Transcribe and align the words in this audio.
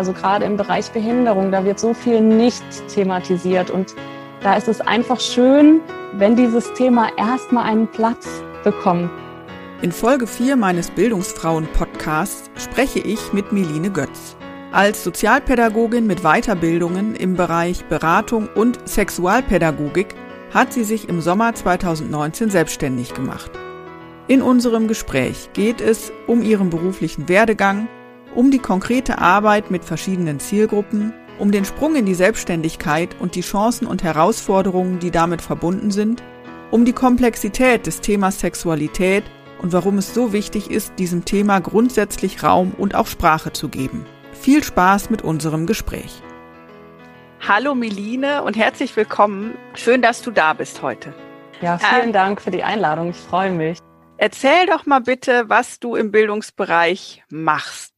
Also 0.00 0.14
gerade 0.14 0.46
im 0.46 0.56
Bereich 0.56 0.90
Behinderung, 0.92 1.52
da 1.52 1.62
wird 1.62 1.78
so 1.78 1.92
viel 1.92 2.22
nicht 2.22 2.64
thematisiert 2.88 3.68
und 3.68 3.94
da 4.42 4.54
ist 4.54 4.66
es 4.66 4.80
einfach 4.80 5.20
schön, 5.20 5.82
wenn 6.14 6.36
dieses 6.36 6.72
Thema 6.72 7.10
erstmal 7.18 7.66
einen 7.66 7.86
Platz 7.86 8.26
bekommt. 8.64 9.10
In 9.82 9.92
Folge 9.92 10.26
4 10.26 10.56
meines 10.56 10.90
Bildungsfrauen-Podcasts 10.92 12.50
spreche 12.56 13.00
ich 13.00 13.34
mit 13.34 13.52
Meline 13.52 13.90
Götz. 13.90 14.38
Als 14.72 15.04
Sozialpädagogin 15.04 16.06
mit 16.06 16.22
Weiterbildungen 16.22 17.14
im 17.14 17.36
Bereich 17.36 17.84
Beratung 17.84 18.48
und 18.54 18.88
Sexualpädagogik 18.88 20.14
hat 20.54 20.72
sie 20.72 20.84
sich 20.84 21.10
im 21.10 21.20
Sommer 21.20 21.54
2019 21.54 22.48
selbstständig 22.48 23.12
gemacht. 23.12 23.50
In 24.28 24.40
unserem 24.40 24.88
Gespräch 24.88 25.50
geht 25.52 25.82
es 25.82 26.10
um 26.26 26.40
ihren 26.40 26.70
beruflichen 26.70 27.28
Werdegang, 27.28 27.86
um 28.34 28.50
die 28.50 28.58
konkrete 28.58 29.18
Arbeit 29.18 29.70
mit 29.70 29.84
verschiedenen 29.84 30.40
Zielgruppen, 30.40 31.12
um 31.38 31.50
den 31.50 31.64
Sprung 31.64 31.96
in 31.96 32.06
die 32.06 32.14
Selbstständigkeit 32.14 33.16
und 33.18 33.34
die 33.34 33.40
Chancen 33.40 33.86
und 33.86 34.02
Herausforderungen, 34.02 34.98
die 34.98 35.10
damit 35.10 35.42
verbunden 35.42 35.90
sind, 35.90 36.22
um 36.70 36.84
die 36.84 36.92
Komplexität 36.92 37.86
des 37.86 38.00
Themas 38.00 38.40
Sexualität 38.40 39.24
und 39.60 39.72
warum 39.72 39.98
es 39.98 40.14
so 40.14 40.32
wichtig 40.32 40.70
ist, 40.70 40.94
diesem 40.98 41.24
Thema 41.24 41.60
grundsätzlich 41.60 42.42
Raum 42.42 42.72
und 42.76 42.94
auch 42.94 43.06
Sprache 43.06 43.52
zu 43.52 43.68
geben. 43.68 44.06
Viel 44.32 44.62
Spaß 44.62 45.10
mit 45.10 45.22
unserem 45.22 45.66
Gespräch. 45.66 46.22
Hallo 47.46 47.74
Meline 47.74 48.42
und 48.42 48.56
herzlich 48.56 48.94
willkommen. 48.96 49.56
Schön, 49.74 50.02
dass 50.02 50.22
du 50.22 50.30
da 50.30 50.52
bist 50.52 50.82
heute. 50.82 51.14
Ja, 51.60 51.78
vielen 51.78 52.10
äh, 52.10 52.12
Dank 52.12 52.40
für 52.40 52.50
die 52.50 52.62
Einladung. 52.62 53.10
Ich 53.10 53.16
freue 53.16 53.50
mich. 53.50 53.78
Erzähl 54.18 54.66
doch 54.66 54.86
mal 54.86 55.00
bitte, 55.00 55.44
was 55.48 55.80
du 55.80 55.96
im 55.96 56.10
Bildungsbereich 56.10 57.24
machst. 57.30 57.89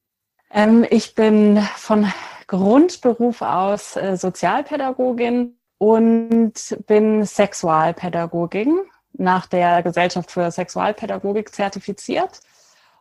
Ähm, 0.53 0.86
ich 0.91 1.14
bin 1.14 1.61
von 1.77 2.12
Grundberuf 2.47 3.42
aus 3.42 3.97
äh, 3.97 4.17
Sozialpädagogin 4.17 5.56
und 5.78 6.77
bin 6.86 7.25
Sexualpädagogin 7.25 8.81
nach 9.14 9.47
der 9.47 9.83
Gesellschaft 9.83 10.31
für 10.31 10.50
Sexualpädagogik 10.50 11.55
zertifiziert. 11.55 12.41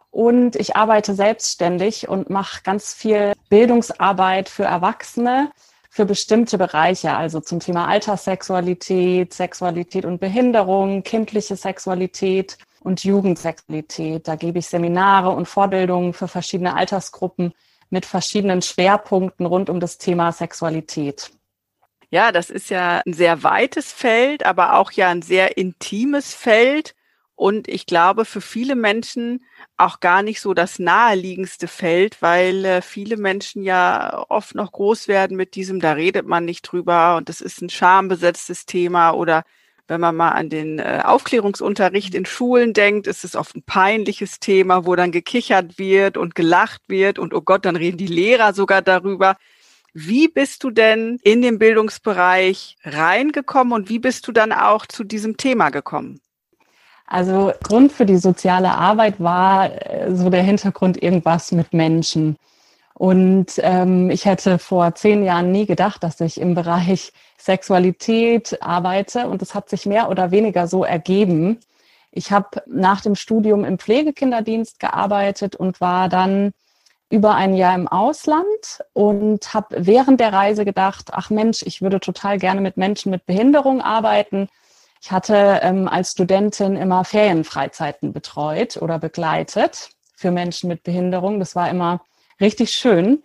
Und 0.10 0.56
ich 0.56 0.76
arbeite 0.76 1.14
selbstständig 1.14 2.10
und 2.10 2.30
mache 2.30 2.64
ganz 2.64 2.94
viel 2.94 3.34
Bildungsarbeit 3.50 4.50
für 4.50 4.64
Erwachsene 4.64 5.52
für 5.90 6.06
bestimmte 6.06 6.58
Bereiche, 6.58 7.14
also 7.14 7.42
zum 7.42 7.60
Thema 7.60 7.88
Alterssexualität, 7.88 9.34
Sexualität 9.34 10.06
und 10.06 10.20
Behinderung, 10.20 11.04
kindliche 11.04 11.58
Sexualität 11.58 12.58
und 12.84 13.04
Jugendsexualität. 13.04 14.28
Da 14.28 14.36
gebe 14.36 14.60
ich 14.60 14.68
Seminare 14.68 15.30
und 15.30 15.48
Vorbildungen 15.48 16.14
für 16.14 16.28
verschiedene 16.28 16.76
Altersgruppen 16.76 17.54
mit 17.90 18.06
verschiedenen 18.06 18.62
Schwerpunkten 18.62 19.46
rund 19.46 19.70
um 19.70 19.80
das 19.80 19.98
Thema 19.98 20.32
Sexualität. 20.32 21.32
Ja, 22.10 22.32
das 22.32 22.50
ist 22.50 22.70
ja 22.70 23.02
ein 23.06 23.14
sehr 23.14 23.44
weites 23.44 23.92
Feld, 23.92 24.46
aber 24.46 24.76
auch 24.76 24.92
ja 24.92 25.10
ein 25.10 25.22
sehr 25.22 25.58
intimes 25.58 26.34
Feld. 26.34 26.96
Und 27.36 27.68
ich 27.68 27.86
glaube, 27.86 28.26
für 28.26 28.42
viele 28.42 28.76
Menschen 28.76 29.44
auch 29.78 30.00
gar 30.00 30.22
nicht 30.22 30.42
so 30.42 30.54
das 30.54 30.78
naheliegendste 30.78 31.68
Feld, 31.68 32.22
weil 32.22 32.66
äh, 32.66 32.82
viele 32.82 33.18
Menschen 33.18 33.64
ja 33.64 34.26
oft 34.30 34.56
noch 34.56 34.72
groß 34.72 35.08
werden 35.08 35.38
mit 35.38 35.56
diesem, 35.56 35.80
da 35.80 35.94
redet 35.94 36.28
man 36.28 36.46
nicht 36.46 36.62
drüber 36.64 37.16
und 37.18 37.30
das 37.30 37.42
ist 37.42 37.62
ein 37.62 37.70
schambesetztes 37.70 38.66
Thema 38.66 39.12
oder 39.12 39.44
wenn 39.88 40.02
man 40.02 40.16
mal 40.16 40.30
an 40.30 40.50
den 40.50 40.80
äh, 40.80 41.02
Aufklärungsunterricht 41.04 42.16
in 42.16 42.26
Schulen 42.26 42.74
denkt, 42.74 43.08
ist 43.08 43.24
es 43.24 43.36
oft 43.36 43.56
ein 43.56 43.64
peinliches 43.64 44.40
Thema, 44.40 44.86
wo 44.86 44.96
dann 44.96 45.12
gekichert 45.12 45.78
wird 45.78 46.18
und 46.18 46.36
gelacht 46.36 46.82
wird 46.88 47.20
und 47.20 47.34
oh 47.34 47.42
Gott, 47.42 47.66
dann 47.66 47.76
reden 47.76 47.98
die 47.98 48.08
Lehrer 48.08 48.54
sogar 48.54 48.82
darüber. 48.82 49.38
Wie 49.94 50.28
bist 50.28 50.64
du 50.64 50.72
denn 50.72 51.20
in 51.24 51.42
den 51.42 51.60
Bildungsbereich 51.60 52.78
reingekommen 52.84 53.74
und 53.74 53.90
wie 53.90 54.00
bist 54.00 54.28
du 54.28 54.32
dann 54.32 54.54
auch 54.54 54.86
zu 54.86 55.04
diesem 55.04 55.36
Thema 55.36 55.70
gekommen? 55.70 56.22
Also 57.08 57.52
Grund 57.64 57.92
für 57.92 58.06
die 58.06 58.18
soziale 58.18 58.72
Arbeit 58.72 59.20
war 59.20 59.70
äh, 59.86 60.16
so 60.16 60.30
der 60.30 60.44
Hintergrund 60.44 61.02
irgendwas 61.04 61.52
mit 61.52 61.74
Menschen. 61.74 62.38
Und 63.02 63.54
ähm, 63.64 64.12
ich 64.12 64.26
hätte 64.26 64.60
vor 64.60 64.94
zehn 64.94 65.24
Jahren 65.24 65.52
nie 65.52 65.66
gedacht, 65.66 66.04
dass 66.04 66.22
ich 66.22 66.40
im 66.40 66.54
Bereich 66.54 67.14
Sexualität 67.40 68.62
arbeite. 68.62 69.28
Und 69.28 69.42
es 69.42 69.56
hat 69.56 69.70
sich 69.70 69.88
mehr 69.88 70.10
oder 70.12 70.30
weniger 70.30 70.68
so 70.68 70.84
ergeben. 70.84 71.60
Ich 72.12 72.32
habe 72.32 72.62
nach 72.68 73.02
dem 73.02 73.16
Studium 73.16 73.66
im 73.66 73.80
Pflegekinderdienst 73.80 74.80
gearbeitet 74.80 75.56
und 75.56 75.82
war 75.82 76.10
dann 76.10 76.52
über 77.10 77.34
ein 77.34 77.56
Jahr 77.56 77.74
im 77.74 77.88
Ausland 77.88 78.84
und 78.94 79.52
habe 79.52 79.78
während 79.80 80.20
der 80.20 80.32
Reise 80.32 80.64
gedacht, 80.64 81.10
ach 81.12 81.32
Mensch, 81.32 81.64
ich 81.64 81.82
würde 81.82 82.00
total 82.00 82.38
gerne 82.38 82.62
mit 82.62 82.78
Menschen 82.78 83.10
mit 83.10 83.26
Behinderung 83.26 83.82
arbeiten 83.82 84.48
ich 85.04 85.12
hatte 85.12 85.60
ähm, 85.64 85.88
als 85.88 86.12
Studentin 86.12 86.76
immer 86.76 87.04
Ferienfreizeiten 87.04 88.14
betreut 88.14 88.78
oder 88.78 89.00
begleitet 89.00 89.90
für 90.16 90.30
Menschen 90.30 90.68
mit 90.68 90.84
Behinderung. 90.84 91.40
Das 91.40 91.56
war 91.56 91.68
immer 91.72 92.02
richtig 92.42 92.72
schön. 92.72 93.22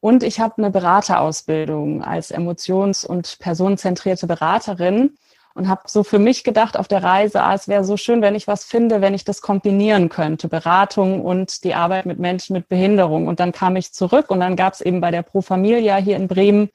Und 0.00 0.22
ich 0.22 0.38
habe 0.38 0.58
eine 0.58 0.70
Beraterausbildung 0.70 2.04
als 2.04 2.30
emotions- 2.30 3.04
und 3.04 3.38
personenzentrierte 3.40 4.26
Beraterin 4.28 5.16
und 5.54 5.68
habe 5.68 5.82
so 5.86 6.04
für 6.04 6.20
mich 6.20 6.44
gedacht 6.44 6.78
auf 6.78 6.86
der 6.86 7.02
Reise, 7.02 7.42
ah, 7.42 7.52
es 7.52 7.66
wäre 7.66 7.82
so 7.82 7.96
schön, 7.96 8.22
wenn 8.22 8.36
ich 8.36 8.46
was 8.46 8.64
finde, 8.64 9.00
wenn 9.00 9.12
ich 9.12 9.24
das 9.24 9.42
kombinieren 9.42 10.08
könnte, 10.08 10.46
Beratung 10.46 11.20
und 11.20 11.64
die 11.64 11.74
Arbeit 11.74 12.06
mit 12.06 12.20
Menschen 12.20 12.52
mit 12.52 12.68
Behinderung. 12.68 13.26
Und 13.26 13.40
dann 13.40 13.50
kam 13.50 13.74
ich 13.74 13.92
zurück 13.92 14.30
und 14.30 14.38
dann 14.38 14.54
gab 14.54 14.74
es 14.74 14.80
eben 14.80 15.00
bei 15.00 15.10
der 15.10 15.22
Pro 15.22 15.40
Familia 15.40 15.96
hier 15.96 16.14
in 16.14 16.28
Bremen 16.28 16.70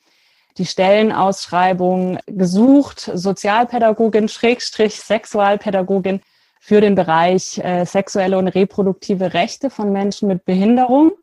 die 0.58 0.66
Stellenausschreibung 0.66 2.20
gesucht, 2.28 3.10
Sozialpädagogin, 3.14 4.28
Schrägstrich, 4.28 5.00
Sexualpädagogin 5.00 6.22
für 6.60 6.82
den 6.82 6.96
Bereich 6.96 7.58
äh, 7.60 7.86
sexuelle 7.86 8.38
und 8.38 8.48
reproduktive 8.50 9.34
Rechte 9.34 9.70
von 9.70 9.92
Menschen 9.92 10.28
mit 10.28 10.46
Behinderung. 10.46 11.14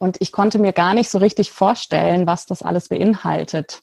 Und 0.00 0.16
ich 0.20 0.32
konnte 0.32 0.58
mir 0.58 0.72
gar 0.72 0.94
nicht 0.94 1.10
so 1.10 1.18
richtig 1.18 1.52
vorstellen, 1.52 2.26
was 2.26 2.46
das 2.46 2.62
alles 2.62 2.88
beinhaltet. 2.88 3.80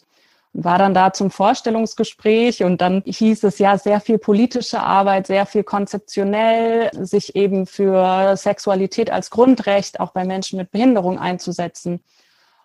Und 0.51 0.66
war 0.66 0.79
dann 0.79 0.95
da 0.95 1.13
zum 1.13 1.29
Vorstellungsgespräch 1.29 2.63
und 2.63 2.81
dann 2.81 3.03
hieß 3.05 3.44
es 3.44 3.59
ja 3.59 3.78
sehr 3.78 4.01
viel 4.01 4.17
politische 4.17 4.79
Arbeit, 4.81 5.27
sehr 5.27 5.45
viel 5.45 5.63
konzeptionell, 5.63 6.89
sich 7.06 7.35
eben 7.35 7.67
für 7.67 8.35
Sexualität 8.35 9.11
als 9.11 9.29
Grundrecht 9.29 10.00
auch 10.00 10.11
bei 10.11 10.25
Menschen 10.25 10.57
mit 10.57 10.72
Behinderung 10.72 11.19
einzusetzen. 11.19 12.03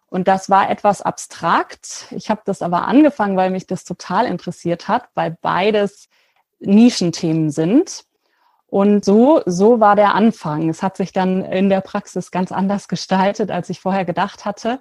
Und 0.07 0.29
das 0.29 0.49
war 0.49 0.71
etwas 0.71 1.03
abstrakt. 1.03 2.07
Ich 2.11 2.31
habe 2.31 2.41
das 2.47 2.63
aber 2.63 2.89
angefangen, 2.89 3.37
weil 3.37 3.51
mich 3.51 3.67
das 3.67 3.85
total 3.85 4.25
interessiert 4.25 4.89
hat, 4.89 5.05
weil 5.15 5.37
beides 5.43 6.09
Nischenthemen 6.59 7.51
sind. 7.51 8.07
Und 8.73 9.05
so, 9.05 9.43
so 9.45 9.81
war 9.81 9.97
der 9.97 10.15
Anfang. 10.15 10.71
Es 10.71 10.83
hat 10.83 10.97
sich 10.97 11.13
dann 11.13 11.45
in 11.45 11.69
der 11.69 11.83
Praxis 11.83 12.31
ganz 12.31 12.53
anders 12.53 12.89
gestaltet, 12.89 13.51
als 13.51 13.69
ich 13.69 13.81
vorher 13.81 14.07
gedacht 14.07 14.47
hatte. 14.47 14.81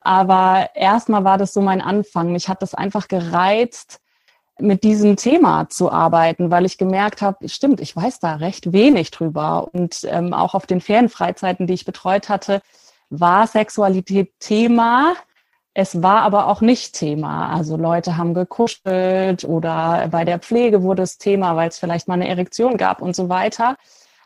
Aber 0.00 0.70
erstmal 0.74 1.24
war 1.24 1.36
das 1.36 1.52
so 1.52 1.60
mein 1.60 1.82
Anfang. 1.82 2.32
Mich 2.32 2.48
hat 2.48 2.62
das 2.62 2.72
einfach 2.74 3.08
gereizt, 3.08 4.00
mit 4.58 4.84
diesem 4.84 5.16
Thema 5.16 5.68
zu 5.68 5.92
arbeiten, 5.92 6.50
weil 6.50 6.64
ich 6.64 6.78
gemerkt 6.78 7.20
habe, 7.20 7.46
stimmt, 7.46 7.82
ich 7.82 7.94
weiß 7.94 8.20
da 8.20 8.36
recht 8.36 8.72
wenig 8.72 9.10
drüber. 9.10 9.68
Und 9.70 10.04
ähm, 10.04 10.32
auch 10.32 10.54
auf 10.54 10.64
den 10.64 10.80
Ferienfreizeiten, 10.80 11.66
die 11.66 11.74
ich 11.74 11.84
betreut 11.84 12.30
hatte, 12.30 12.62
war 13.10 13.46
Sexualität 13.46 14.32
Thema. 14.40 15.12
Es 15.78 16.02
war 16.02 16.22
aber 16.22 16.46
auch 16.46 16.62
nicht 16.62 16.94
Thema. 16.94 17.50
Also 17.50 17.76
Leute 17.76 18.16
haben 18.16 18.32
gekuschelt 18.32 19.44
oder 19.44 20.08
bei 20.10 20.24
der 20.24 20.38
Pflege 20.38 20.82
wurde 20.82 21.02
es 21.02 21.18
Thema, 21.18 21.54
weil 21.54 21.68
es 21.68 21.78
vielleicht 21.78 22.08
mal 22.08 22.14
eine 22.14 22.28
Erektion 22.28 22.78
gab 22.78 23.02
und 23.02 23.14
so 23.14 23.28
weiter. 23.28 23.76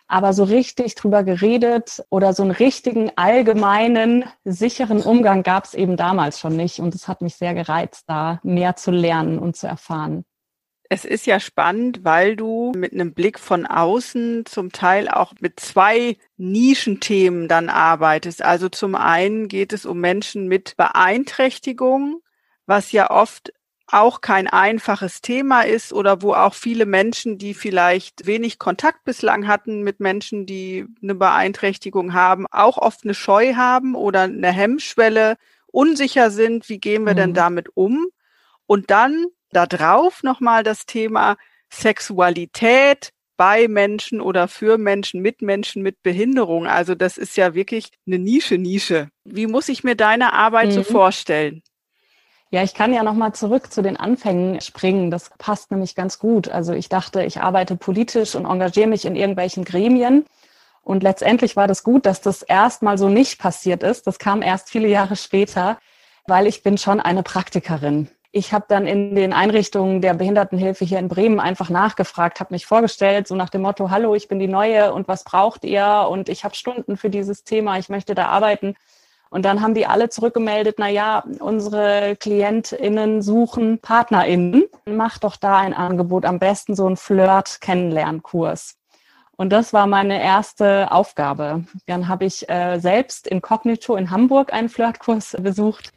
Aber 0.06 0.32
so 0.32 0.44
richtig 0.44 0.94
drüber 0.94 1.24
geredet 1.24 2.04
oder 2.08 2.34
so 2.34 2.44
einen 2.44 2.52
richtigen 2.52 3.10
allgemeinen, 3.16 4.26
sicheren 4.44 5.02
Umgang 5.02 5.42
gab 5.42 5.64
es 5.64 5.74
eben 5.74 5.96
damals 5.96 6.38
schon 6.38 6.54
nicht. 6.54 6.78
Und 6.78 6.94
es 6.94 7.08
hat 7.08 7.20
mich 7.20 7.34
sehr 7.34 7.52
gereizt, 7.52 8.04
da 8.06 8.38
mehr 8.44 8.76
zu 8.76 8.92
lernen 8.92 9.40
und 9.40 9.56
zu 9.56 9.66
erfahren. 9.66 10.24
Es 10.92 11.04
ist 11.04 11.24
ja 11.24 11.38
spannend, 11.38 12.00
weil 12.02 12.34
du 12.34 12.72
mit 12.74 12.92
einem 12.92 13.14
Blick 13.14 13.38
von 13.38 13.64
außen 13.64 14.44
zum 14.44 14.72
Teil 14.72 15.08
auch 15.08 15.34
mit 15.38 15.60
zwei 15.60 16.16
Nischenthemen 16.36 17.46
dann 17.46 17.68
arbeitest. 17.68 18.42
Also 18.42 18.68
zum 18.68 18.96
einen 18.96 19.46
geht 19.46 19.72
es 19.72 19.86
um 19.86 20.00
Menschen 20.00 20.48
mit 20.48 20.76
Beeinträchtigung, 20.76 22.22
was 22.66 22.90
ja 22.90 23.08
oft 23.08 23.52
auch 23.86 24.20
kein 24.20 24.48
einfaches 24.48 25.20
Thema 25.20 25.62
ist 25.62 25.92
oder 25.92 26.22
wo 26.22 26.34
auch 26.34 26.54
viele 26.54 26.86
Menschen, 26.86 27.38
die 27.38 27.54
vielleicht 27.54 28.26
wenig 28.26 28.58
Kontakt 28.58 29.04
bislang 29.04 29.46
hatten 29.46 29.82
mit 29.84 30.00
Menschen, 30.00 30.44
die 30.44 30.86
eine 31.00 31.14
Beeinträchtigung 31.14 32.14
haben, 32.14 32.46
auch 32.50 32.78
oft 32.78 33.04
eine 33.04 33.14
Scheu 33.14 33.54
haben 33.54 33.94
oder 33.94 34.22
eine 34.22 34.50
Hemmschwelle, 34.50 35.36
unsicher 35.68 36.32
sind, 36.32 36.68
wie 36.68 36.78
gehen 36.78 37.04
wir 37.04 37.12
mhm. 37.12 37.18
denn 37.18 37.34
damit 37.34 37.68
um? 37.76 38.08
Und 38.66 38.90
dann 38.90 39.26
da 39.52 39.66
drauf 39.66 40.22
nochmal 40.22 40.62
das 40.62 40.86
Thema 40.86 41.36
Sexualität 41.72 43.10
bei 43.36 43.68
Menschen 43.68 44.20
oder 44.20 44.48
für 44.48 44.76
Menschen, 44.76 45.22
mit 45.22 45.40
Menschen 45.40 45.82
mit 45.82 46.02
Behinderung. 46.02 46.66
Also 46.66 46.94
das 46.94 47.16
ist 47.16 47.36
ja 47.38 47.54
wirklich 47.54 47.90
eine 48.06 48.18
Nische, 48.18 48.58
Nische. 48.58 49.08
Wie 49.24 49.46
muss 49.46 49.68
ich 49.70 49.82
mir 49.82 49.96
deine 49.96 50.34
Arbeit 50.34 50.68
mhm. 50.68 50.72
so 50.72 50.82
vorstellen? 50.82 51.62
Ja, 52.50 52.64
ich 52.64 52.74
kann 52.74 52.92
ja 52.92 53.02
nochmal 53.02 53.32
zurück 53.32 53.72
zu 53.72 53.80
den 53.80 53.96
Anfängen 53.96 54.60
springen. 54.60 55.10
Das 55.10 55.30
passt 55.38 55.70
nämlich 55.70 55.94
ganz 55.94 56.18
gut. 56.18 56.48
Also 56.48 56.72
ich 56.72 56.88
dachte, 56.88 57.22
ich 57.22 57.40
arbeite 57.40 57.76
politisch 57.76 58.34
und 58.34 58.44
engagiere 58.44 58.88
mich 58.88 59.04
in 59.04 59.16
irgendwelchen 59.16 59.64
Gremien. 59.64 60.26
Und 60.82 61.02
letztendlich 61.02 61.56
war 61.56 61.68
das 61.68 61.84
gut, 61.84 62.06
dass 62.06 62.20
das 62.20 62.42
erstmal 62.42 62.98
so 62.98 63.08
nicht 63.08 63.38
passiert 63.38 63.82
ist. 63.82 64.06
Das 64.06 64.18
kam 64.18 64.42
erst 64.42 64.68
viele 64.68 64.88
Jahre 64.88 65.14
später, 65.14 65.78
weil 66.26 66.46
ich 66.46 66.62
bin 66.62 66.76
schon 66.76 67.00
eine 67.00 67.22
Praktikerin. 67.22 68.10
Ich 68.32 68.52
habe 68.52 68.66
dann 68.68 68.86
in 68.86 69.16
den 69.16 69.32
Einrichtungen 69.32 70.00
der 70.00 70.14
Behindertenhilfe 70.14 70.84
hier 70.84 71.00
in 71.00 71.08
Bremen 71.08 71.40
einfach 71.40 71.68
nachgefragt, 71.68 72.38
habe 72.38 72.54
mich 72.54 72.64
vorgestellt, 72.64 73.26
so 73.26 73.34
nach 73.34 73.50
dem 73.50 73.62
Motto, 73.62 73.90
hallo, 73.90 74.14
ich 74.14 74.28
bin 74.28 74.38
die 74.38 74.46
Neue 74.46 74.92
und 74.92 75.08
was 75.08 75.24
braucht 75.24 75.64
ihr? 75.64 76.06
Und 76.08 76.28
ich 76.28 76.44
habe 76.44 76.54
Stunden 76.54 76.96
für 76.96 77.10
dieses 77.10 77.42
Thema, 77.42 77.78
ich 77.78 77.88
möchte 77.88 78.14
da 78.14 78.26
arbeiten. 78.26 78.76
Und 79.30 79.44
dann 79.44 79.62
haben 79.62 79.74
die 79.74 79.86
alle 79.86 80.10
zurückgemeldet, 80.10 80.76
na 80.78 80.88
ja, 80.88 81.24
unsere 81.40 82.14
KlientInnen 82.16 83.20
suchen 83.20 83.80
PartnerInnen. 83.80 84.64
Mach 84.86 85.18
doch 85.18 85.36
da 85.36 85.58
ein 85.58 85.74
Angebot, 85.74 86.24
am 86.24 86.38
besten 86.38 86.76
so 86.76 86.88
ein 86.88 86.96
Flirt-Kennenlernkurs. 86.96 88.76
Und 89.36 89.50
das 89.50 89.72
war 89.72 89.88
meine 89.88 90.22
erste 90.22 90.92
Aufgabe. 90.92 91.64
Dann 91.86 92.06
habe 92.06 92.26
ich 92.26 92.48
äh, 92.48 92.78
selbst 92.78 93.26
inkognito 93.26 93.96
in 93.96 94.10
Hamburg 94.10 94.52
einen 94.52 94.68
Flirtkurs 94.68 95.36
besucht 95.40 95.92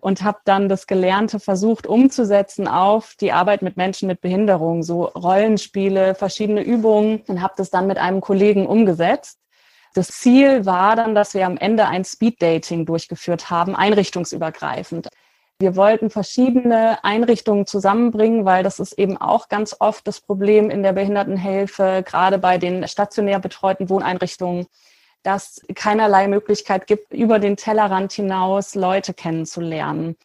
und 0.00 0.22
habe 0.22 0.38
dann 0.44 0.68
das 0.68 0.86
Gelernte 0.86 1.40
versucht 1.40 1.86
umzusetzen 1.86 2.68
auf 2.68 3.14
die 3.20 3.32
Arbeit 3.32 3.62
mit 3.62 3.76
Menschen 3.76 4.08
mit 4.08 4.20
Behinderung, 4.20 4.82
so 4.82 5.04
Rollenspiele, 5.04 6.14
verschiedene 6.14 6.62
Übungen 6.62 7.22
und 7.26 7.42
habe 7.42 7.54
das 7.56 7.70
dann 7.70 7.86
mit 7.86 7.98
einem 7.98 8.20
Kollegen 8.20 8.66
umgesetzt. 8.66 9.38
Das 9.94 10.08
Ziel 10.08 10.66
war 10.66 10.94
dann, 10.94 11.14
dass 11.14 11.32
wir 11.32 11.46
am 11.46 11.56
Ende 11.56 11.86
ein 11.86 12.04
Speed-Dating 12.04 12.84
durchgeführt 12.84 13.48
haben, 13.48 13.74
einrichtungsübergreifend. 13.74 15.08
Wir 15.58 15.74
wollten 15.74 16.10
verschiedene 16.10 17.02
Einrichtungen 17.02 17.66
zusammenbringen, 17.66 18.44
weil 18.44 18.62
das 18.62 18.78
ist 18.78 18.92
eben 18.98 19.16
auch 19.16 19.48
ganz 19.48 19.74
oft 19.78 20.06
das 20.06 20.20
Problem 20.20 20.68
in 20.68 20.82
der 20.82 20.92
Behindertenhilfe, 20.92 22.04
gerade 22.04 22.36
bei 22.36 22.58
den 22.58 22.86
stationär 22.86 23.38
betreuten 23.38 23.88
Wohneinrichtungen, 23.88 24.66
dass 25.26 25.60
keinerlei 25.74 26.28
Möglichkeit 26.28 26.86
gibt, 26.86 27.12
über 27.12 27.40
den 27.40 27.56
Tellerrand 27.56 28.12
hinaus 28.12 28.76
Leute 28.76 29.12
kennenzulernen. 29.12 30.16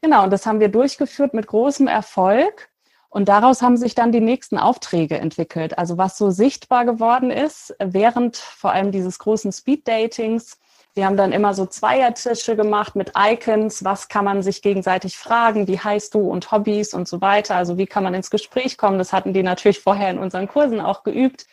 Genau, 0.00 0.24
und 0.24 0.30
das 0.30 0.46
haben 0.46 0.60
wir 0.60 0.68
durchgeführt 0.68 1.34
mit 1.34 1.46
großem 1.46 1.86
Erfolg. 1.88 2.70
Und 3.10 3.28
daraus 3.28 3.60
haben 3.62 3.76
sich 3.76 3.94
dann 3.94 4.12
die 4.12 4.20
nächsten 4.20 4.58
Aufträge 4.58 5.18
entwickelt. 5.18 5.78
Also 5.78 5.98
was 5.98 6.18
so 6.18 6.30
sichtbar 6.30 6.84
geworden 6.84 7.30
ist, 7.30 7.74
während 7.78 8.36
vor 8.36 8.72
allem 8.72 8.92
dieses 8.92 9.18
großen 9.18 9.52
Speed-Datings, 9.52 10.58
wir 10.94 11.04
haben 11.04 11.18
dann 11.18 11.32
immer 11.32 11.52
so 11.52 11.66
Zweiertische 11.66 12.56
gemacht 12.56 12.96
mit 12.96 13.12
Icons. 13.14 13.84
Was 13.84 14.08
kann 14.08 14.24
man 14.24 14.42
sich 14.42 14.62
gegenseitig 14.62 15.18
fragen? 15.18 15.68
Wie 15.68 15.78
heißt 15.78 16.14
du 16.14 16.20
und 16.20 16.50
Hobbys 16.50 16.94
und 16.94 17.06
so 17.06 17.20
weiter? 17.20 17.56
Also 17.56 17.76
wie 17.76 17.86
kann 17.86 18.04
man 18.04 18.14
ins 18.14 18.30
Gespräch 18.30 18.78
kommen? 18.78 18.96
Das 18.96 19.12
hatten 19.12 19.34
die 19.34 19.42
natürlich 19.42 19.80
vorher 19.80 20.10
in 20.10 20.18
unseren 20.18 20.48
Kursen 20.48 20.80
auch 20.80 21.02
geübt. 21.02 21.46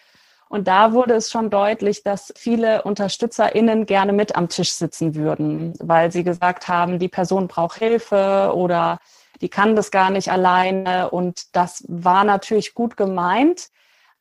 Und 0.54 0.68
da 0.68 0.94
wurde 0.94 1.16
es 1.16 1.32
schon 1.32 1.50
deutlich, 1.50 2.04
dass 2.04 2.32
viele 2.38 2.84
UnterstützerInnen 2.84 3.88
gerne 3.88 4.14
mit 4.14 4.36
am 4.36 4.50
Tisch 4.50 4.74
sitzen 4.74 5.16
würden, 5.16 5.74
weil 5.80 6.12
sie 6.12 6.24
gesagt 6.24 6.68
haben, 6.68 7.00
die 7.00 7.08
Person 7.08 7.48
braucht 7.48 7.80
Hilfe 7.80 8.52
oder 8.54 9.00
die 9.42 9.50
kann 9.50 9.76
das 9.76 9.90
gar 9.90 10.12
nicht 10.12 10.32
alleine. 10.32 11.10
Und 11.10 11.56
das 11.56 11.84
war 11.88 12.24
natürlich 12.24 12.76
gut 12.76 12.98
gemeint. 12.98 13.70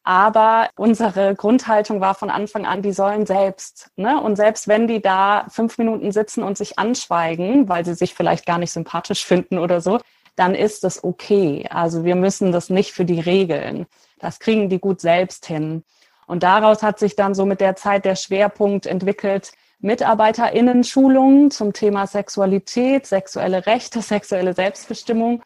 Aber 0.05 0.71
unsere 0.75 1.35
Grundhaltung 1.35 2.01
war 2.01 2.15
von 2.15 2.31
Anfang 2.31 2.65
an, 2.65 2.81
die 2.81 2.95
sollen 2.95 3.27
selbst. 3.27 3.91
Ne? 3.97 4.19
Und 4.19 4.37
selbst 4.37 4.69
wenn 4.69 4.89
die 4.89 5.03
da 5.03 5.45
fünf 5.51 5.77
Minuten 5.77 6.13
sitzen 6.13 6.43
und 6.43 6.57
sich 6.57 6.79
anschweigen, 6.79 7.69
weil 7.69 7.85
sie 7.85 7.93
sich 7.93 8.15
vielleicht 8.15 8.47
gar 8.47 8.57
nicht 8.57 8.73
sympathisch 8.73 9.27
finden 9.27 9.59
oder 9.59 9.83
so, 9.83 10.01
dann 10.37 10.55
ist 10.55 10.83
das 10.83 11.05
okay. 11.05 11.67
Also 11.69 12.05
wir 12.07 12.17
müssen 12.17 12.53
das 12.53 12.71
nicht 12.71 12.93
für 12.93 13.05
die 13.05 13.21
regeln. 13.21 13.85
Das 14.19 14.39
kriegen 14.39 14.71
die 14.71 14.79
gut 14.79 15.03
selbst 15.03 15.45
hin. 15.45 15.85
Und 16.27 16.43
daraus 16.43 16.83
hat 16.83 16.99
sich 16.99 17.17
dann 17.17 17.35
so 17.35 17.45
mit 17.47 17.61
der 17.61 17.77
Zeit 17.77 18.05
der 18.05 18.17
Schwerpunkt 18.17 18.87
entwickelt, 18.87 19.53
MitarbeiterInnen-Schulungen 19.81 21.51
zum 21.51 21.73
Thema 21.73 22.07
Sexualität, 22.07 23.07
sexuelle 23.07 23.67
Rechte, 23.67 24.01
sexuelle 24.03 24.55
Selbstbestimmung. 24.55 25.43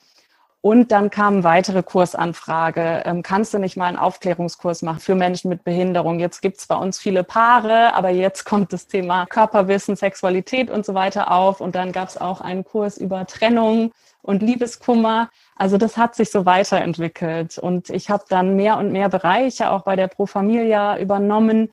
Und 0.60 0.90
dann 0.90 1.10
kam 1.10 1.44
weitere 1.44 1.84
Kursanfrage. 1.84 3.02
Ähm, 3.04 3.22
kannst 3.22 3.54
du 3.54 3.58
nicht 3.58 3.76
mal 3.76 3.86
einen 3.86 3.98
Aufklärungskurs 3.98 4.82
machen 4.82 4.98
für 4.98 5.14
Menschen 5.14 5.48
mit 5.48 5.62
Behinderung? 5.62 6.18
Jetzt 6.18 6.42
gibt 6.42 6.58
es 6.58 6.66
bei 6.66 6.74
uns 6.74 6.98
viele 6.98 7.22
Paare, 7.22 7.94
aber 7.94 8.10
jetzt 8.10 8.44
kommt 8.44 8.72
das 8.72 8.88
Thema 8.88 9.26
Körperwissen, 9.26 9.94
Sexualität 9.94 10.68
und 10.68 10.84
so 10.84 10.92
weiter 10.94 11.30
auf. 11.30 11.60
Und 11.60 11.76
dann 11.76 11.92
gab 11.92 12.08
es 12.08 12.16
auch 12.16 12.40
einen 12.40 12.64
Kurs 12.64 12.98
über 12.98 13.26
Trennung 13.26 13.92
und 14.22 14.42
Liebeskummer. 14.42 15.30
Also 15.56 15.78
das 15.78 15.96
hat 15.96 16.14
sich 16.14 16.30
so 16.30 16.44
weiterentwickelt. 16.46 17.58
Und 17.58 17.90
ich 17.90 18.10
habe 18.10 18.24
dann 18.28 18.56
mehr 18.56 18.76
und 18.76 18.92
mehr 18.92 19.08
Bereiche 19.08 19.70
auch 19.70 19.82
bei 19.82 19.96
der 19.96 20.06
Pro 20.06 20.26
Familia 20.26 20.98
übernommen, 20.98 21.72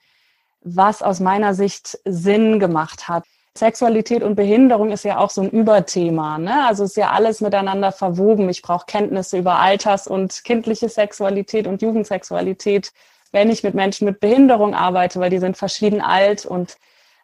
was 0.62 1.04
aus 1.04 1.20
meiner 1.20 1.54
Sicht 1.54 2.00
Sinn 2.06 2.60
gemacht 2.60 3.10
hat. 3.10 3.26
Sexualität 3.56 4.24
und 4.24 4.36
Behinderung 4.36 4.92
ist 4.92 5.04
ja 5.04 5.20
auch 5.20 5.30
so 5.30 5.42
ein 5.42 5.50
Überthema. 5.50 6.40
Ne? 6.40 6.66
Also 6.66 6.86
ist 6.86 6.98
ja 6.98 7.12
alles 7.12 7.42
miteinander 7.42 7.92
verwoben. 7.92 8.50
Ich 8.50 8.64
brauche 8.64 8.86
Kenntnisse 8.88 9.38
über 9.38 9.60
Alters- 9.60 10.08
und 10.08 10.44
kindliche 10.44 10.90
Sexualität 10.90 11.68
und 11.68 11.82
Jugendsexualität, 11.82 12.92
wenn 13.32 13.52
ich 13.52 13.64
mit 13.64 13.76
Menschen 13.76 14.06
mit 14.06 14.20
Behinderung 14.22 14.74
arbeite, 14.74 15.20
weil 15.20 15.30
die 15.30 15.38
sind 15.38 15.58
verschieden 15.58 16.02
alt 16.02 16.46
und 16.46 16.78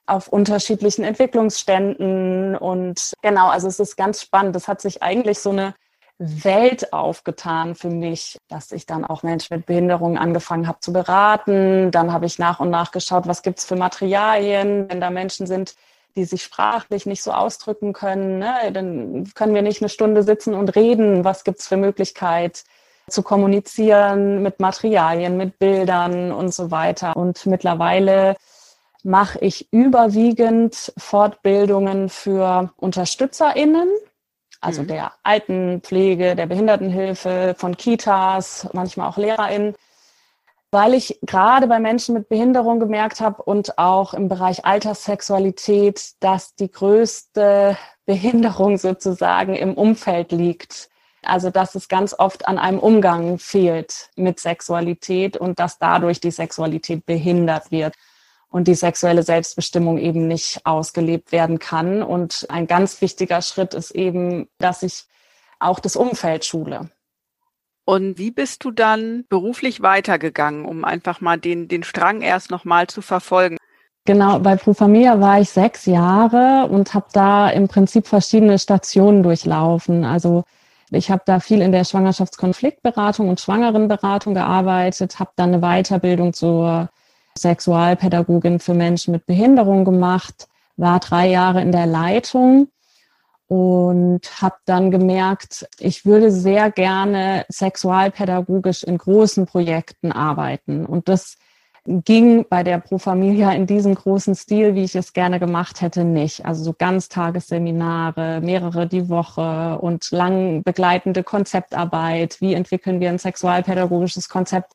auf 0.05 0.27
unterschiedlichen 0.27 1.03
Entwicklungsständen. 1.03 2.55
Und 2.55 3.13
genau, 3.23 3.47
also 3.47 3.67
es 3.67 3.79
ist 3.79 3.95
ganz 3.95 4.21
spannend. 4.21 4.55
Das 4.55 4.67
hat 4.67 4.81
sich 4.81 5.01
eigentlich 5.01 5.39
so 5.39 5.49
eine 5.51 5.73
Welt 6.19 6.91
aufgetan 6.91 7.75
für 7.75 7.89
mich, 7.89 8.37
dass 8.49 8.73
ich 8.73 8.85
dann 8.85 9.05
auch 9.05 9.23
Menschen 9.23 9.55
mit 9.55 9.65
Behinderungen 9.65 10.17
angefangen 10.17 10.67
habe 10.67 10.79
zu 10.81 10.91
beraten. 10.91 11.91
Dann 11.91 12.11
habe 12.11 12.25
ich 12.25 12.37
nach 12.37 12.59
und 12.59 12.69
nach 12.69 12.91
geschaut, 12.91 13.25
was 13.25 13.41
gibt's 13.41 13.65
für 13.65 13.77
Materialien, 13.77 14.89
wenn 14.89 14.99
da 14.99 15.09
Menschen 15.09 15.47
sind, 15.47 15.75
die 16.17 16.25
sich 16.25 16.43
sprachlich 16.43 17.05
nicht 17.05 17.23
so 17.23 17.31
ausdrücken 17.31 17.93
können. 17.93 18.39
Ne? 18.39 18.53
Dann 18.73 19.31
können 19.33 19.55
wir 19.55 19.61
nicht 19.61 19.81
eine 19.81 19.87
Stunde 19.87 20.23
sitzen 20.23 20.53
und 20.53 20.75
reden. 20.75 21.23
Was 21.23 21.45
gibt's 21.45 21.67
für 21.67 21.77
Möglichkeit 21.77 22.65
zu 23.09 23.23
kommunizieren 23.23 24.43
mit 24.43 24.59
Materialien, 24.59 25.37
mit 25.37 25.57
Bildern 25.57 26.31
und 26.33 26.53
so 26.53 26.69
weiter. 26.69 27.15
Und 27.15 27.45
mittlerweile 27.45 28.35
mache 29.03 29.39
ich 29.39 29.71
überwiegend 29.71 30.93
Fortbildungen 30.97 32.09
für 32.09 32.71
UnterstützerInnen, 32.77 33.87
also 34.61 34.83
mhm. 34.83 34.87
der 34.87 35.13
Altenpflege, 35.23 36.35
der 36.35 36.45
Behindertenhilfe, 36.45 37.55
von 37.57 37.77
Kitas, 37.77 38.67
manchmal 38.73 39.09
auch 39.09 39.17
LehrerInnen, 39.17 39.75
weil 40.71 40.93
ich 40.93 41.19
gerade 41.23 41.67
bei 41.67 41.79
Menschen 41.79 42.13
mit 42.13 42.29
Behinderung 42.29 42.79
gemerkt 42.79 43.21
habe 43.21 43.41
und 43.41 43.77
auch 43.77 44.13
im 44.13 44.27
Bereich 44.27 44.65
Alterssexualität, 44.65 46.11
dass 46.19 46.55
die 46.55 46.71
größte 46.71 47.77
Behinderung 48.05 48.77
sozusagen 48.77 49.55
im 49.55 49.73
Umfeld 49.75 50.31
liegt. 50.31 50.89
Also 51.21 51.49
dass 51.49 51.75
es 51.75 51.89
ganz 51.89 52.15
oft 52.17 52.47
an 52.47 52.57
einem 52.57 52.79
Umgang 52.79 53.39
fehlt 53.39 54.09
mit 54.15 54.39
Sexualität 54.39 55.35
und 55.35 55.59
dass 55.59 55.77
dadurch 55.77 56.21
die 56.21 56.31
Sexualität 56.31 57.05
behindert 57.05 57.71
wird 57.71 57.93
und 58.49 58.67
die 58.67 58.75
sexuelle 58.75 59.23
Selbstbestimmung 59.23 59.97
eben 59.97 60.27
nicht 60.27 60.65
ausgelebt 60.65 61.31
werden 61.31 61.59
kann. 61.59 62.01
Und 62.01 62.47
ein 62.49 62.67
ganz 62.67 63.01
wichtiger 63.01 63.41
Schritt 63.41 63.73
ist 63.73 63.91
eben, 63.91 64.47
dass 64.57 64.83
ich 64.83 65.05
auch 65.59 65.79
das 65.79 65.95
Umfeld 65.95 66.45
schule. 66.45 66.89
Und 67.85 68.17
wie 68.17 68.31
bist 68.31 68.63
du 68.63 68.71
dann 68.71 69.25
beruflich 69.29 69.81
weitergegangen, 69.81 70.65
um 70.65 70.85
einfach 70.85 71.21
mal 71.21 71.37
den, 71.37 71.67
den 71.67 71.83
Strang 71.83 72.21
erst 72.21 72.51
nochmal 72.51 72.87
zu 72.87 73.01
verfolgen? 73.01 73.57
Genau, 74.05 74.39
bei 74.39 74.55
Pro 74.55 74.73
Familia 74.73 75.19
war 75.19 75.39
ich 75.39 75.49
sechs 75.49 75.85
Jahre 75.85 76.67
und 76.69 76.93
habe 76.93 77.07
da 77.13 77.49
im 77.49 77.67
Prinzip 77.67 78.07
verschiedene 78.07 78.57
Stationen 78.57 79.23
durchlaufen. 79.23 80.03
Also 80.05 80.43
ich 80.89 81.11
habe 81.11 81.21
da 81.25 81.39
viel 81.39 81.61
in 81.61 81.71
der 81.71 81.83
Schwangerschaftskonfliktberatung 81.83 83.29
und 83.29 83.39
Schwangerenberatung 83.39 84.33
gearbeitet, 84.33 85.19
habe 85.19 85.31
dann 85.35 85.53
eine 85.53 85.61
Weiterbildung 85.61 86.33
zur 86.33 86.89
Sexualpädagogin 87.39 88.59
für 88.59 88.73
Menschen 88.73 89.11
mit 89.11 89.25
Behinderung 89.25 89.85
gemacht, 89.85 90.47
war 90.77 90.99
drei 90.99 91.27
Jahre 91.27 91.61
in 91.61 91.71
der 91.71 91.85
Leitung 91.85 92.69
und 93.47 94.21
habe 94.41 94.57
dann 94.65 94.91
gemerkt, 94.91 95.67
ich 95.79 96.05
würde 96.05 96.31
sehr 96.31 96.69
gerne 96.69 97.45
sexualpädagogisch 97.49 98.83
in 98.83 98.97
großen 98.97 99.47
Projekten 99.47 100.11
arbeiten. 100.11 100.85
Und 100.85 101.09
das 101.09 101.37
ging 101.85 102.45
bei 102.47 102.61
der 102.63 102.77
Pro 102.77 102.99
Familia 102.99 103.51
in 103.51 103.65
diesem 103.65 103.95
großen 103.95 104.35
Stil, 104.35 104.75
wie 104.75 104.83
ich 104.83 104.95
es 104.95 105.13
gerne 105.13 105.39
gemacht 105.39 105.81
hätte, 105.81 106.03
nicht. 106.03 106.45
Also 106.45 106.63
so 106.63 106.73
Ganztagesseminare, 106.77 108.41
mehrere 108.41 108.85
die 108.85 109.09
Woche 109.09 109.79
und 109.79 110.11
lang 110.11 110.61
begleitende 110.61 111.23
Konzeptarbeit. 111.23 112.41
Wie 112.41 112.53
entwickeln 112.53 112.99
wir 112.99 113.09
ein 113.09 113.17
sexualpädagogisches 113.17 114.29
Konzept? 114.29 114.73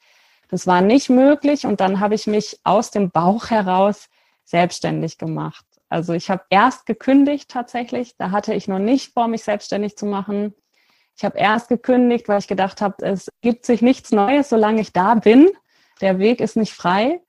Das 0.54 0.68
war 0.68 0.82
nicht 0.82 1.10
möglich. 1.10 1.66
Und 1.66 1.80
dann 1.80 1.98
habe 1.98 2.14
ich 2.14 2.28
mich 2.28 2.60
aus 2.62 2.92
dem 2.92 3.10
Bauch 3.10 3.50
heraus 3.50 4.08
selbstständig 4.44 5.18
gemacht. 5.18 5.66
Also 5.88 6.12
ich 6.12 6.30
habe 6.30 6.44
erst 6.48 6.86
gekündigt 6.86 7.50
tatsächlich. 7.50 8.16
Da 8.18 8.30
hatte 8.30 8.54
ich 8.54 8.68
noch 8.68 8.78
nicht 8.78 9.12
vor, 9.14 9.26
mich 9.26 9.42
selbstständig 9.42 9.96
zu 9.96 10.06
machen. 10.06 10.54
Ich 11.16 11.24
habe 11.24 11.38
erst 11.38 11.68
gekündigt, 11.68 12.28
weil 12.28 12.38
ich 12.38 12.46
gedacht 12.46 12.82
habe, 12.82 13.04
es 13.04 13.32
gibt 13.40 13.66
sich 13.66 13.82
nichts 13.82 14.12
Neues, 14.12 14.48
solange 14.48 14.80
ich 14.80 14.92
da 14.92 15.16
bin. 15.16 15.50
Der 16.00 16.20
Weg 16.20 16.40
ist 16.40 16.54
nicht 16.54 16.72
frei. 16.72 17.20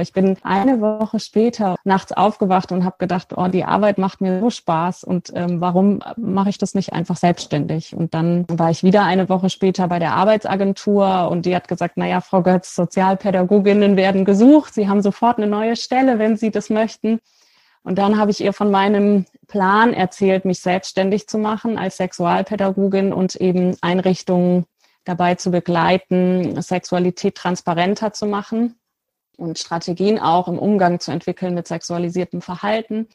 Ich 0.00 0.12
bin 0.12 0.36
eine 0.44 0.80
Woche 0.80 1.18
später 1.18 1.74
nachts 1.82 2.12
aufgewacht 2.12 2.70
und 2.70 2.84
habe 2.84 2.94
gedacht, 3.00 3.36
oh, 3.36 3.48
die 3.48 3.64
Arbeit 3.64 3.98
macht 3.98 4.20
mir 4.20 4.38
so 4.38 4.48
Spaß 4.48 5.02
und 5.02 5.32
ähm, 5.34 5.60
warum 5.60 5.98
mache 6.16 6.50
ich 6.50 6.58
das 6.58 6.76
nicht 6.76 6.92
einfach 6.92 7.16
selbstständig? 7.16 7.96
Und 7.96 8.14
dann 8.14 8.44
war 8.46 8.70
ich 8.70 8.84
wieder 8.84 9.02
eine 9.02 9.28
Woche 9.28 9.50
später 9.50 9.88
bei 9.88 9.98
der 9.98 10.12
Arbeitsagentur 10.12 11.28
und 11.28 11.46
die 11.46 11.56
hat 11.56 11.66
gesagt, 11.66 11.96
naja, 11.96 12.20
Frau 12.20 12.44
Götz, 12.44 12.76
Sozialpädagoginnen 12.76 13.96
werden 13.96 14.24
gesucht. 14.24 14.72
Sie 14.72 14.88
haben 14.88 15.02
sofort 15.02 15.38
eine 15.38 15.48
neue 15.48 15.74
Stelle, 15.74 16.20
wenn 16.20 16.36
Sie 16.36 16.52
das 16.52 16.70
möchten. 16.70 17.18
Und 17.82 17.98
dann 17.98 18.20
habe 18.20 18.30
ich 18.30 18.40
ihr 18.40 18.52
von 18.52 18.70
meinem 18.70 19.24
Plan 19.48 19.92
erzählt, 19.92 20.44
mich 20.44 20.60
selbstständig 20.60 21.26
zu 21.26 21.38
machen 21.38 21.76
als 21.76 21.96
Sexualpädagogin 21.96 23.12
und 23.12 23.34
eben 23.34 23.76
Einrichtungen 23.80 24.64
dabei 25.02 25.34
zu 25.34 25.50
begleiten, 25.50 26.62
Sexualität 26.62 27.34
transparenter 27.34 28.12
zu 28.12 28.26
machen 28.26 28.77
und 29.38 29.58
Strategien 29.58 30.18
auch 30.18 30.48
im 30.48 30.58
Umgang 30.58 31.00
zu 31.00 31.12
entwickeln 31.12 31.54
mit 31.54 31.66
sexualisiertem 31.66 32.42
Verhalten. 32.42 33.08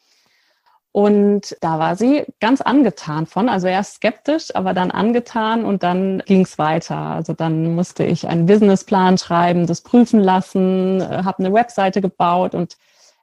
Und 0.90 1.56
da 1.60 1.80
war 1.80 1.96
sie 1.96 2.24
ganz 2.38 2.60
angetan 2.60 3.26
von, 3.26 3.48
also 3.48 3.66
erst 3.66 3.96
skeptisch, 3.96 4.54
aber 4.54 4.74
dann 4.74 4.92
angetan 4.92 5.64
und 5.64 5.82
dann 5.82 6.22
ging 6.24 6.42
es 6.42 6.56
weiter. 6.56 6.96
Also 6.96 7.32
dann 7.32 7.74
musste 7.74 8.04
ich 8.04 8.28
einen 8.28 8.46
Businessplan 8.46 9.18
schreiben, 9.18 9.66
das 9.66 9.80
prüfen 9.80 10.20
lassen, 10.20 11.00
äh, 11.00 11.24
habe 11.24 11.40
eine 11.40 11.52
Webseite 11.52 12.00
gebaut 12.00 12.54
und 12.54 12.76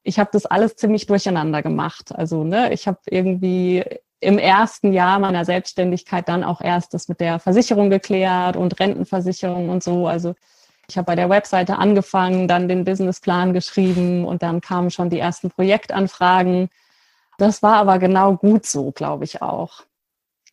ich 0.04 0.20
habe 0.20 0.30
das 0.34 0.46
alles 0.46 0.76
ziemlich 0.76 1.06
durcheinander 1.06 1.62
gemacht. 1.62 2.14
Also 2.14 2.44
ne, 2.44 2.74
ich 2.74 2.88
habe 2.88 3.00
irgendwie 3.06 3.86
im 4.20 4.38
ersten 4.38 4.92
Jahr 4.92 5.20
meiner 5.20 5.46
Selbstständigkeit 5.46 6.28
dann 6.28 6.44
auch 6.44 6.60
erst 6.60 6.94
das 6.94 7.08
mit 7.08 7.22
der 7.22 7.40
Versicherung 7.40 7.90
geklärt 7.90 8.58
und 8.58 8.82
Rentenversicherung 8.82 9.70
und 9.70 9.82
so. 9.82 10.08
Also 10.08 10.36
ich 10.92 10.98
habe 10.98 11.06
bei 11.06 11.16
der 11.16 11.30
Webseite 11.30 11.78
angefangen, 11.78 12.50
dann 12.50 12.68
den 12.68 12.84
Businessplan 12.84 13.54
geschrieben 13.54 14.26
und 14.26 14.44
dann 14.44 14.60
kamen 14.60 14.92
schon 14.92 15.10
die 15.10 15.20
ersten 15.20 15.50
Projektanfragen. 15.50 16.70
Das 17.38 17.64
war 17.64 17.76
aber 17.76 17.98
genau 17.98 18.36
gut 18.36 18.66
so, 18.66 18.92
glaube 18.92 19.24
ich 19.24 19.42
auch. 19.42 19.86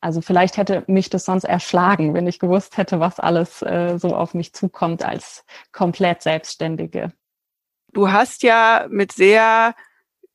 Also 0.01 0.21
vielleicht 0.21 0.57
hätte 0.57 0.85
mich 0.87 1.11
das 1.11 1.25
sonst 1.25 1.43
erschlagen, 1.43 2.15
wenn 2.15 2.29
ich 2.29 2.39
gewusst 2.39 2.77
hätte, 2.77 3.01
was 3.01 3.19
alles 3.19 3.63
äh, 3.63 3.99
so 3.99 4.15
auf 4.15 4.33
mich 4.33 4.53
zukommt 4.53 5.05
als 5.05 5.45
komplett 5.73 6.23
Selbstständige. 6.23 7.13
Du 7.93 8.13
hast 8.13 8.45
ja 8.45 8.87
mit 8.89 9.11
sehr 9.11 9.75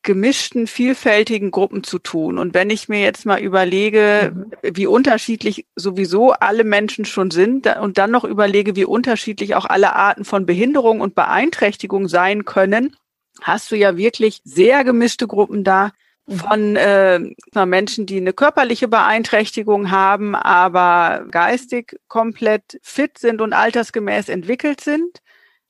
gemischten, 0.04 0.68
vielfältigen 0.68 1.50
Gruppen 1.50 1.84
zu 1.84 1.98
tun. 1.98 2.38
Und 2.38 2.54
wenn 2.54 2.70
ich 2.70 2.90
mir 2.90 3.02
jetzt 3.02 3.26
mal 3.26 3.40
überlege, 3.40 4.34
mhm. 4.36 4.52
wie 4.76 4.86
unterschiedlich 4.86 5.66
sowieso 5.76 6.32
alle 6.32 6.64
Menschen 6.64 7.06
schon 7.06 7.32
sind 7.32 7.68
und 7.78 7.98
dann 7.98 8.12
noch 8.12 8.26
überlege, 8.26 8.76
wie 8.76 8.86
unterschiedlich 8.86 9.56
auch 9.56 9.66
alle 9.66 9.96
Arten 9.96 10.26
von 10.26 10.46
Behinderung 10.46 11.02
und 11.02 11.16
Beeinträchtigung 11.16 12.08
sein 12.08 12.46
können, 12.46 12.96
hast 13.42 13.72
du 13.72 13.76
ja 13.76 13.98
wirklich 13.98 14.42
sehr 14.44 14.84
gemischte 14.84 15.26
Gruppen 15.26 15.64
da 15.64 15.92
mhm. 16.28 16.36
von 16.36 16.76
äh, 16.76 17.20
Menschen, 17.66 18.06
die 18.06 18.18
eine 18.18 18.34
körperliche 18.34 18.90
Beeinträchtigung 18.90 19.90
haben, 19.90 20.36
aber 20.36 21.26
geistig 21.32 21.98
komplett 22.10 22.78
fit 22.84 23.18
sind 23.18 23.42
und 23.42 23.54
altersgemäß 23.54 24.30
entwickelt 24.30 24.82
sind 24.82 25.24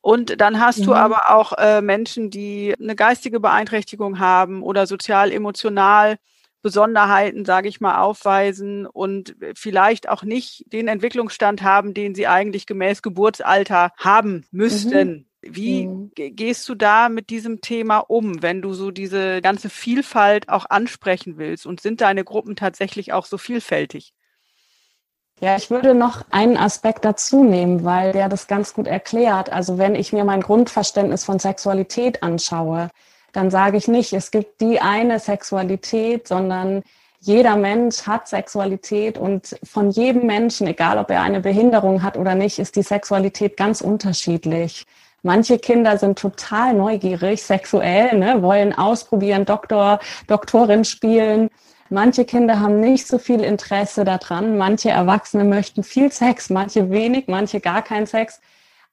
und 0.03 0.41
dann 0.41 0.59
hast 0.59 0.79
mhm. 0.79 0.83
du 0.83 0.93
aber 0.95 1.29
auch 1.29 1.53
äh, 1.57 1.81
Menschen, 1.81 2.29
die 2.29 2.75
eine 2.77 2.93
geistige 2.93 3.39
Beeinträchtigung 3.39 4.19
haben 4.19 4.61
oder 4.61 4.85
sozial-emotional 4.85 6.17
Besonderheiten, 6.61 7.45
sage 7.45 7.69
ich 7.69 7.79
mal, 7.79 8.01
aufweisen 8.01 8.85
und 8.85 9.33
vielleicht 9.55 10.09
auch 10.09 10.23
nicht 10.23 10.65
den 10.73 10.89
Entwicklungsstand 10.89 11.63
haben, 11.63 11.93
den 11.93 12.15
sie 12.15 12.27
eigentlich 12.27 12.65
gemäß 12.65 13.01
Geburtsalter 13.01 13.93
haben 13.95 14.45
müssten. 14.51 15.09
Mhm. 15.09 15.25
Wie 15.41 15.87
mhm. 15.87 16.11
gehst 16.13 16.67
du 16.67 16.75
da 16.75 17.07
mit 17.07 17.29
diesem 17.29 17.61
Thema 17.61 17.99
um, 17.99 18.43
wenn 18.43 18.61
du 18.61 18.73
so 18.73 18.91
diese 18.91 19.41
ganze 19.41 19.69
Vielfalt 19.69 20.49
auch 20.49 20.65
ansprechen 20.69 21.37
willst? 21.37 21.65
Und 21.65 21.79
sind 21.79 22.01
deine 22.01 22.25
Gruppen 22.25 22.57
tatsächlich 22.57 23.13
auch 23.13 23.25
so 23.25 23.37
vielfältig? 23.37 24.13
Ja, 25.43 25.57
ich 25.57 25.69
würde 25.69 25.93
noch 25.93 26.21
einen 26.31 26.55
Aspekt 26.55 27.03
dazu 27.03 27.43
nehmen, 27.43 27.83
weil 27.83 28.13
der 28.13 28.29
das 28.29 28.47
ganz 28.47 28.73
gut 28.73 28.87
erklärt. 28.87 29.51
Also 29.51 29.77
wenn 29.77 29.93
ich 29.93 30.13
mir 30.13 30.23
mein 30.23 30.39
Grundverständnis 30.39 31.25
von 31.25 31.37
Sexualität 31.37 32.23
anschaue, 32.23 32.87
dann 33.33 33.51
sage 33.51 33.75
ich 33.75 33.89
nicht, 33.89 34.13
es 34.13 34.31
gibt 34.31 34.61
die 34.61 34.79
eine 34.79 35.19
Sexualität, 35.19 36.29
sondern 36.29 36.81
jeder 37.19 37.57
Mensch 37.57 38.07
hat 38.07 38.29
Sexualität 38.29 39.17
und 39.17 39.57
von 39.65 39.91
jedem 39.91 40.27
Menschen, 40.27 40.65
egal 40.65 40.97
ob 40.97 41.09
er 41.09 41.23
eine 41.23 41.41
Behinderung 41.41 42.03
hat 42.03 42.15
oder 42.15 42.35
nicht, 42.35 42.57
ist 42.57 42.77
die 42.77 42.81
Sexualität 42.81 43.57
ganz 43.57 43.81
unterschiedlich. 43.81 44.85
Manche 45.23 45.59
Kinder 45.59 45.97
sind 45.97 46.19
total 46.19 46.73
neugierig, 46.73 47.43
sexuell, 47.43 48.17
ne, 48.17 48.41
wollen 48.41 48.73
ausprobieren, 48.73 49.43
Doktor, 49.43 49.99
Doktorin 50.27 50.85
spielen. 50.85 51.49
Manche 51.93 52.25
Kinder 52.25 52.59
haben 52.59 52.79
nicht 52.79 53.05
so 53.05 53.19
viel 53.19 53.41
Interesse 53.41 54.03
daran. 54.03 54.57
Manche 54.57 54.89
Erwachsene 54.89 55.43
möchten 55.43 55.83
viel 55.83 56.11
Sex, 56.11 56.49
manche 56.49 56.89
wenig, 56.89 57.27
manche 57.27 57.59
gar 57.59 57.83
keinen 57.83 58.07
Sex. 58.07 58.41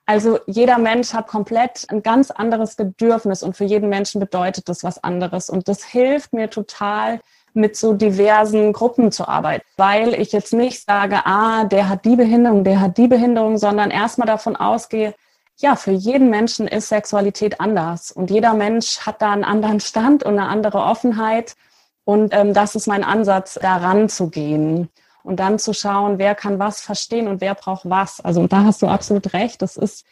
Also 0.04 0.38
jeder 0.46 0.76
Mensch 0.76 1.14
hat 1.14 1.26
komplett 1.26 1.86
ein 1.88 2.02
ganz 2.02 2.30
anderes 2.30 2.76
Bedürfnis 2.76 3.42
und 3.42 3.56
für 3.56 3.64
jeden 3.64 3.88
Menschen 3.88 4.20
bedeutet 4.20 4.68
das 4.68 4.84
was 4.84 5.02
anderes. 5.02 5.48
Und 5.48 5.66
das 5.66 5.82
hilft 5.82 6.34
mir 6.34 6.50
total, 6.50 7.20
mit 7.54 7.74
so 7.74 7.94
diversen 7.94 8.74
Gruppen 8.74 9.10
zu 9.10 9.26
arbeiten, 9.26 9.64
weil 9.76 10.14
ich 10.14 10.32
jetzt 10.32 10.52
nicht 10.52 10.84
sage, 10.84 11.24
ah, 11.24 11.64
der 11.64 11.88
hat 11.88 12.04
die 12.04 12.16
Behinderung, 12.16 12.64
der 12.64 12.80
hat 12.80 12.98
die 12.98 13.08
Behinderung, 13.08 13.56
sondern 13.56 13.90
erstmal 13.90 14.26
davon 14.26 14.56
ausgehe, 14.56 15.14
ja, 15.56 15.74
für 15.74 15.90
jeden 15.90 16.30
Menschen 16.30 16.68
ist 16.68 16.90
Sexualität 16.90 17.60
anders 17.60 18.12
und 18.12 18.30
jeder 18.30 18.54
Mensch 18.54 19.00
hat 19.00 19.20
da 19.20 19.32
einen 19.32 19.44
anderen 19.44 19.80
Stand 19.80 20.22
und 20.22 20.38
eine 20.38 20.48
andere 20.48 20.78
Offenheit 20.78 21.56
und 22.04 22.34
ähm, 22.34 22.54
das 22.54 22.74
ist 22.74 22.86
mein 22.86 23.04
Ansatz, 23.04 23.58
daran 23.60 24.08
zu 24.08 24.30
gehen 24.30 24.88
und 25.22 25.36
dann 25.38 25.58
zu 25.58 25.72
schauen, 25.72 26.18
wer 26.18 26.34
kann 26.34 26.58
was 26.58 26.80
verstehen 26.80 27.28
und 27.28 27.40
wer 27.40 27.54
braucht 27.54 27.88
was. 27.88 28.20
Also 28.20 28.46
da 28.46 28.64
hast 28.64 28.82
du 28.82 28.86
absolut 28.86 29.32
recht. 29.32 29.62
Das 29.62 29.76
ist 29.76 30.04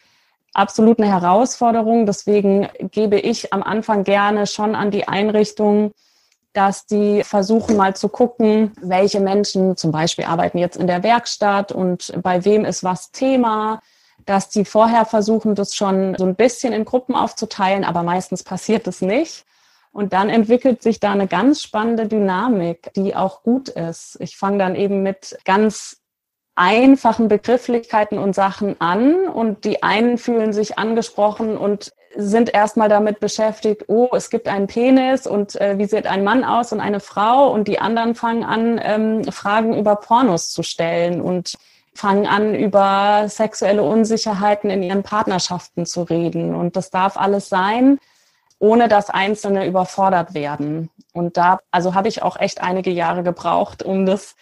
absolut 0.54 0.98
eine 0.98 1.10
Herausforderung. 1.10 2.06
Deswegen 2.06 2.68
gebe 2.90 3.18
ich 3.18 3.52
am 3.52 3.62
Anfang 3.62 4.04
gerne 4.04 4.46
schon 4.46 4.74
an 4.74 4.90
die 4.90 5.08
Einrichtung, 5.08 5.92
dass 6.52 6.86
die 6.86 7.22
versuchen 7.24 7.76
mal 7.76 7.94
zu 7.94 8.08
gucken, 8.08 8.72
welche 8.80 9.20
Menschen 9.20 9.76
zum 9.76 9.92
Beispiel 9.92 10.24
arbeiten 10.24 10.58
jetzt 10.58 10.76
in 10.76 10.86
der 10.86 11.02
Werkstatt 11.02 11.72
und 11.72 12.12
bei 12.22 12.44
wem 12.44 12.64
ist 12.64 12.82
was 12.82 13.12
Thema, 13.12 13.80
dass 14.26 14.48
die 14.48 14.64
vorher 14.64 15.04
versuchen, 15.04 15.54
das 15.54 15.74
schon 15.74 16.16
so 16.18 16.24
ein 16.24 16.34
bisschen 16.34 16.72
in 16.72 16.84
Gruppen 16.84 17.14
aufzuteilen, 17.14 17.84
aber 17.84 18.02
meistens 18.02 18.42
passiert 18.42 18.86
es 18.86 19.00
nicht. 19.00 19.44
Und 19.92 20.12
dann 20.12 20.28
entwickelt 20.28 20.82
sich 20.82 21.00
da 21.00 21.12
eine 21.12 21.26
ganz 21.26 21.62
spannende 21.62 22.06
Dynamik, 22.06 22.92
die 22.94 23.16
auch 23.16 23.42
gut 23.42 23.68
ist. 23.68 24.16
Ich 24.20 24.36
fange 24.36 24.58
dann 24.58 24.74
eben 24.74 25.02
mit 25.02 25.38
ganz 25.44 25.98
einfachen 26.54 27.28
Begrifflichkeiten 27.28 28.18
und 28.18 28.34
Sachen 28.34 28.80
an 28.80 29.28
und 29.28 29.64
die 29.64 29.82
einen 29.84 30.18
fühlen 30.18 30.52
sich 30.52 30.76
angesprochen 30.76 31.56
und 31.56 31.92
sind 32.16 32.52
erstmal 32.52 32.88
damit 32.88 33.20
beschäftigt, 33.20 33.84
oh, 33.86 34.08
es 34.12 34.28
gibt 34.28 34.48
einen 34.48 34.66
Penis 34.66 35.26
und 35.26 35.60
äh, 35.60 35.78
wie 35.78 35.84
sieht 35.84 36.06
ein 36.06 36.24
Mann 36.24 36.42
aus 36.42 36.72
und 36.72 36.80
eine 36.80 36.98
Frau 36.98 37.52
und 37.52 37.68
die 37.68 37.78
anderen 37.78 38.16
fangen 38.16 38.42
an, 38.42 38.80
ähm, 38.82 39.24
Fragen 39.24 39.78
über 39.78 39.96
Pornos 39.96 40.50
zu 40.50 40.64
stellen 40.64 41.20
und 41.20 41.54
fangen 41.94 42.26
an, 42.26 42.54
über 42.56 43.26
sexuelle 43.28 43.84
Unsicherheiten 43.84 44.68
in 44.68 44.82
ihren 44.82 45.04
Partnerschaften 45.04 45.86
zu 45.86 46.02
reden. 46.02 46.56
Und 46.56 46.74
das 46.74 46.90
darf 46.90 47.16
alles 47.16 47.48
sein 47.48 47.98
ohne 48.58 48.88
dass 48.88 49.10
Einzelne 49.10 49.66
überfordert 49.66 50.34
werden. 50.34 50.90
Und 51.12 51.36
da, 51.36 51.60
also 51.70 51.94
habe 51.94 52.08
ich 52.08 52.22
auch 52.22 52.38
echt 52.38 52.60
einige 52.60 52.90
Jahre 52.90 53.22
gebraucht, 53.22 53.82
um 53.82 54.06
das 54.06 54.34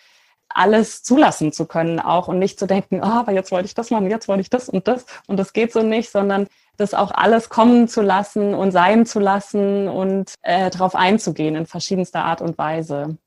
alles 0.49 1.03
zulassen 1.03 1.53
zu 1.53 1.67
können 1.67 2.01
auch 2.01 2.29
und 2.29 2.39
nicht 2.39 2.59
zu 2.59 2.67
denken, 2.67 3.01
oh, 3.03 3.07
aber 3.07 3.33
jetzt 3.33 3.53
wollte 3.53 3.67
ich 3.67 3.75
das 3.75 3.91
machen, 3.91 4.11
jetzt 4.11 4.29
wollte 4.29 4.41
ich 4.41 4.51
das 4.51 4.69
und 4.69 4.89
das 4.89 5.05
und 5.27 5.39
das 5.39 5.53
geht 5.53 5.73
so 5.73 5.83
nicht, 5.83 6.11
sondern 6.11 6.47
das 6.77 6.95
auch 6.95 7.11
alles 7.11 7.49
kommen 7.49 7.89
zu 7.89 8.01
lassen 8.01 8.55
und 8.55 8.71
sein 8.71 9.07
zu 9.07 9.19
lassen 9.19 9.89
und 9.89 10.35
äh, 10.43 10.71
darauf 10.71 10.95
einzugehen 10.95 11.57
in 11.57 11.67
verschiedenster 11.67 12.25
Art 12.25 12.41
und 12.43 12.57
Weise. 12.59 13.19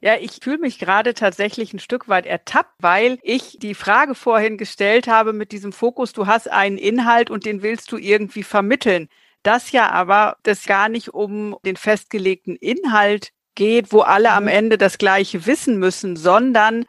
Ja, 0.00 0.14
ich 0.20 0.38
fühle 0.40 0.58
mich 0.58 0.78
gerade 0.78 1.12
tatsächlich 1.12 1.72
ein 1.72 1.80
Stück 1.80 2.08
weit 2.08 2.24
ertappt, 2.24 2.74
weil 2.80 3.18
ich 3.22 3.58
die 3.58 3.74
Frage 3.74 4.14
vorhin 4.14 4.56
gestellt 4.56 5.08
habe 5.08 5.32
mit 5.32 5.50
diesem 5.50 5.72
Fokus, 5.72 6.12
du 6.12 6.28
hast 6.28 6.48
einen 6.48 6.78
Inhalt 6.78 7.30
und 7.30 7.44
den 7.44 7.62
willst 7.62 7.90
du 7.90 7.96
irgendwie 7.96 8.44
vermitteln. 8.44 9.08
Das 9.42 9.72
ja 9.72 9.90
aber, 9.90 10.36
das 10.42 10.64
gar 10.64 10.88
nicht 10.88 11.14
um 11.14 11.56
den 11.64 11.76
festgelegten 11.76 12.56
Inhalt 12.56 13.30
geht, 13.54 13.92
wo 13.92 14.00
alle 14.00 14.32
am 14.32 14.44
mhm. 14.44 14.50
Ende 14.50 14.78
das 14.78 14.98
Gleiche 14.98 15.46
wissen 15.46 15.78
müssen, 15.78 16.16
sondern 16.16 16.84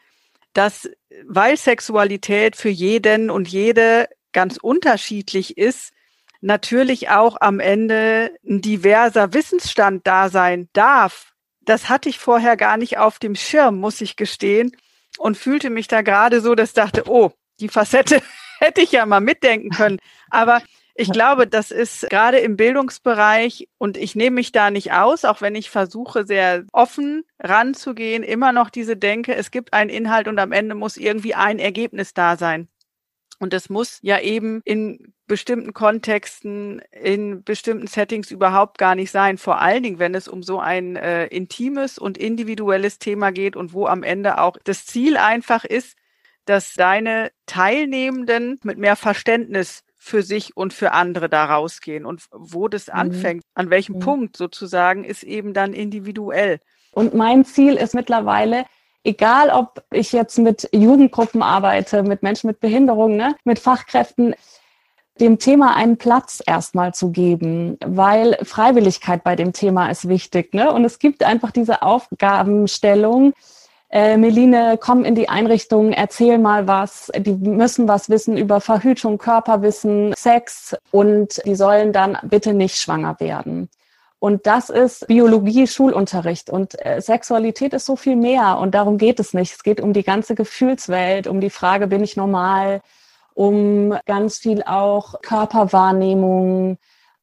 dass, 0.53 0.89
weil 1.27 1.58
Sexualität 1.58 2.56
für 2.56 2.70
jeden 2.70 3.29
und 3.29 3.48
jede 3.48 4.10
ganz 4.34 4.58
unterschiedlich 4.58 5.58
ist, 5.58 5.94
natürlich 6.41 7.10
auch 7.10 7.38
am 7.39 7.60
Ende 7.60 8.32
ein 8.48 8.62
diverser 8.62 9.34
Wissensstand 9.34 10.08
da 10.08 10.29
sein 10.29 10.70
darf 10.74 11.34
das 11.70 11.88
hatte 11.88 12.10
ich 12.10 12.18
vorher 12.18 12.58
gar 12.58 12.77
nicht 12.77 12.98
auf 12.98 13.20
dem 13.20 13.36
Schirm, 13.36 13.79
muss 13.79 14.01
ich 14.01 14.15
gestehen. 14.15 14.75
Und 15.18 15.38
fühlte 15.38 15.70
mich 15.70 15.88
da 15.88 16.01
gerade 16.01 16.41
so, 16.41 16.56
dass 16.56 16.70
ich 16.70 16.75
dachte, 16.75 17.03
oh, 17.08 17.32
die 17.60 17.70
Facette 17.70 18.22
hätte 18.60 18.82
ich 18.82 18.91
ja 18.91 19.06
mal 19.06 19.20
mitdenken 19.20 19.70
können. 19.70 20.00
Aber 20.29 20.62
ich 21.00 21.12
glaube, 21.12 21.48
das 21.48 21.72
ist 21.72 22.10
gerade 22.10 22.39
im 22.39 22.58
Bildungsbereich 22.58 23.70
und 23.77 23.96
ich 23.96 24.15
nehme 24.15 24.36
mich 24.36 24.51
da 24.51 24.70
nicht 24.70 24.91
aus, 24.91 25.24
auch 25.24 25.41
wenn 25.41 25.56
ich 25.56 25.70
versuche, 25.70 26.25
sehr 26.25 26.65
offen 26.74 27.24
ranzugehen, 27.39 28.24
immer 28.24 28.51
noch 28.51 28.70
diese 28.70 28.98
Denke, 28.98 29.34
es 29.34 29.50
gibt 29.50 29.74
einen 29.74 29.89
Inhalt 29.89 30.27
und 30.27 30.38
am 30.39 30.51
Ende 30.51 30.75
muss 30.75 30.98
irgendwie 30.98 31.36
ein 31.36 31.58
Ergebnis 31.58 32.13
da 32.13 32.36
sein. 32.36 32.68
Und 33.39 33.53
es 33.53 33.70
muss 33.70 34.00
ja 34.01 34.20
eben 34.20 34.62
in 34.65 35.13
bestimmten 35.25 35.74
Kontexten, 35.74 36.82
in 36.91 37.44
bestimmten 37.44 37.88
Settings 37.88 38.29
überhaupt 38.29 38.77
gar 38.77 38.96
nicht 38.96 39.12
sein. 39.12 39.38
Vor 39.38 39.62
allen 39.62 39.84
Dingen, 39.84 40.00
wenn 40.00 40.13
es 40.13 40.27
um 40.27 40.44
so 40.44 40.60
ein 40.60 40.98
äh, 40.98 41.27
intimes 41.27 41.98
und 41.98 42.18
individuelles 42.18 43.00
Thema 43.00 43.32
geht 43.32 43.56
und 43.56 43.72
wo 43.72 43.86
am 43.86 44.03
Ende 44.03 44.39
auch 44.39 44.58
das 44.65 44.86
Ziel 44.86 45.15
einfach 45.15 45.63
ist, 45.63 45.96
dass 46.44 46.74
deine 46.74 47.32
Teilnehmenden 47.46 48.60
mit 48.63 48.77
mehr 48.77 48.98
Verständnis 48.98 49.86
für 50.00 50.24
sich 50.24 50.58
und 50.58 50.74
für 50.74 50.94
andere 50.94 51.29
da 51.29 51.46
rausgehen. 51.46 52.06
Und 52.06 52.24
wo 52.32 52.68
das 52.68 52.88
mhm. 52.88 52.94
anfängt, 52.94 53.44
an 53.53 53.70
welchem 53.70 53.98
mhm. 53.98 54.00
Punkt 54.00 54.38
sozusagen, 54.38 55.03
ist 55.03 55.24
eben 55.24 55.53
dann 55.53 55.74
individuell. 55.74 56.60
Und 56.91 57.13
mein 57.13 57.46
Ziel 57.46 57.75
ist 57.75 57.94
mittlerweile, 57.94 58.65
egal 59.03 59.50
ob 59.50 59.84
ich 59.91 60.12
jetzt 60.12 60.39
mit 60.39 60.68
Jugendgruppen 60.72 61.44
arbeite, 61.44 62.01
mit 62.01 62.24
Menschen 62.24 62.48
mit 62.48 62.60
Behinderungen, 62.60 63.18
ne, 63.18 63.36
mit 63.44 63.60
Fachkräften, 63.60 64.34
dem 65.20 65.38
Thema 65.38 65.75
einen 65.75 65.98
Platz 65.98 66.41
erstmal 66.46 66.94
zu 66.94 67.12
geben, 67.12 67.77
weil 67.86 68.38
Freiwilligkeit 68.44 69.24
bei 69.24 69.36
dem 69.36 69.51
Thema 69.51 69.89
ist 69.89 70.08
wichtig. 70.08 70.53
Ne? 70.53 70.72
Und 70.72 70.86
es 70.86 70.98
gibt 70.98 71.24
einfach 71.24 71.51
diese 71.51 71.82
Aufgabenstellung, 71.82 73.34
äh, 73.89 74.17
Meline, 74.17 74.77
komm 74.79 75.03
in 75.03 75.15
die 75.15 75.29
Einrichtung, 75.29 75.91
erzähl 75.91 76.38
mal 76.38 76.67
was. 76.67 77.12
Die 77.17 77.34
müssen 77.34 77.88
was 77.88 78.10
wissen 78.10 78.38
über 78.38 78.62
Verhütung, 78.62 79.17
Körperwissen, 79.17 80.13
Sex 80.15 80.75
und 80.91 81.41
die 81.46 81.55
sollen 81.55 81.91
dann 81.91 82.17
bitte 82.24 82.53
nicht 82.53 82.77
schwanger 82.77 83.19
werden. 83.19 83.69
Und 84.19 84.46
das 84.48 84.69
ist 84.69 85.08
Biologie, 85.08 85.65
Schulunterricht. 85.65 86.50
Und 86.50 86.75
äh, 86.86 87.01
Sexualität 87.01 87.74
ist 87.74 87.86
so 87.86 87.96
viel 87.96 88.17
mehr. 88.17 88.58
Und 88.60 88.75
darum 88.75 88.98
geht 88.98 89.19
es 89.19 89.34
nicht. 89.34 89.53
Es 89.53 89.63
geht 89.63 89.79
um 89.79 89.93
die 89.93 90.03
ganze 90.03 90.36
Gefühlswelt, 90.36 91.25
um 91.25 91.39
die 91.39 91.50
Frage, 91.50 91.88
bin 91.88 92.03
ich 92.03 92.17
normal, 92.17 92.81
um 93.34 93.98
ganz 94.05 94.38
viel 94.38 94.62
auch 94.63 95.22
Körperwahrnehmung, 95.22 96.77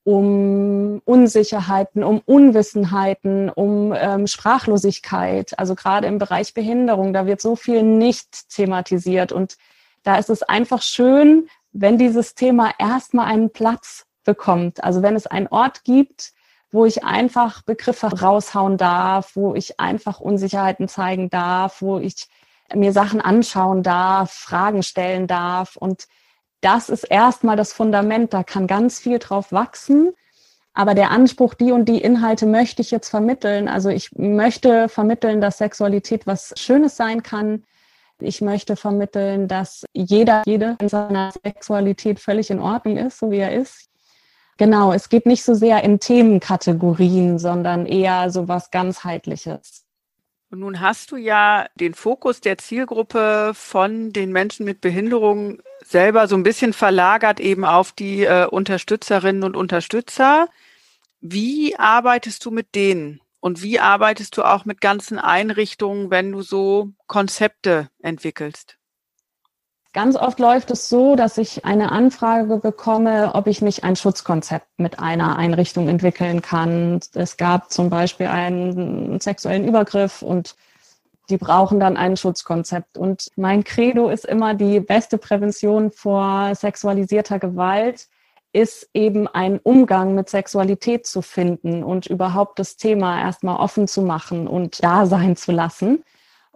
um 0.07 1.03
Unsicherheiten, 1.05 2.05
um 2.05 2.23
Unwissenheiten, 2.25 3.51
um 3.51 3.93
ähm, 3.93 4.29
Sprachlosigkeit. 4.29 5.59
Also 5.59 5.75
gerade 5.75 6.07
im 6.07 6.19
Bereich 6.19 6.55
Behinderung, 6.55 7.13
da 7.13 7.27
wird 7.27 7.41
so 7.41 7.57
viel 7.57 7.83
nicht 7.83 8.49
thematisiert. 8.51 9.33
Und 9.33 9.57
da 10.05 10.15
ist 10.15 10.31
es 10.31 10.45
einfach 10.45 10.81
schön, 10.81 11.49
wenn 11.73 11.99
dieses 11.99 12.37
Thema 12.37 12.71
erstmal 12.79 13.27
einen 13.27 13.51
Platz 13.51 14.07
bekommt. 14.25 14.85
Also 14.85 15.03
wenn 15.03 15.17
es 15.17 15.27
einen 15.27 15.49
Ort 15.49 15.83
gibt, 15.83 16.35
wo 16.71 16.87
ich 16.87 17.03
einfach 17.03 17.63
Begriffe 17.63 18.07
raushauen 18.07 18.77
darf, 18.77 19.35
wo 19.35 19.57
ich 19.57 19.81
einfach 19.81 20.21
Unsicherheiten 20.21 20.87
zeigen 20.87 21.31
darf, 21.31 21.83
wo 21.83 21.99
ich 21.99 22.29
mir 22.73 22.93
Sachen 22.93 23.21
anschauen 23.21 23.83
darf, 23.83 24.31
Fragen 24.31 24.85
stellen 24.85 25.27
darf. 25.27 25.75
Und 25.75 26.07
das 26.61 26.89
ist 26.89 27.05
erstmal 27.05 27.57
das 27.57 27.73
Fundament, 27.73 28.33
da 28.35 28.43
kann 28.43 28.67
ganz 28.67 28.99
viel 28.99 29.19
drauf 29.19 29.53
wachsen. 29.53 30.13
Aber 30.77 30.95
der 30.95 31.11
Anspruch, 31.11 31.55
die 31.55 31.73
und 31.73 31.87
die 31.87 32.03
Inhalte 32.03 32.45
möchte 32.45 32.83
ich 32.83 32.91
jetzt 32.91 33.09
vermitteln. 33.09 33.67
Also 33.67 33.89
ich 33.89 34.13
möchte 34.13 34.91
vermitteln, 34.91 35.41
dass 35.41 35.57
Sexualität 35.57 36.27
was 36.27 36.53
Schönes 36.59 36.97
sein 36.97 37.23
kann. 37.23 37.65
Ich 38.21 38.43
möchte 38.43 38.77
vermitteln, 38.77 39.49
dass 39.49 39.87
jeder, 39.95 40.43
jede 40.45 40.77
in 40.79 40.91
seiner 40.91 41.33
Sexualität 41.43 42.21
völlig 42.21 42.51
in 42.51 42.61
Ordnung 42.61 42.99
ist, 42.99 43.19
so 43.19 43.31
wie 43.31 43.39
er 43.39 43.55
ist. 43.55 43.89
Genau, 44.59 44.93
es 44.93 45.09
geht 45.09 45.25
nicht 45.25 45.45
so 45.45 45.55
sehr 45.55 45.83
in 45.83 45.99
Themenkategorien, 45.99 47.39
sondern 47.39 47.87
eher 47.87 48.31
so 48.31 48.47
was 48.47 48.71
ganzheitliches. 48.71 49.86
Und 50.51 50.61
nun 50.61 50.81
hast 50.81 51.11
du 51.11 51.17
ja 51.17 51.67
den 51.75 51.95
Fokus 51.95 52.41
der 52.41 52.57
Zielgruppe 52.59 53.53
von 53.55 54.13
den 54.13 54.31
Menschen 54.31 54.65
mit 54.65 54.81
Behinderung 54.81 55.61
selber 55.85 56.29
so 56.29 56.37
ein 56.37 56.45
bisschen 56.45 56.73
verlagert 56.73 57.41
eben 57.41 57.65
auf 57.65 57.93
die 57.93 58.25
äh, 58.25 58.47
Unterstützerinnen 58.47 59.43
und 59.43 59.57
Unterstützer. 59.57 60.49
Wie 61.21 61.77
arbeitest 61.77 62.45
du 62.45 62.51
mit 62.53 62.75
denen? 62.75 63.21
Und 63.41 63.63
wie 63.63 63.81
arbeitest 63.81 64.37
du 64.37 64.45
auch 64.45 64.65
mit 64.65 64.81
ganzen 64.81 65.19
Einrichtungen, 65.19 66.11
wenn 66.11 66.33
du 66.33 66.43
so 66.43 66.93
Konzepte 67.07 67.89
entwickelst? 68.01 68.76
Ganz 69.97 70.15
oft 70.15 70.39
läuft 70.41 70.71
es 70.71 70.91
so, 70.91 71.17
dass 71.17 71.39
ich 71.39 71.65
eine 71.65 71.91
Anfrage 71.91 72.59
bekomme, 72.59 73.31
ob 73.33 73.47
ich 73.47 73.63
nicht 73.63 73.83
ein 73.83 73.97
Schutzkonzept 73.97 74.67
mit 74.77 74.99
einer 74.99 75.39
Einrichtung 75.39 75.89
entwickeln 75.89 76.43
kann. 76.43 77.01
Es 77.15 77.39
gab 77.39 77.73
zum 77.73 77.89
Beispiel 77.89 78.27
einen 78.27 79.21
sexuellen 79.21 79.67
Übergriff 79.67 80.21
und 80.21 80.55
die 81.31 81.39
brauchen 81.39 81.81
dann 81.81 81.97
ein 81.97 82.19
Schutzkonzept. 82.19 82.99
Und 82.99 83.31
mein 83.37 83.65
Credo 83.65 84.11
ist 84.11 84.27
immer, 84.27 84.53
die 84.53 84.81
beste 84.81 85.17
Prävention 85.17 85.91
vor 85.91 86.55
sexualisierter 86.55 87.39
Gewalt 87.39 88.09
ist 88.53 88.91
eben 88.93 89.27
ein 89.27 89.59
Umgang 89.61 90.15
mit 90.15 90.29
Sexualität 90.29 91.07
zu 91.07 91.23
finden 91.23 91.83
und 91.83 92.05
überhaupt 92.05 92.59
das 92.59 92.77
Thema 92.77 93.19
erstmal 93.19 93.57
offen 93.57 93.89
zu 93.89 94.03
machen 94.03 94.47
und 94.47 94.85
da 94.85 95.07
sein 95.07 95.37
zu 95.37 95.53
lassen. 95.53 96.05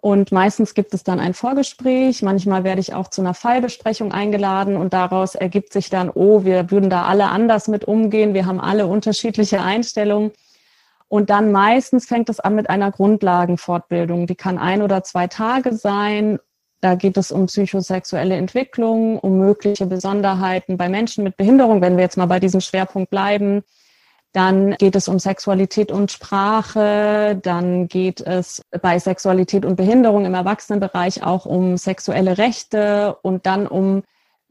Und 0.01 0.33
meistens 0.33 0.73
gibt 0.73 0.95
es 0.95 1.05
dann 1.05 1.21
ein 1.21 1.35
Vorgespräch. 1.35 2.23
Manchmal 2.23 2.65
werde 2.65 2.81
ich 2.81 2.95
auch 2.95 3.09
zu 3.09 3.21
einer 3.21 3.35
Fallbesprechung 3.35 4.13
eingeladen 4.13 4.77
und 4.77 4.95
daraus 4.95 5.35
ergibt 5.35 5.75
sich 5.75 5.91
dann, 5.91 6.11
oh, 6.11 6.45
wir 6.45 6.71
würden 6.71 6.89
da 6.89 7.05
alle 7.05 7.27
anders 7.27 7.69
mit 7.69 7.85
umgehen. 7.85 8.33
Wir 8.33 8.47
haben 8.47 8.61
alle 8.61 8.87
unterschiedliche 8.87 9.61
Einstellungen. 9.61 10.33
Und 11.09 11.29
dann 11.29 11.53
meistens 11.53 12.07
fängt 12.07 12.31
es 12.31 12.41
an 12.41 12.55
mit 12.55 12.71
einer 12.71 12.91
Grundlagenfortbildung. 12.91 14.27
Die 14.27 14.37
kann 14.37 14.59
ein 14.59 14.81
oder 14.81 15.03
zwei 15.05 15.27
Tage 15.27 15.75
sein. 15.75 16.39
Da 16.81 16.95
geht 16.95 17.19
es 17.19 17.31
um 17.31 17.47
psychosexuelle 17.47 18.37
Entwicklung, 18.37 19.19
um 19.19 19.39
mögliche 19.39 19.85
Besonderheiten 19.85 20.79
bei 20.79 20.89
Menschen 20.89 21.25
mit 21.25 21.37
Behinderung, 21.37 21.83
wenn 21.83 21.97
wir 21.97 22.05
jetzt 22.05 22.17
mal 22.17 22.27
bei 22.27 22.41
diesem 22.41 22.63
Schwerpunkt 22.63 23.11
bleiben 23.11 23.65
dann 24.33 24.77
geht 24.77 24.95
es 24.95 25.09
um 25.09 25.19
Sexualität 25.19 25.91
und 25.91 26.13
Sprache. 26.13 27.39
Dann 27.43 27.89
geht 27.89 28.21
es 28.21 28.63
bei 28.81 28.99
Sexualität 28.99 29.65
und 29.65 29.77
Behinderung 29.77 30.25
im 30.25 30.35
Erwachsenenbereich 30.35 31.25
auch 31.25 31.47
um 31.47 31.77
sexuelle 31.77 32.39
Rechte 32.39 33.17
und 33.23 33.47
dann 33.47 33.67
um 33.67 34.03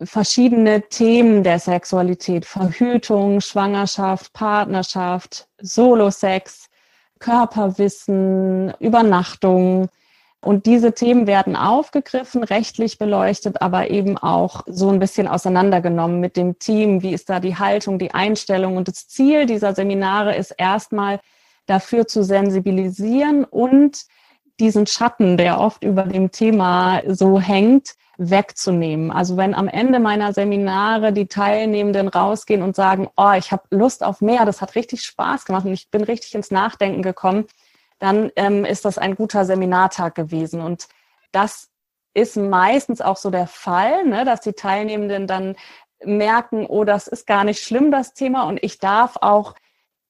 verschiedene 0.01 0.81
Themen 0.89 1.43
der 1.43 1.59
Sexualität. 1.59 2.45
Verhütung, 2.45 3.41
Schwangerschaft, 3.41 4.33
Partnerschaft, 4.33 5.47
Solosex, 5.61 6.67
Körperwissen, 7.19 8.73
Übernachtung. 8.79 9.89
Und 10.41 10.65
diese 10.65 10.93
Themen 10.93 11.27
werden 11.27 11.57
aufgegriffen, 11.57 12.43
rechtlich 12.43 12.97
beleuchtet, 12.97 13.61
aber 13.61 13.89
eben 13.89 14.17
auch 14.17 14.61
so 14.67 14.89
ein 14.89 14.99
bisschen 14.99 15.27
auseinandergenommen 15.27 16.21
mit 16.21 16.37
dem 16.37 16.59
Team. 16.59 17.01
Wie 17.01 17.13
ist 17.13 17.29
da 17.29 17.41
die 17.41 17.57
Haltung, 17.57 17.99
die 17.99 18.13
Einstellung? 18.13 18.77
Und 18.77 18.87
das 18.87 19.07
Ziel 19.09 19.45
dieser 19.45 19.75
Seminare 19.75 20.35
ist 20.35 20.51
erstmal 20.57 21.19
dafür 21.65 22.07
zu 22.07 22.23
sensibilisieren 22.23 23.43
und 23.43 24.05
diesen 24.61 24.87
Schatten, 24.87 25.35
der 25.37 25.59
oft 25.59 25.83
über 25.83 26.03
dem 26.03 26.31
Thema 26.31 27.01
so 27.07 27.39
hängt, 27.39 27.95
wegzunehmen. 28.17 29.11
Also 29.11 29.37
wenn 29.37 29.55
am 29.55 29.69
Ende 29.69 29.99
meiner 29.99 30.33
Seminare 30.33 31.13
die 31.13 31.27
Teilnehmenden 31.27 32.09
rausgehen 32.09 32.61
und 32.61 32.75
sagen, 32.75 33.07
oh, 33.15 33.31
ich 33.37 33.51
habe 33.51 33.63
Lust 33.71 34.03
auf 34.03 34.19
mehr, 34.19 34.45
das 34.45 34.61
hat 34.61 34.75
richtig 34.75 35.03
Spaß 35.03 35.45
gemacht 35.45 35.65
und 35.65 35.73
ich 35.73 35.89
bin 35.89 36.03
richtig 36.03 36.35
ins 36.35 36.51
Nachdenken 36.51 37.01
gekommen, 37.01 37.45
dann 37.99 38.31
ähm, 38.35 38.65
ist 38.65 38.85
das 38.85 38.97
ein 38.97 39.15
guter 39.15 39.45
Seminartag 39.45 40.15
gewesen. 40.15 40.61
Und 40.61 40.87
das 41.31 41.69
ist 42.13 42.37
meistens 42.37 43.01
auch 43.01 43.17
so 43.17 43.29
der 43.29 43.47
Fall, 43.47 44.05
ne, 44.05 44.25
dass 44.25 44.41
die 44.41 44.53
Teilnehmenden 44.53 45.27
dann 45.27 45.55
merken, 46.03 46.65
oh, 46.65 46.85
das 46.85 47.07
ist 47.07 47.27
gar 47.27 47.43
nicht 47.43 47.61
schlimm, 47.61 47.91
das 47.91 48.13
Thema, 48.13 48.43
und 48.43 48.63
ich 48.63 48.79
darf 48.79 49.17
auch 49.21 49.55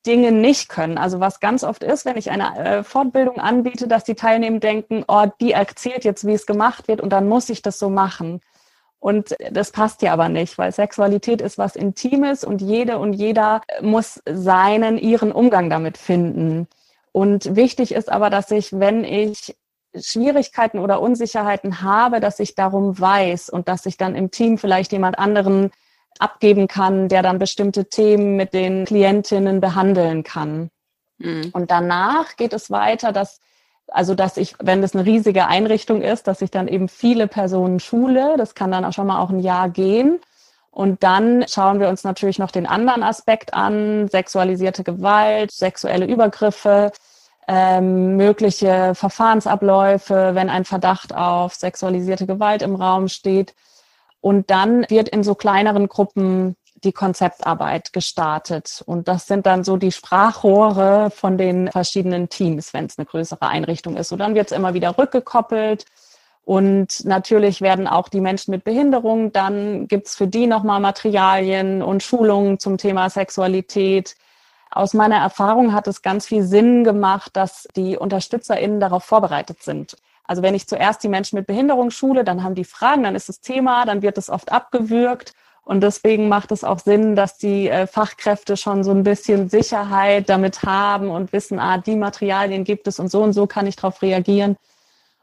Dinge 0.05 0.31
nicht 0.31 0.69
können. 0.69 0.97
Also 0.97 1.19
was 1.19 1.39
ganz 1.39 1.63
oft 1.63 1.83
ist, 1.83 2.05
wenn 2.05 2.17
ich 2.17 2.31
eine 2.31 2.57
äh, 2.57 2.83
Fortbildung 2.83 3.37
anbiete, 3.39 3.87
dass 3.87 4.03
die 4.05 4.15
Teilnehmer 4.15 4.59
denken, 4.59 5.03
oh, 5.07 5.25
die 5.41 5.51
erzählt 5.51 6.05
jetzt, 6.05 6.25
wie 6.25 6.33
es 6.33 6.45
gemacht 6.45 6.87
wird 6.87 7.01
und 7.01 7.09
dann 7.09 7.27
muss 7.27 7.49
ich 7.49 7.61
das 7.61 7.79
so 7.79 7.89
machen. 7.89 8.41
Und 8.99 9.35
das 9.51 9.71
passt 9.71 10.01
ja 10.01 10.13
aber 10.13 10.29
nicht, 10.29 10.57
weil 10.57 10.71
Sexualität 10.71 11.41
ist 11.41 11.57
was 11.57 11.75
Intimes 11.75 12.43
und 12.43 12.61
jede 12.61 12.97
und 12.97 13.13
jeder 13.13 13.61
muss 13.81 14.21
seinen, 14.29 14.97
ihren 14.97 15.31
Umgang 15.31 15.69
damit 15.69 15.97
finden. 15.97 16.67
Und 17.19 17.57
wichtig 17.57 17.91
ist 17.91 18.09
aber, 18.09 18.29
dass 18.29 18.49
ich, 18.49 18.71
wenn 18.71 19.03
ich 19.03 19.53
Schwierigkeiten 19.93 20.79
oder 20.79 21.01
Unsicherheiten 21.01 21.81
habe, 21.81 22.21
dass 22.21 22.39
ich 22.39 22.55
darum 22.55 22.97
weiß 22.97 23.49
und 23.49 23.67
dass 23.67 23.85
ich 23.85 23.97
dann 23.97 24.15
im 24.15 24.31
Team 24.31 24.57
vielleicht 24.57 24.93
jemand 24.93 25.19
anderen 25.19 25.69
abgeben 26.17 26.69
kann, 26.69 27.09
der 27.09 27.21
dann 27.21 27.37
bestimmte 27.37 27.89
Themen 27.89 28.37
mit 28.37 28.53
den 28.53 28.85
Klientinnen 28.85 29.59
behandeln 29.59 30.23
kann. 30.23 30.69
Mhm. 31.17 31.49
Und 31.51 31.71
danach 31.71 32.37
geht 32.37 32.53
es 32.53 32.71
weiter, 32.71 33.11
dass 33.11 33.41
also 33.91 34.15
dass 34.15 34.37
ich, 34.37 34.55
wenn 34.59 34.81
das 34.81 34.95
eine 34.95 35.05
riesige 35.05 35.47
Einrichtung 35.47 36.01
ist, 36.01 36.27
dass 36.27 36.41
ich 36.41 36.51
dann 36.51 36.69
eben 36.69 36.87
viele 36.87 37.27
Personen 37.27 37.81
schule. 37.81 38.35
Das 38.37 38.55
kann 38.55 38.71
dann 38.71 38.85
auch 38.85 38.93
schon 38.93 39.07
mal 39.07 39.19
auch 39.19 39.31
ein 39.31 39.41
Jahr 39.41 39.67
gehen. 39.67 40.21
Und 40.71 41.03
dann 41.03 41.43
schauen 41.49 41.81
wir 41.81 41.89
uns 41.89 42.05
natürlich 42.05 42.39
noch 42.39 42.51
den 42.51 42.65
anderen 42.65 43.03
Aspekt 43.03 43.53
an, 43.53 44.07
sexualisierte 44.07 44.85
Gewalt, 44.85 45.51
sexuelle 45.51 46.05
Übergriffe, 46.05 46.91
ähm, 47.51 48.15
mögliche 48.15 48.93
Verfahrensabläufe, 48.93 50.35
wenn 50.35 50.51
ein 50.51 50.65
Verdacht 50.65 51.15
auf 51.15 51.55
sexualisierte 51.55 52.27
Gewalt 52.27 52.61
im 52.61 52.75
Raum 52.75 53.07
steht. 53.07 53.55
Und 54.21 54.51
dann 54.51 54.85
wird 54.89 55.09
in 55.09 55.23
so 55.23 55.33
kleineren 55.33 55.87
Gruppen 55.87 56.55
die 56.83 56.91
Konzeptarbeit 56.91 57.91
gestartet. 57.91 58.83
Und 58.85 59.07
das 59.07 59.25
sind 59.25 59.47
dann 59.47 59.63
so 59.63 59.77
die 59.77 59.91
Sprachrohre 59.91 61.09
von 61.09 61.39
den 61.39 61.71
verschiedenen 61.71 62.29
Teams, 62.29 62.71
wenn 62.75 62.85
es 62.85 62.99
eine 62.99 63.07
größere 63.07 63.47
Einrichtung 63.47 63.97
ist. 63.97 64.11
Und 64.11 64.19
dann 64.19 64.35
wird 64.35 64.51
es 64.51 64.57
immer 64.57 64.75
wieder 64.75 64.99
rückgekoppelt. 64.99 65.85
Und 66.45 67.03
natürlich 67.03 67.61
werden 67.61 67.87
auch 67.87 68.09
die 68.09 68.21
Menschen 68.21 68.51
mit 68.51 68.63
Behinderung, 68.63 69.31
dann 69.31 69.87
gibt 69.87 70.07
es 70.07 70.15
für 70.15 70.27
die 70.27 70.45
nochmal 70.45 70.79
Materialien 70.79 71.81
und 71.81 72.03
Schulungen 72.03 72.59
zum 72.59 72.77
Thema 72.77 73.09
Sexualität. 73.09 74.15
Aus 74.71 74.93
meiner 74.93 75.17
Erfahrung 75.17 75.73
hat 75.73 75.87
es 75.87 76.01
ganz 76.01 76.27
viel 76.27 76.43
Sinn 76.43 76.83
gemacht, 76.83 77.35
dass 77.35 77.67
die 77.75 77.97
UnterstützerInnen 77.97 78.79
darauf 78.79 79.03
vorbereitet 79.03 79.63
sind. 79.63 79.97
Also 80.23 80.43
wenn 80.43 80.53
ich 80.53 80.67
zuerst 80.67 81.03
die 81.03 81.07
Menschen 81.07 81.37
mit 81.37 81.47
Behinderung 81.47 81.89
schule, 81.89 82.23
dann 82.23 82.43
haben 82.43 82.53
die 82.53 82.65
Fragen, 82.65 83.03
dann 83.03 83.15
ist 83.15 83.29
das 83.29 83.41
Thema, 83.41 83.85
dann 83.85 84.03
wird 84.03 84.17
es 84.19 84.29
oft 84.29 84.51
abgewürgt 84.51 85.33
und 85.69 85.81
deswegen 85.81 86.29
macht 86.29 86.51
es 86.51 86.63
auch 86.63 86.79
Sinn, 86.79 87.15
dass 87.15 87.37
die 87.37 87.69
äh, 87.69 87.85
Fachkräfte 87.85 88.57
schon 88.57 88.83
so 88.83 88.89
ein 88.89 89.03
bisschen 89.03 89.49
Sicherheit 89.49 90.27
damit 90.27 90.63
haben 90.63 91.11
und 91.11 91.31
wissen, 91.31 91.59
ah, 91.59 91.77
die 91.77 91.95
Materialien 91.95 92.63
gibt 92.63 92.87
es 92.87 92.99
und 92.99 93.11
so 93.11 93.21
und 93.21 93.33
so 93.33 93.45
kann 93.45 93.67
ich 93.67 93.75
darauf 93.75 94.01
reagieren. 94.01 94.57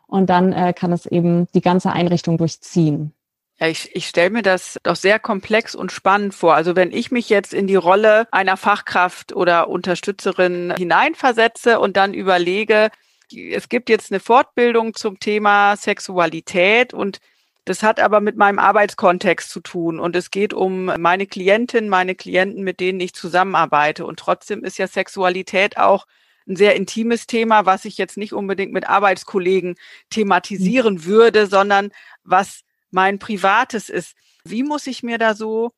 Und 0.07 0.31
dann 0.31 0.53
äh, 0.53 0.73
kann 0.73 0.93
es 0.93 1.07
eben 1.07 1.49
die 1.53 1.61
ganze 1.61 1.91
Einrichtung 1.91 2.39
durchziehen. 2.39 3.13
Ja, 3.59 3.69
ich, 3.69 3.95
ich 3.95 4.07
stelle 4.07 4.31
mir 4.31 4.43
das 4.43 4.79
doch 4.83 4.97
sehr 4.97 5.19
komplex 5.19 5.75
und 5.75 5.91
spannend 5.91 6.35
vor. 6.35 6.55
Also 6.55 6.77
wenn 6.77 6.93
ich 6.93 7.11
mich 7.11 7.31
jetzt 7.31 7.55
in 7.55 7.67
die 7.67 7.77
Rolle 7.77 8.29
einer 8.31 8.59
Fachkraft 8.59 9.35
oder 9.35 9.69
Unterstützerin 9.69 10.75
hineinversetze 10.77 11.81
und 11.81 11.97
dann 11.97 12.13
überlege, 12.13 12.91
es 13.33 13.69
gibt 13.71 13.89
jetzt 13.89 14.13
eine 14.13 14.21
Fortbildung 14.21 14.95
zum 14.95 15.19
Thema 15.21 15.75
Sexualität 15.77 16.93
und 16.93 17.21
das 17.65 17.83
hat 17.83 17.99
aber 17.99 18.21
mit 18.21 18.37
meinem 18.37 18.59
Arbeitskontext 18.61 19.51
zu 19.51 19.61
tun 19.61 19.99
und 19.99 20.15
es 20.15 20.31
geht 20.31 20.55
um 20.55 20.85
meine 20.85 21.27
Klientin, 21.27 21.89
meine 21.89 22.15
Klienten, 22.15 22.63
mit 22.63 22.79
denen 22.79 23.01
ich 23.01 23.13
zusammenarbeite. 23.15 24.07
Und 24.07 24.21
trotzdem 24.21 24.63
ist 24.65 24.79
ja 24.79 24.87
Sexualität 24.87 25.77
auch 25.77 26.07
ein 26.47 26.55
sehr 26.55 26.77
intimes 26.77 27.27
Thema, 27.27 27.67
was 27.67 27.85
ich 27.85 27.99
jetzt 27.99 28.19
nicht 28.19 28.33
unbedingt 28.33 28.73
mit 28.73 28.89
Arbeitskollegen 28.89 29.75
thematisieren 30.11 30.95
mhm. 30.95 31.05
würde, 31.07 31.47
sondern 31.49 31.91
was 32.23 32.61
mein 32.97 33.21
Privates 33.21 33.89
ist. 33.91 34.17
Wie 34.45 34.65
muss 34.65 34.89
ich 34.89 35.05
mir 35.05 35.19
da 35.19 35.35
so 35.35 35.73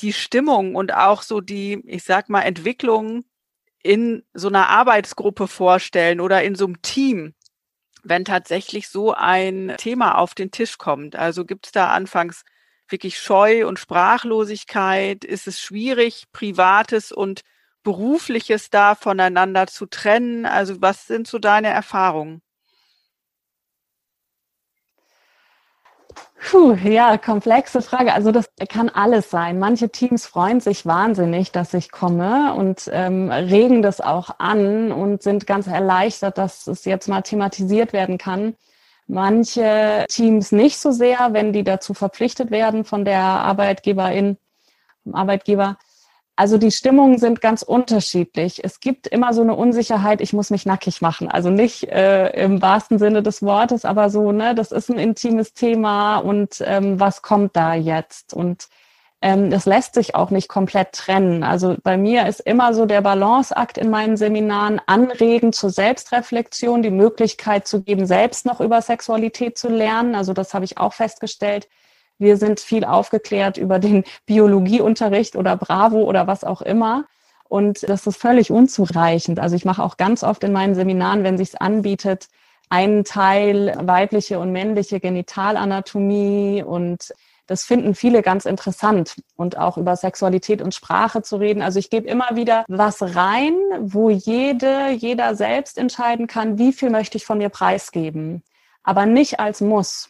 die 0.00 0.12
Stimmung 0.12 0.74
und 0.74 0.94
auch 0.94 1.22
so 1.22 1.40
die, 1.40 1.82
ich 1.86 2.04
sag 2.04 2.28
mal, 2.28 2.42
Entwicklung 2.42 3.24
in 3.82 4.24
so 4.34 4.48
einer 4.48 4.68
Arbeitsgruppe 4.68 5.46
vorstellen 5.46 6.20
oder 6.20 6.42
in 6.42 6.56
so 6.56 6.64
einem 6.64 6.82
Team? 6.82 7.34
wenn 8.02 8.24
tatsächlich 8.24 8.88
so 8.88 9.14
ein 9.14 9.74
Thema 9.78 10.18
auf 10.18 10.34
den 10.34 10.50
Tisch 10.50 10.78
kommt? 10.78 11.16
Also 11.16 11.44
gibt 11.44 11.66
es 11.66 11.72
da 11.72 11.90
anfangs 11.90 12.44
wirklich 12.88 13.18
Scheu 13.18 13.66
und 13.66 13.78
Sprachlosigkeit? 13.78 15.24
Ist 15.24 15.46
es 15.46 15.60
schwierig, 15.60 16.24
Privates 16.32 17.12
und 17.12 17.42
Berufliches 17.82 18.70
da 18.70 18.94
voneinander 18.94 19.66
zu 19.66 19.86
trennen? 19.86 20.46
Also 20.46 20.80
was 20.82 21.06
sind 21.06 21.26
so 21.26 21.38
deine 21.38 21.68
Erfahrungen? 21.68 22.42
Puh, 26.50 26.74
ja, 26.74 27.16
komplexe 27.18 27.82
Frage. 27.82 28.12
Also 28.12 28.32
das 28.32 28.50
kann 28.68 28.88
alles 28.88 29.30
sein. 29.30 29.58
Manche 29.58 29.90
Teams 29.90 30.26
freuen 30.26 30.60
sich 30.60 30.84
wahnsinnig, 30.84 31.52
dass 31.52 31.72
ich 31.72 31.90
komme 31.90 32.54
und 32.54 32.90
ähm, 32.92 33.30
regen 33.30 33.80
das 33.80 34.00
auch 34.00 34.38
an 34.38 34.92
und 34.92 35.22
sind 35.22 35.46
ganz 35.46 35.66
erleichtert, 35.66 36.38
dass 36.38 36.66
es 36.66 36.84
jetzt 36.84 37.08
mal 37.08 37.22
thematisiert 37.22 37.92
werden 37.92 38.18
kann. 38.18 38.54
Manche 39.06 40.04
Teams 40.08 40.52
nicht 40.52 40.78
so 40.78 40.90
sehr, 40.90 41.32
wenn 41.32 41.52
die 41.52 41.64
dazu 41.64 41.94
verpflichtet 41.94 42.50
werden 42.50 42.84
von 42.84 43.04
der 43.04 43.20
Arbeitgeberin, 43.20 44.36
vom 45.04 45.14
Arbeitgeber. 45.14 45.78
Also 46.34 46.56
die 46.56 46.70
Stimmungen 46.70 47.18
sind 47.18 47.42
ganz 47.42 47.62
unterschiedlich. 47.62 48.64
Es 48.64 48.80
gibt 48.80 49.06
immer 49.06 49.34
so 49.34 49.42
eine 49.42 49.54
Unsicherheit, 49.54 50.20
ich 50.22 50.32
muss 50.32 50.50
mich 50.50 50.64
nackig 50.64 51.02
machen. 51.02 51.30
Also 51.30 51.50
nicht 51.50 51.84
äh, 51.84 52.30
im 52.30 52.62
wahrsten 52.62 52.98
Sinne 52.98 53.22
des 53.22 53.42
Wortes, 53.42 53.84
aber 53.84 54.08
so, 54.08 54.32
ne, 54.32 54.54
das 54.54 54.72
ist 54.72 54.90
ein 54.90 54.98
intimes 54.98 55.52
Thema 55.52 56.18
und 56.18 56.62
ähm, 56.64 56.98
was 56.98 57.20
kommt 57.20 57.54
da 57.54 57.74
jetzt? 57.74 58.32
Und 58.32 58.68
ähm, 59.20 59.50
das 59.50 59.66
lässt 59.66 59.94
sich 59.94 60.14
auch 60.14 60.30
nicht 60.30 60.48
komplett 60.48 60.92
trennen. 60.92 61.44
Also 61.44 61.76
bei 61.82 61.98
mir 61.98 62.26
ist 62.26 62.40
immer 62.40 62.72
so 62.72 62.86
der 62.86 63.02
Balanceakt 63.02 63.76
in 63.76 63.90
meinen 63.90 64.16
Seminaren 64.16 64.80
anregen 64.86 65.52
zur 65.52 65.70
Selbstreflexion, 65.70 66.82
die 66.82 66.90
Möglichkeit 66.90 67.68
zu 67.68 67.82
geben, 67.82 68.06
selbst 68.06 68.46
noch 68.46 68.60
über 68.60 68.80
Sexualität 68.80 69.58
zu 69.58 69.68
lernen. 69.68 70.14
Also 70.14 70.32
das 70.32 70.54
habe 70.54 70.64
ich 70.64 70.78
auch 70.78 70.94
festgestellt 70.94 71.68
wir 72.22 72.36
sind 72.36 72.60
viel 72.60 72.84
aufgeklärt 72.84 73.58
über 73.58 73.78
den 73.78 74.04
Biologieunterricht 74.26 75.36
oder 75.36 75.56
Bravo 75.56 76.02
oder 76.02 76.26
was 76.26 76.44
auch 76.44 76.62
immer. 76.62 77.04
Und 77.48 77.86
das 77.88 78.06
ist 78.06 78.16
völlig 78.16 78.50
unzureichend. 78.50 79.38
Also 79.38 79.56
ich 79.56 79.66
mache 79.66 79.82
auch 79.82 79.98
ganz 79.98 80.24
oft 80.24 80.42
in 80.42 80.52
meinen 80.52 80.74
Seminaren, 80.74 81.22
wenn 81.24 81.36
sich 81.36 81.60
anbietet, 81.60 82.28
einen 82.70 83.04
Teil 83.04 83.74
weibliche 83.82 84.38
und 84.38 84.50
männliche 84.50 84.98
Genitalanatomie 85.00 86.62
und 86.62 87.12
das 87.46 87.64
finden 87.64 87.94
viele 87.94 88.22
ganz 88.22 88.46
interessant 88.46 89.16
und 89.36 89.58
auch 89.58 89.76
über 89.76 89.96
Sexualität 89.96 90.62
und 90.62 90.74
Sprache 90.74 91.20
zu 91.20 91.36
reden. 91.36 91.60
Also 91.60 91.78
ich 91.78 91.90
gebe 91.90 92.08
immer 92.08 92.30
wieder 92.32 92.64
was 92.68 93.02
rein, 93.02 93.54
wo 93.78 94.08
jede, 94.08 94.90
jeder 94.92 95.34
selbst 95.34 95.76
entscheiden 95.76 96.26
kann, 96.26 96.56
wie 96.56 96.72
viel 96.72 96.88
möchte 96.88 97.18
ich 97.18 97.26
von 97.26 97.36
mir 97.36 97.50
preisgeben, 97.50 98.42
aber 98.82 99.04
nicht 99.04 99.38
als 99.40 99.60
Muss 99.60 100.08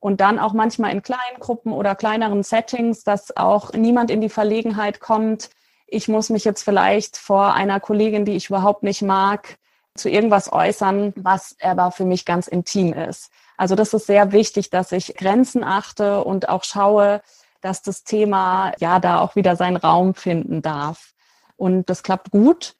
und 0.00 0.20
dann 0.20 0.38
auch 0.38 0.54
manchmal 0.54 0.92
in 0.92 1.02
kleinen 1.02 1.38
Gruppen 1.38 1.72
oder 1.72 1.94
kleineren 1.94 2.42
Settings, 2.42 3.04
dass 3.04 3.36
auch 3.36 3.72
niemand 3.72 4.10
in 4.10 4.20
die 4.20 4.30
Verlegenheit 4.30 5.00
kommt, 5.00 5.50
ich 5.86 6.08
muss 6.08 6.30
mich 6.30 6.44
jetzt 6.44 6.62
vielleicht 6.62 7.16
vor 7.16 7.54
einer 7.54 7.80
Kollegin, 7.80 8.24
die 8.24 8.36
ich 8.36 8.48
überhaupt 8.48 8.82
nicht 8.82 9.02
mag, 9.02 9.58
zu 9.94 10.08
irgendwas 10.08 10.52
äußern, 10.52 11.12
was 11.16 11.56
aber 11.60 11.90
für 11.90 12.04
mich 12.04 12.24
ganz 12.24 12.46
intim 12.46 12.92
ist. 12.92 13.30
Also 13.56 13.74
das 13.74 13.92
ist 13.92 14.06
sehr 14.06 14.32
wichtig, 14.32 14.70
dass 14.70 14.92
ich 14.92 15.16
Grenzen 15.16 15.64
achte 15.64 16.24
und 16.24 16.48
auch 16.48 16.64
schaue, 16.64 17.20
dass 17.60 17.82
das 17.82 18.04
Thema 18.04 18.72
ja 18.78 19.00
da 19.00 19.20
auch 19.20 19.36
wieder 19.36 19.56
seinen 19.56 19.76
Raum 19.76 20.14
finden 20.14 20.62
darf. 20.62 21.12
Und 21.56 21.90
das 21.90 22.02
klappt 22.02 22.30
gut. 22.30 22.76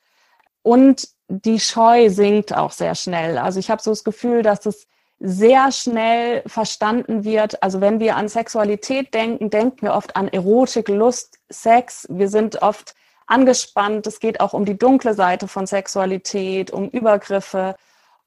Und 0.62 1.08
die 1.28 1.60
Scheu 1.60 2.08
sinkt 2.10 2.56
auch 2.56 2.70
sehr 2.70 2.94
schnell. 2.94 3.38
Also 3.38 3.58
ich 3.58 3.70
habe 3.70 3.82
so 3.82 3.90
das 3.90 4.04
Gefühl, 4.04 4.42
dass 4.42 4.64
es 4.66 4.86
sehr 5.20 5.70
schnell 5.70 6.42
verstanden 6.46 7.24
wird. 7.24 7.62
Also 7.62 7.82
wenn 7.82 8.00
wir 8.00 8.16
an 8.16 8.28
Sexualität 8.28 9.12
denken, 9.12 9.50
denken 9.50 9.82
wir 9.82 9.94
oft 9.94 10.16
an 10.16 10.28
Erotik, 10.28 10.88
Lust, 10.88 11.38
Sex. 11.50 12.06
Wir 12.10 12.28
sind 12.28 12.62
oft 12.62 12.94
angespannt. 13.26 14.06
Es 14.06 14.18
geht 14.18 14.40
auch 14.40 14.54
um 14.54 14.64
die 14.64 14.78
dunkle 14.78 15.14
Seite 15.14 15.46
von 15.46 15.66
Sexualität, 15.66 16.70
um 16.70 16.88
Übergriffe. 16.88 17.76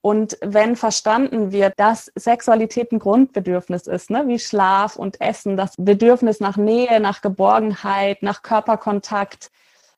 Und 0.01 0.37
wenn 0.41 0.75
verstanden 0.75 1.51
wird, 1.51 1.73
dass 1.77 2.11
Sexualität 2.15 2.91
ein 2.91 2.99
Grundbedürfnis 2.99 3.87
ist, 3.87 4.09
ne, 4.09 4.27
wie 4.27 4.37
Schlaf 4.37 4.95
und 4.95 5.19
Essen, 5.19 5.57
das 5.57 5.75
Bedürfnis 5.77 6.39
nach 6.39 6.57
Nähe, 6.57 6.99
nach 6.99 7.21
Geborgenheit, 7.21 8.21
nach 8.21 8.43
Körperkontakt, 8.43 9.49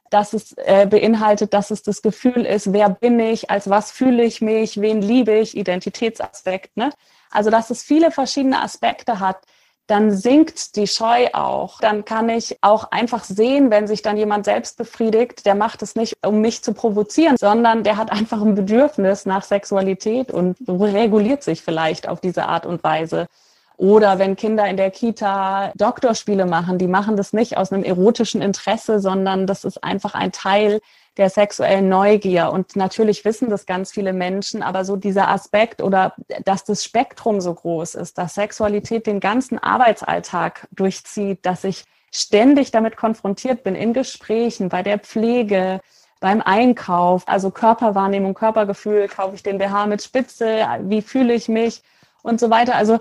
dass 0.09 0.33
es 0.33 0.53
äh, 0.57 0.85
beinhaltet, 0.85 1.53
dass 1.53 1.71
es 1.71 1.83
das 1.83 2.01
Gefühl 2.01 2.45
ist, 2.45 2.73
wer 2.73 2.89
bin 2.89 3.19
ich, 3.19 3.49
als 3.49 3.69
was 3.69 3.91
fühle 3.91 4.23
ich 4.23 4.41
mich, 4.41 4.79
wen 4.79 5.01
liebe 5.01 5.33
ich, 5.33 5.57
Identitätsaspekt. 5.57 6.77
Ne? 6.77 6.91
Also 7.31 7.49
dass 7.49 7.69
es 7.69 7.83
viele 7.83 8.11
verschiedene 8.11 8.61
Aspekte 8.61 9.19
hat, 9.19 9.37
dann 9.87 10.11
sinkt 10.11 10.75
die 10.75 10.87
Scheu 10.87 11.27
auch. 11.33 11.79
Dann 11.79 12.05
kann 12.05 12.29
ich 12.29 12.57
auch 12.61 12.91
einfach 12.91 13.23
sehen, 13.23 13.69
wenn 13.69 13.87
sich 13.87 14.01
dann 14.01 14.17
jemand 14.17 14.45
selbst 14.45 14.77
befriedigt, 14.77 15.45
der 15.45 15.53
macht 15.53 15.81
es 15.83 15.95
nicht, 15.95 16.17
um 16.25 16.41
mich 16.41 16.63
zu 16.63 16.73
provozieren, 16.73 17.37
sondern 17.37 17.83
der 17.83 17.97
hat 17.97 18.11
einfach 18.11 18.41
ein 18.41 18.55
Bedürfnis 18.55 19.25
nach 19.25 19.43
Sexualität 19.43 20.31
und 20.31 20.57
reguliert 20.67 21.43
sich 21.43 21.61
vielleicht 21.61 22.07
auf 22.07 22.19
diese 22.19 22.47
Art 22.47 22.65
und 22.65 22.83
Weise. 22.83 23.27
Oder 23.77 24.19
wenn 24.19 24.35
Kinder 24.35 24.67
in 24.67 24.77
der 24.77 24.91
Kita 24.91 25.71
Doktorspiele 25.75 26.45
machen, 26.45 26.77
die 26.77 26.87
machen 26.87 27.17
das 27.17 27.33
nicht 27.33 27.57
aus 27.57 27.71
einem 27.71 27.83
erotischen 27.83 28.41
Interesse, 28.41 28.99
sondern 28.99 29.47
das 29.47 29.65
ist 29.65 29.83
einfach 29.83 30.13
ein 30.13 30.31
Teil 30.31 30.79
der 31.17 31.29
sexuellen 31.29 31.89
Neugier. 31.89 32.51
Und 32.51 32.75
natürlich 32.75 33.25
wissen 33.25 33.49
das 33.49 33.65
ganz 33.65 33.91
viele 33.91 34.13
Menschen, 34.13 34.63
aber 34.63 34.85
so 34.85 34.95
dieser 34.95 35.29
Aspekt 35.29 35.81
oder 35.81 36.13
dass 36.43 36.63
das 36.63 36.83
Spektrum 36.83 37.41
so 37.41 37.53
groß 37.53 37.95
ist, 37.95 38.17
dass 38.17 38.35
Sexualität 38.35 39.07
den 39.07 39.19
ganzen 39.19 39.59
Arbeitsalltag 39.59 40.67
durchzieht, 40.71 41.45
dass 41.45 41.63
ich 41.63 41.83
ständig 42.11 42.71
damit 42.71 42.95
konfrontiert 42.95 43.63
bin 43.63 43.75
in 43.75 43.93
Gesprächen, 43.93 44.69
bei 44.69 44.83
der 44.83 44.99
Pflege, 44.99 45.81
beim 46.21 46.41
Einkauf, 46.41 47.23
also 47.27 47.51
Körperwahrnehmung, 47.51 48.33
Körpergefühl, 48.33 49.07
kaufe 49.07 49.35
ich 49.35 49.43
den 49.43 49.57
BH 49.57 49.85
mit 49.87 50.01
Spitze, 50.01 50.65
wie 50.81 51.01
fühle 51.01 51.33
ich 51.33 51.49
mich 51.49 51.81
und 52.23 52.39
so 52.39 52.49
weiter. 52.49 52.75
Also 52.75 52.99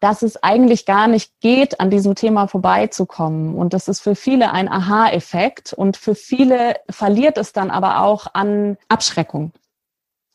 dass 0.00 0.22
es 0.22 0.42
eigentlich 0.42 0.86
gar 0.86 1.06
nicht 1.06 1.32
geht, 1.40 1.78
an 1.78 1.90
diesem 1.90 2.14
Thema 2.14 2.48
vorbeizukommen. 2.48 3.54
Und 3.54 3.74
das 3.74 3.86
ist 3.86 4.00
für 4.00 4.14
viele 4.14 4.50
ein 4.52 4.68
Aha-Effekt. 4.68 5.74
Und 5.74 5.96
für 5.96 6.14
viele 6.14 6.76
verliert 6.88 7.38
es 7.38 7.52
dann 7.52 7.70
aber 7.70 8.02
auch 8.02 8.26
an 8.32 8.78
Abschreckung, 8.88 9.52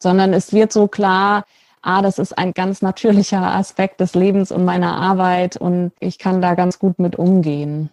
sondern 0.01 0.33
es 0.33 0.53
wird 0.53 0.71
so 0.71 0.87
klar, 0.87 1.45
ah, 1.81 2.01
das 2.01 2.19
ist 2.19 2.37
ein 2.37 2.53
ganz 2.53 2.81
natürlicher 2.81 3.41
Aspekt 3.41 3.99
des 3.99 4.15
Lebens 4.15 4.51
und 4.51 4.65
meiner 4.65 4.95
Arbeit 4.95 5.57
und 5.57 5.91
ich 5.99 6.19
kann 6.19 6.41
da 6.41 6.55
ganz 6.55 6.79
gut 6.79 6.99
mit 6.99 7.15
umgehen. 7.15 7.89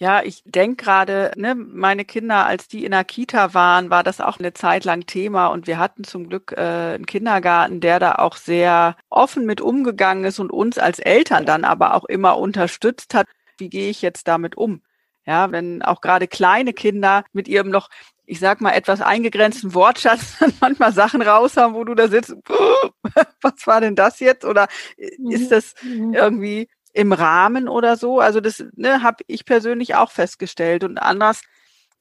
Ja, 0.00 0.22
ich 0.22 0.44
denke 0.44 0.84
gerade, 0.84 1.32
ne, 1.34 1.56
meine 1.56 2.04
Kinder, 2.04 2.46
als 2.46 2.68
die 2.68 2.84
in 2.84 2.92
der 2.92 3.02
Kita 3.02 3.52
waren, 3.52 3.90
war 3.90 4.04
das 4.04 4.20
auch 4.20 4.38
eine 4.38 4.54
Zeit 4.54 4.84
lang 4.84 5.06
Thema 5.06 5.48
und 5.48 5.66
wir 5.66 5.78
hatten 5.80 6.04
zum 6.04 6.28
Glück 6.28 6.52
äh, 6.52 6.94
einen 6.94 7.04
Kindergarten, 7.04 7.80
der 7.80 7.98
da 7.98 8.14
auch 8.14 8.36
sehr 8.36 8.96
offen 9.10 9.44
mit 9.44 9.60
umgegangen 9.60 10.24
ist 10.24 10.38
und 10.38 10.52
uns 10.52 10.78
als 10.78 11.00
Eltern 11.00 11.46
dann 11.46 11.64
aber 11.64 11.94
auch 11.94 12.04
immer 12.04 12.38
unterstützt 12.38 13.12
hat. 13.12 13.26
Wie 13.58 13.68
gehe 13.68 13.90
ich 13.90 14.00
jetzt 14.00 14.28
damit 14.28 14.56
um? 14.56 14.82
Ja, 15.26 15.50
wenn 15.50 15.82
auch 15.82 16.00
gerade 16.00 16.28
kleine 16.28 16.72
Kinder 16.72 17.24
mit 17.32 17.48
ihrem 17.48 17.68
noch, 17.68 17.90
ich 18.24 18.38
sag 18.38 18.60
mal, 18.60 18.70
etwas 18.72 19.00
eingegrenzten 19.00 19.74
Wortschatz 19.74 20.36
manchmal 20.60 20.92
Sachen 20.92 21.22
raus 21.22 21.56
haben, 21.56 21.74
wo 21.74 21.82
du 21.82 21.96
da 21.96 22.06
sitzt, 22.06 22.36
was 23.42 23.66
war 23.66 23.80
denn 23.80 23.96
das 23.96 24.20
jetzt? 24.20 24.44
Oder 24.44 24.68
ist 24.96 25.18
mhm. 25.18 25.48
das 25.50 25.74
mhm. 25.82 26.14
irgendwie 26.14 26.68
im 26.98 27.12
Rahmen 27.12 27.68
oder 27.68 27.96
so. 27.96 28.18
Also 28.18 28.40
das 28.40 28.64
ne, 28.74 29.04
habe 29.04 29.22
ich 29.28 29.44
persönlich 29.44 29.94
auch 29.94 30.10
festgestellt. 30.10 30.82
Und 30.82 30.98
anders, 30.98 31.42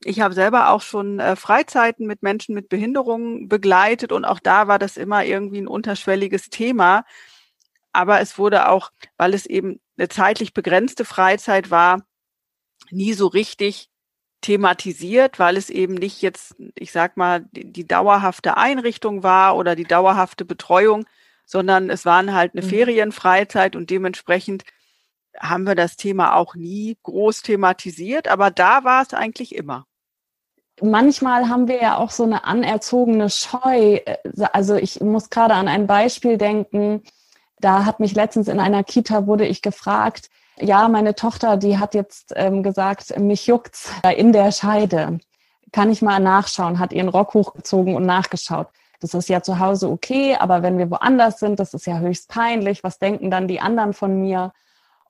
ich 0.03 0.21
habe 0.21 0.33
selber 0.33 0.71
auch 0.71 0.81
schon 0.81 1.19
äh, 1.19 1.36
Freizeiten 1.36 2.07
mit 2.07 2.23
Menschen 2.23 2.55
mit 2.55 2.67
Behinderungen 2.67 3.47
begleitet 3.47 4.12
und 4.12 4.25
auch 4.25 4.39
da 4.39 4.67
war 4.67 4.79
das 4.79 4.97
immer 4.97 5.23
irgendwie 5.23 5.60
ein 5.60 5.67
unterschwelliges 5.67 6.49
Thema. 6.49 7.05
Aber 7.93 8.21
es 8.21 8.39
wurde 8.39 8.69
auch, 8.69 8.91
weil 9.17 9.36
es 9.36 9.45
eben 9.45 9.79
eine 9.99 10.10
zeitlich 10.10 10.55
begrenzte 10.55 11.05
Freizeit 11.05 11.69
war, 11.69 12.01
nie 12.89 13.13
so 13.13 13.27
richtig 13.27 13.89
thematisiert, 14.41 15.38
weil 15.38 15.57
es 15.57 15.69
eben 15.69 15.93
nicht 15.93 16.23
jetzt, 16.23 16.55
ich 16.73 16.91
sag 16.91 17.17
mal, 17.17 17.45
die, 17.51 17.71
die 17.71 17.88
dauerhafte 17.88 18.57
Einrichtung 18.57 19.21
war 19.21 19.55
oder 19.57 19.75
die 19.75 19.83
dauerhafte 19.83 20.43
Betreuung, 20.43 21.05
sondern 21.45 21.91
es 21.91 22.03
waren 22.05 22.33
halt 22.33 22.53
eine 22.55 22.65
mhm. 22.65 22.69
Ferienfreizeit 22.69 23.75
und 23.75 23.91
dementsprechend 23.91 24.63
haben 25.39 25.65
wir 25.65 25.76
das 25.76 25.95
Thema 25.97 26.36
auch 26.36 26.56
nie 26.56 26.97
groß 27.04 27.41
thematisiert, 27.41 28.28
aber 28.28 28.52
da 28.52 28.84
war 28.84 29.02
es 29.02 29.13
eigentlich 29.13 29.56
immer. 29.56 29.86
Manchmal 30.82 31.50
haben 31.50 31.67
wir 31.67 31.82
ja 31.82 31.97
auch 31.97 32.12
so 32.12 32.23
eine 32.23 32.43
anerzogene 32.43 33.30
Scheu. 33.30 34.00
Also 34.54 34.76
ich 34.76 35.02
muss 35.02 35.30
gerade 35.30 35.56
an 35.56 35.67
ein 35.67 35.88
Beispiel 35.88 36.38
denken. 36.38 37.02
Da 37.60 37.86
hat 37.86 38.00
mich 38.00 38.13
letztens 38.13 38.47
in 38.47 38.60
einer 38.60 38.84
Kita 38.84 39.26
wurde 39.26 39.47
ich 39.47 39.63
gefragt, 39.63 40.30
ja, 40.60 40.88
meine 40.88 41.15
Tochter, 41.15 41.58
die 41.58 41.78
hat 41.78 41.93
jetzt 41.93 42.34
ähm, 42.36 42.63
gesagt, 42.63 43.17
mich 43.19 43.47
juckt's 43.47 43.91
in 44.15 44.34
der 44.34 44.52
Scheide. 44.52 45.19
Kann 45.71 45.91
ich 45.91 46.02
mal 46.02 46.19
nachschauen? 46.19 46.80
Hat 46.80 46.93
ihren 46.93 47.10
Rock 47.10 47.34
hochgezogen 47.34 47.95
und 47.95 48.06
nachgeschaut. 48.06 48.67
Das 49.00 49.13
ist 49.13 49.30
ja 49.30 49.43
zu 49.43 49.60
Hause 49.60 49.89
okay, 49.89 50.36
aber 50.36 50.63
wenn 50.63 50.78
wir 50.78 50.89
woanders 50.89 51.39
sind, 51.39 51.60
das 51.60 51.73
ist 51.73 51.86
ja 51.86 52.00
höchst 52.00 52.30
peinlich. 52.30 52.84
Was 52.84 52.97
denken 53.00 53.30
dann 53.30 53.47
die 53.47 53.60
anderen 53.60 53.93
von 53.93 54.21
mir? 54.21 54.54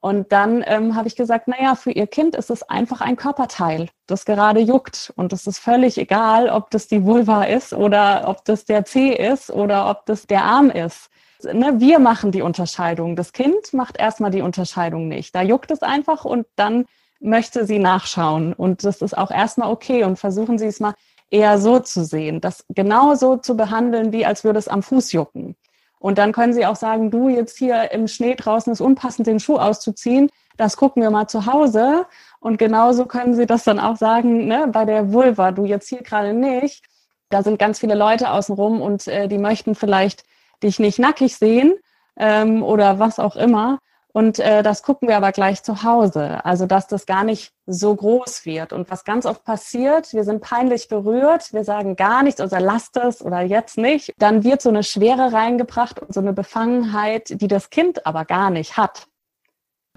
Und 0.07 0.31
dann 0.31 0.63
ähm, 0.65 0.95
habe 0.95 1.09
ich 1.09 1.17
gesagt, 1.17 1.49
naja, 1.49 1.75
für 1.75 1.91
ihr 1.91 2.07
Kind 2.07 2.33
ist 2.33 2.49
es 2.49 2.63
einfach 2.63 3.01
ein 3.01 3.17
Körperteil, 3.17 3.89
das 4.05 4.23
gerade 4.23 4.61
juckt. 4.61 5.11
Und 5.17 5.33
es 5.33 5.45
ist 5.47 5.59
völlig 5.59 5.97
egal, 5.97 6.47
ob 6.47 6.71
das 6.71 6.87
die 6.87 7.03
Vulva 7.03 7.43
ist 7.43 7.73
oder 7.73 8.23
ob 8.29 8.45
das 8.45 8.63
der 8.63 8.85
Zeh 8.85 9.11
ist 9.11 9.51
oder 9.51 9.89
ob 9.89 10.05
das 10.05 10.25
der 10.25 10.45
Arm 10.45 10.69
ist. 10.69 11.09
Ne, 11.43 11.81
wir 11.81 11.99
machen 11.99 12.31
die 12.31 12.41
Unterscheidung. 12.41 13.17
Das 13.17 13.33
Kind 13.33 13.73
macht 13.73 13.99
erstmal 13.99 14.31
die 14.31 14.41
Unterscheidung 14.41 15.09
nicht. 15.09 15.35
Da 15.35 15.41
juckt 15.41 15.71
es 15.71 15.81
einfach 15.81 16.23
und 16.23 16.47
dann 16.55 16.85
möchte 17.19 17.65
sie 17.65 17.77
nachschauen. 17.77 18.53
Und 18.53 18.85
das 18.85 19.01
ist 19.01 19.17
auch 19.17 19.29
erstmal 19.29 19.69
okay. 19.69 20.05
Und 20.05 20.17
versuchen 20.17 20.57
Sie 20.57 20.67
es 20.67 20.79
mal 20.79 20.93
eher 21.29 21.57
so 21.59 21.79
zu 21.79 22.05
sehen, 22.05 22.39
das 22.39 22.63
genauso 22.69 23.35
zu 23.35 23.57
behandeln, 23.57 24.13
wie 24.13 24.25
als 24.25 24.45
würde 24.45 24.59
es 24.59 24.69
am 24.69 24.83
Fuß 24.83 25.11
jucken. 25.11 25.57
Und 25.99 26.17
dann 26.17 26.31
können 26.31 26.53
Sie 26.53 26.65
auch 26.65 26.75
sagen, 26.75 27.09
du 27.09 27.29
jetzt 27.29 27.57
hier 27.57 27.91
im 27.91 28.07
Schnee 28.07 28.35
draußen 28.35 28.71
ist 28.71 28.81
unpassend, 28.81 29.27
den 29.27 29.39
Schuh 29.39 29.57
auszuziehen. 29.57 30.29
Das 30.55 30.77
gucken 30.77 31.01
wir 31.01 31.09
mal 31.09 31.27
zu 31.27 31.45
Hause. 31.45 32.05
Und 32.39 32.57
genauso 32.57 33.05
können 33.05 33.35
Sie 33.35 33.45
das 33.45 33.63
dann 33.63 33.79
auch 33.79 33.97
sagen, 33.97 34.47
ne, 34.47 34.67
bei 34.71 34.85
der 34.85 35.11
Vulva, 35.11 35.51
du 35.51 35.65
jetzt 35.65 35.89
hier 35.89 36.03
gerade 36.03 36.33
nicht. 36.33 36.85
Da 37.29 37.43
sind 37.43 37.59
ganz 37.59 37.79
viele 37.79 37.95
Leute 37.95 38.31
außenrum 38.31 38.81
und 38.81 39.07
äh, 39.07 39.27
die 39.27 39.37
möchten 39.37 39.75
vielleicht 39.75 40.23
dich 40.63 40.79
nicht 40.79 40.99
nackig 40.99 41.35
sehen 41.35 41.73
ähm, 42.15 42.63
oder 42.63 42.99
was 42.99 43.19
auch 43.19 43.35
immer. 43.35 43.79
Und 44.13 44.39
äh, 44.39 44.63
das 44.63 44.83
gucken 44.83 45.07
wir 45.07 45.17
aber 45.17 45.31
gleich 45.31 45.61
zu 45.63 45.83
Hause. 45.83 46.43
Also, 46.43 46.65
dass 46.65 46.87
das 46.87 47.05
gar 47.05 47.23
nicht 47.23 47.51
so 47.65 47.95
groß 47.95 48.45
wird. 48.45 48.73
Und 48.73 48.89
was 48.89 49.03
ganz 49.03 49.25
oft 49.25 49.43
passiert, 49.43 50.13
wir 50.13 50.23
sind 50.23 50.41
peinlich 50.41 50.87
berührt, 50.87 51.53
wir 51.53 51.63
sagen 51.63 51.95
gar 51.95 52.23
nichts 52.23 52.41
oder 52.41 52.59
lasst 52.59 52.97
es 52.97 53.21
oder 53.21 53.41
jetzt 53.41 53.77
nicht. 53.77 54.13
Dann 54.17 54.43
wird 54.43 54.61
so 54.61 54.69
eine 54.69 54.83
Schwere 54.83 55.33
reingebracht 55.33 55.99
und 55.99 56.13
so 56.13 56.19
eine 56.19 56.33
Befangenheit, 56.33 57.41
die 57.41 57.47
das 57.47 57.69
Kind 57.69 58.05
aber 58.05 58.25
gar 58.25 58.49
nicht 58.49 58.77
hat. 58.77 59.07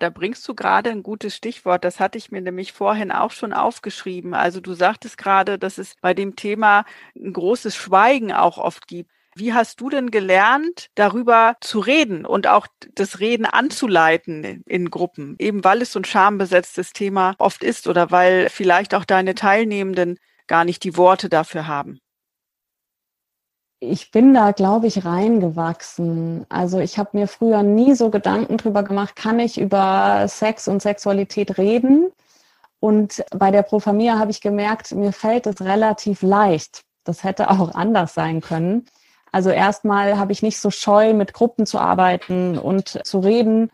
Da 0.01 0.09
bringst 0.09 0.49
du 0.49 0.55
gerade 0.55 0.91
ein 0.91 1.03
gutes 1.03 1.37
Stichwort. 1.37 1.85
Das 1.85 2.01
hatte 2.01 2.17
ich 2.17 2.31
mir 2.31 2.41
nämlich 2.41 2.73
vorhin 2.73 3.13
auch 3.13 3.31
schon 3.31 3.53
aufgeschrieben. 3.53 4.33
Also 4.33 4.61
du 4.61 4.73
sagtest 4.73 5.19
gerade, 5.19 5.59
dass 5.59 5.77
es 5.77 5.95
bei 6.01 6.15
dem 6.15 6.37
Thema 6.37 6.85
ein 7.15 7.35
großes 7.35 7.77
Schweigen 7.77 8.33
auch 8.33 8.57
oft 8.57 8.87
gibt. 8.87 9.11
Wie 9.37 9.55
hast 9.55 9.81
du 9.81 9.89
denn 9.91 10.11
gelernt, 10.11 10.89
darüber 10.97 11.57
zu 11.61 11.79
reden 11.79 12.27
und 12.27 12.47
auch 12.47 12.67
das 12.95 13.21
Reden 13.21 13.47
anzuleiten 13.47 14.63
in 14.67 14.91
Gruppen? 14.91 15.37
Eben 15.39 15.63
weil 15.63 15.83
es 15.83 15.93
so 15.93 16.01
ein 16.01 16.05
schambesetztes 16.05 16.93
Thema 16.93 17.35
oft 17.39 17.63
ist 17.63 17.87
oder 17.87 18.11
weil 18.11 18.49
vielleicht 18.49 18.95
auch 18.95 19.05
deine 19.05 19.35
Teilnehmenden 19.35 20.19
gar 20.49 20.65
nicht 20.65 20.83
die 20.83 20.97
Worte 20.97 21.29
dafür 21.29 21.69
haben. 21.69 22.01
Ich 23.83 24.11
bin 24.11 24.35
da, 24.35 24.51
glaube 24.51 24.89
ich, 24.89 25.07
reingewachsen. 25.07 26.45
Also 26.51 26.81
ich 26.81 26.99
habe 26.99 27.17
mir 27.17 27.29
früher 27.29 27.63
nie 27.63 27.95
so 27.95 28.11
Gedanken 28.11 28.59
drüber 28.59 28.83
gemacht, 28.83 29.17
kann 29.17 29.39
ich 29.39 29.59
über 29.59 30.27
Sex 30.29 30.69
und 30.69 30.83
Sexualität 30.83 31.57
reden? 31.57 32.13
Und 32.81 33.25
bei 33.31 33.51
der 33.51 33.63
Pro 33.63 33.79
Familia 33.81 34.19
habe 34.19 34.33
ich 34.33 34.41
gemerkt, 34.41 34.93
mir 34.93 35.13
fällt 35.13 35.47
es 35.47 35.61
relativ 35.63 36.21
leicht. 36.23 36.83
Das 37.05 37.25
hätte 37.25 37.49
auch 37.49 37.75
anders 37.75 38.13
sein 38.15 38.41
können. 38.41 38.87
Also 39.33 39.51
erstmal 39.51 40.19
habe 40.19 40.33
ich 40.33 40.43
nicht 40.43 40.59
so 40.59 40.71
scheu, 40.71 41.15
mit 41.15 41.33
Gruppen 41.33 41.67
zu 41.67 41.79
arbeiten 41.79 42.59
und 42.59 43.07
zu 43.07 43.21
reden. 43.21 43.71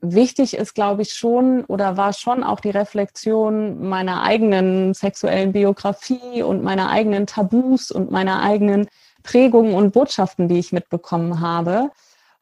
Wichtig 0.00 0.54
ist, 0.54 0.74
glaube 0.74 1.02
ich, 1.02 1.12
schon 1.12 1.64
oder 1.64 1.96
war 1.96 2.12
schon 2.12 2.42
auch 2.42 2.60
die 2.60 2.70
Reflexion 2.70 3.88
meiner 3.88 4.22
eigenen 4.22 4.94
sexuellen 4.94 5.52
Biografie 5.52 6.42
und 6.42 6.62
meiner 6.62 6.90
eigenen 6.90 7.26
Tabus 7.26 7.90
und 7.90 8.10
meiner 8.10 8.42
eigenen 8.42 8.88
Prägungen 9.22 9.74
und 9.74 9.92
Botschaften, 9.92 10.48
die 10.48 10.58
ich 10.58 10.72
mitbekommen 10.72 11.40
habe. 11.40 11.90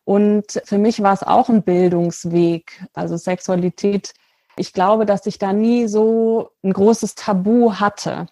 Und 0.05 0.61
für 0.65 0.79
mich 0.79 1.03
war 1.03 1.13
es 1.13 1.23
auch 1.23 1.49
ein 1.49 1.63
Bildungsweg. 1.63 2.83
Also 2.95 3.17
Sexualität, 3.17 4.15
ich 4.57 4.73
glaube, 4.73 5.07
dass 5.07 5.27
ich 5.27 5.39
da 5.39 5.53
nie 5.53 5.87
so 5.87 6.51
ein 6.63 6.73
großes 6.73 7.15
Tabu 7.15 7.75
hatte. 7.75 8.27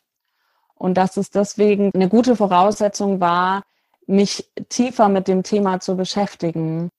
Und 0.75 0.95
dass 0.95 1.17
es 1.17 1.31
deswegen 1.31 1.91
eine 1.95 2.09
gute 2.09 2.37
Voraussetzung 2.37 3.21
war, 3.21 3.63
mich 4.09 4.51
tiefer 4.69 5.09
mit 5.09 5.29
dem 5.29 5.43
Thema 5.45 5.81
zu 5.81 5.97
beschäftigen. 5.97 6.91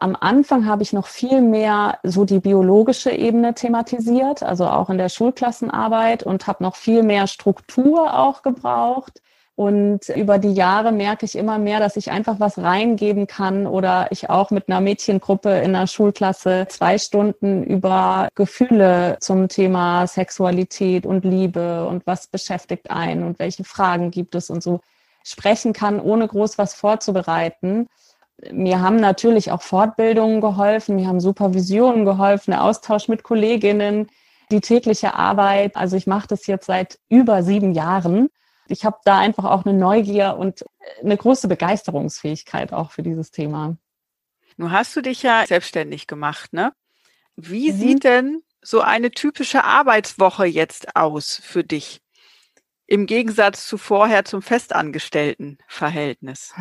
Am 0.00 0.16
Anfang 0.18 0.66
habe 0.66 0.82
ich 0.82 0.92
noch 0.92 1.06
viel 1.06 1.40
mehr 1.42 1.98
so 2.02 2.24
die 2.24 2.40
biologische 2.40 3.10
Ebene 3.12 3.54
thematisiert, 3.54 4.42
also 4.42 4.66
auch 4.66 4.90
in 4.90 4.98
der 4.98 5.08
Schulklassenarbeit 5.08 6.22
und 6.24 6.46
habe 6.46 6.62
noch 6.64 6.76
viel 6.76 7.02
mehr 7.02 7.26
Struktur 7.28 8.18
auch 8.18 8.42
gebraucht, 8.42 9.20
Und 9.54 10.08
über 10.08 10.38
die 10.38 10.54
Jahre 10.54 10.92
merke 10.92 11.26
ich 11.26 11.36
immer 11.36 11.58
mehr, 11.58 11.78
dass 11.78 11.96
ich 11.96 12.10
einfach 12.10 12.40
was 12.40 12.56
reingeben 12.58 13.26
kann 13.26 13.66
oder 13.66 14.08
ich 14.10 14.30
auch 14.30 14.50
mit 14.50 14.68
einer 14.68 14.80
Mädchengruppe 14.80 15.50
in 15.58 15.76
einer 15.76 15.86
Schulklasse 15.86 16.66
zwei 16.70 16.96
Stunden 16.96 17.62
über 17.62 18.28
Gefühle 18.34 19.18
zum 19.20 19.48
Thema 19.48 20.06
Sexualität 20.06 21.04
und 21.04 21.24
Liebe 21.24 21.86
und 21.86 22.06
was 22.06 22.28
beschäftigt 22.28 22.90
einen 22.90 23.24
und 23.24 23.38
welche 23.38 23.64
Fragen 23.64 24.10
gibt 24.10 24.34
es 24.34 24.48
und 24.48 24.62
so 24.62 24.80
sprechen 25.24 25.72
kann, 25.72 26.00
ohne 26.00 26.28
groß 26.28 26.58
was 26.58 26.74
vorzubereiten. 26.74 27.88
Mir 28.50 28.80
haben 28.80 28.96
natürlich 28.96 29.52
auch 29.52 29.62
Fortbildungen 29.62 30.40
geholfen, 30.40 30.96
mir 30.96 31.06
haben 31.06 31.20
Supervisionen 31.20 32.04
geholfen, 32.04 32.52
der 32.52 32.64
Austausch 32.64 33.08
mit 33.08 33.22
Kolleginnen, 33.22 34.08
die 34.50 34.60
tägliche 34.60 35.14
Arbeit. 35.14 35.76
Also 35.76 35.96
ich 35.96 36.06
mache 36.06 36.28
das 36.28 36.46
jetzt 36.46 36.66
seit 36.66 36.98
über 37.08 37.42
sieben 37.42 37.72
Jahren 37.72 38.28
ich 38.72 38.84
habe 38.84 38.98
da 39.04 39.18
einfach 39.18 39.44
auch 39.44 39.64
eine 39.64 39.76
Neugier 39.76 40.36
und 40.38 40.64
eine 41.02 41.16
große 41.16 41.48
Begeisterungsfähigkeit 41.48 42.72
auch 42.72 42.90
für 42.90 43.02
dieses 43.02 43.30
Thema. 43.30 43.76
Nun 44.56 44.72
hast 44.72 44.94
du 44.96 45.00
dich 45.00 45.22
ja 45.22 45.44
selbstständig 45.46 46.06
gemacht, 46.06 46.52
ne? 46.52 46.72
Wie 47.36 47.72
mhm. 47.72 47.76
sieht 47.76 48.04
denn 48.04 48.42
so 48.60 48.80
eine 48.80 49.10
typische 49.10 49.64
Arbeitswoche 49.64 50.46
jetzt 50.46 50.94
aus 50.94 51.40
für 51.42 51.64
dich? 51.64 52.00
Im 52.92 53.06
Gegensatz 53.06 53.66
zu 53.66 53.78
vorher 53.78 54.26
zum 54.26 54.42
Festangestelltenverhältnis. 54.42 56.52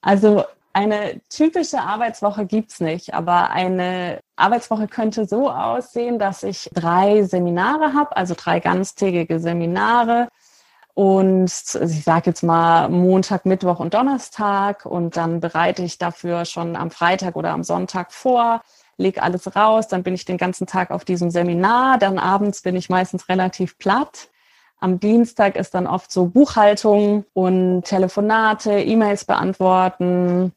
Also 0.00 0.44
eine 0.72 1.20
typische 1.28 1.80
Arbeitswoche 1.80 2.46
gibt's 2.46 2.78
nicht, 2.78 3.12
aber 3.12 3.50
eine 3.50 4.20
Arbeitswoche 4.36 4.86
könnte 4.86 5.26
so 5.26 5.50
aussehen, 5.50 6.20
dass 6.20 6.44
ich 6.44 6.70
drei 6.72 7.24
Seminare 7.24 7.92
habe, 7.92 8.16
also 8.16 8.34
drei 8.36 8.60
ganztägige 8.60 9.40
Seminare 9.40 10.28
und 10.94 11.46
ich 11.46 12.04
sage 12.04 12.30
jetzt 12.30 12.44
mal 12.44 12.88
Montag, 12.88 13.46
Mittwoch 13.46 13.80
und 13.80 13.94
Donnerstag 13.94 14.86
und 14.86 15.16
dann 15.16 15.40
bereite 15.40 15.82
ich 15.82 15.98
dafür 15.98 16.44
schon 16.44 16.76
am 16.76 16.92
Freitag 16.92 17.34
oder 17.34 17.50
am 17.50 17.64
Sonntag 17.64 18.12
vor, 18.12 18.62
lege 18.96 19.24
alles 19.24 19.56
raus, 19.56 19.88
dann 19.88 20.04
bin 20.04 20.14
ich 20.14 20.24
den 20.24 20.38
ganzen 20.38 20.68
Tag 20.68 20.92
auf 20.92 21.04
diesem 21.04 21.32
Seminar, 21.32 21.98
dann 21.98 22.20
abends 22.20 22.62
bin 22.62 22.76
ich 22.76 22.88
meistens 22.88 23.28
relativ 23.28 23.76
platt. 23.76 24.28
Am 24.84 25.00
Dienstag 25.00 25.56
ist 25.56 25.72
dann 25.74 25.86
oft 25.86 26.12
so 26.12 26.26
Buchhaltung 26.26 27.24
und 27.32 27.84
Telefonate, 27.84 28.80
E-Mails 28.80 29.24
beantworten. 29.24 30.52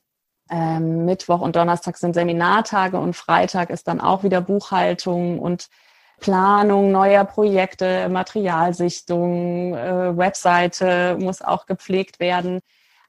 Ähm, 0.50 1.06
Mittwoch 1.06 1.40
und 1.40 1.56
Donnerstag 1.56 1.96
sind 1.96 2.13
Seminartage 2.13 3.00
und 3.00 3.16
Freitag 3.16 3.70
ist 3.70 3.88
dann 3.88 4.02
auch 4.02 4.24
wieder 4.24 4.42
Buchhaltung 4.42 5.40
und 5.40 5.70
Planung 6.20 6.92
neuer 6.92 7.24
Projekte, 7.24 8.10
Materialsichtung, 8.10 9.74
äh, 9.76 10.18
Webseite 10.18 11.16
muss 11.18 11.42
auch 11.42 11.66
gepflegt 11.66 12.20
werden. 12.20 12.60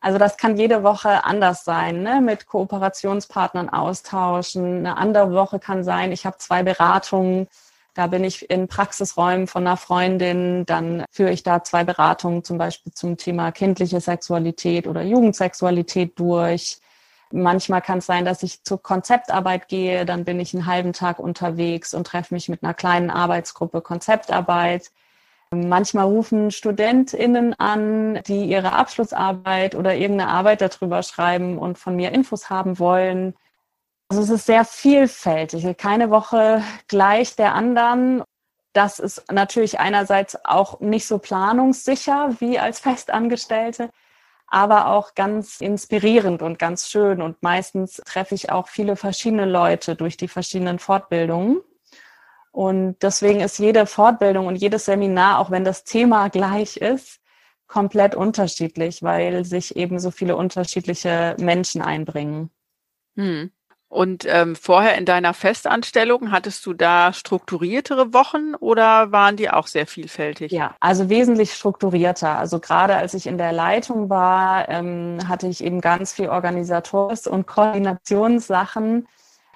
Also 0.01 0.19
das 0.19 0.37
kann 0.37 0.57
jede 0.57 0.85
Woche 0.85 1.25
anders 1.25 1.65
sein, 1.65 2.05
ne? 2.05 2.21
mit 2.21 2.47
Kooperationspartnern 2.47 3.71
austauschen. 3.71 4.87
Eine 4.87 4.97
andere 4.97 5.33
Woche 5.33 5.59
kann 5.59 5.83
sein, 5.83 6.13
ich 6.13 6.27
habe 6.27 6.39
zwei 6.39 6.63
Beratungen, 6.63 7.49
da 7.99 8.07
bin 8.07 8.23
ich 8.23 8.49
in 8.49 8.69
Praxisräumen 8.69 9.49
von 9.49 9.67
einer 9.67 9.77
Freundin, 9.77 10.65
dann 10.67 11.05
führe 11.11 11.33
ich 11.33 11.43
da 11.43 11.65
zwei 11.65 11.83
Beratungen 11.83 12.45
zum 12.45 12.57
Beispiel 12.57 12.93
zum 12.93 13.17
Thema 13.17 13.51
kindliche 13.51 14.01
Sexualität 14.01 14.87
oder 14.87 15.03
Jugendsexualität 15.03 16.17
durch. 16.17 16.79
Manchmal 17.33 17.83
kann 17.83 17.99
es 17.99 18.07
sein, 18.07 18.25
dass 18.25 18.45
ich 18.45 18.63
zur 18.63 18.81
Konzeptarbeit 18.81 19.67
gehe, 19.67 20.07
dann 20.07 20.25
bin 20.25 20.39
ich 20.39 20.55
einen 20.55 20.67
halben 20.67 20.93
Tag 20.93 21.19
unterwegs 21.19 21.93
und 21.93 22.07
treffe 22.07 22.35
mich 22.35 22.49
mit 22.49 22.63
einer 22.63 22.73
kleinen 22.73 23.11
Arbeitsgruppe 23.11 23.81
Konzeptarbeit. 23.81 24.93
Manchmal 25.51 26.05
rufen 26.05 26.53
StudentInnen 26.53 27.55
an, 27.59 28.21
die 28.29 28.45
ihre 28.45 28.75
Abschlussarbeit 28.75 29.75
oder 29.75 29.97
irgendeine 29.97 30.31
Arbeit 30.31 30.61
darüber 30.61 31.03
schreiben 31.03 31.59
und 31.59 31.79
von 31.79 31.97
mir 31.97 32.13
Infos 32.13 32.49
haben 32.49 32.79
wollen. 32.79 33.35
Also 34.09 34.23
es 34.23 34.31
ist 34.31 34.47
sehr 34.47 34.65
vielfältig. 34.65 35.77
Keine 35.77 36.11
Woche 36.11 36.63
gleich 36.87 37.37
der 37.37 37.55
anderen. 37.55 38.23
Das 38.73 38.99
ist 38.99 39.31
natürlich 39.31 39.81
einerseits 39.81 40.45
auch 40.45 40.81
nicht 40.81 41.07
so 41.07 41.19
planungssicher 41.19 42.37
wie 42.41 42.59
als 42.59 42.81
Festangestellte 42.81 43.91
aber 44.49 44.89
auch 44.89 45.15
ganz 45.15 45.61
inspirierend 45.61 46.43
und 46.43 46.59
ganz 46.59 46.89
schön. 46.89 47.23
Und 47.23 47.43
meistens 47.43 47.97
treffe 48.05 48.35
ich 48.35 48.51
auch 48.51 48.69
viele 48.69 48.97
verschiedene 48.97 49.45
Leute 49.45 49.95
durch 49.95 50.17
die 50.17 50.29
verschiedenen 50.29 50.79
Fortbildungen. 50.79 51.61
Und 52.51 52.97
deswegen 53.03 53.41
ist 53.41 53.59
jede 53.59 53.87
Fortbildung 53.87 54.47
und 54.47 54.57
jedes 54.57 54.87
Seminar, 54.87 55.39
auch 55.39 55.51
wenn 55.51 55.65
das 55.65 55.85
Thema 55.85 56.29
gleich 56.29 56.79
ist, 56.79 57.21
komplett 57.67 58.15
unterschiedlich, 58.15 59.03
weil 59.03 59.45
sich 59.45 59.77
eben 59.77 60.01
so 60.01 60.11
viele 60.11 60.35
unterschiedliche 60.35 61.37
Menschen 61.39 61.83
einbringen. 61.83 62.51
Hm. 63.17 63.53
Und 63.89 64.27
ähm, 64.29 64.55
vorher 64.55 64.99
in 64.99 65.07
deiner 65.07 65.33
Festanstellung, 65.33 66.31
hattest 66.31 66.67
du 66.67 66.75
da 66.75 67.15
strukturiertere 67.15 68.13
Wochen 68.13 68.55
oder 68.55 69.13
waren 69.13 69.37
die 69.37 69.49
auch 69.49 69.67
sehr 69.67 69.87
vielfältig? 69.87 70.53
Ja, 70.53 70.77
also 70.79 71.09
wesentlich 71.09 71.55
strukturierter. 71.55 72.39
Also 72.39 72.61
gerade 72.61 72.97
als 72.97 73.15
ich 73.15 73.27
in 73.27 73.39
der 73.39 73.53
Leitung 73.53 74.11
war, 74.11 74.69
ähm, 74.69 75.19
hatte 75.27 75.49
ich 75.49 75.65
eben 75.65 75.81
ganz 75.81 76.13
viel 76.13 76.29
Organisators- 76.29 77.27
und 77.27 77.47
Koordinationssachen, 77.47 79.09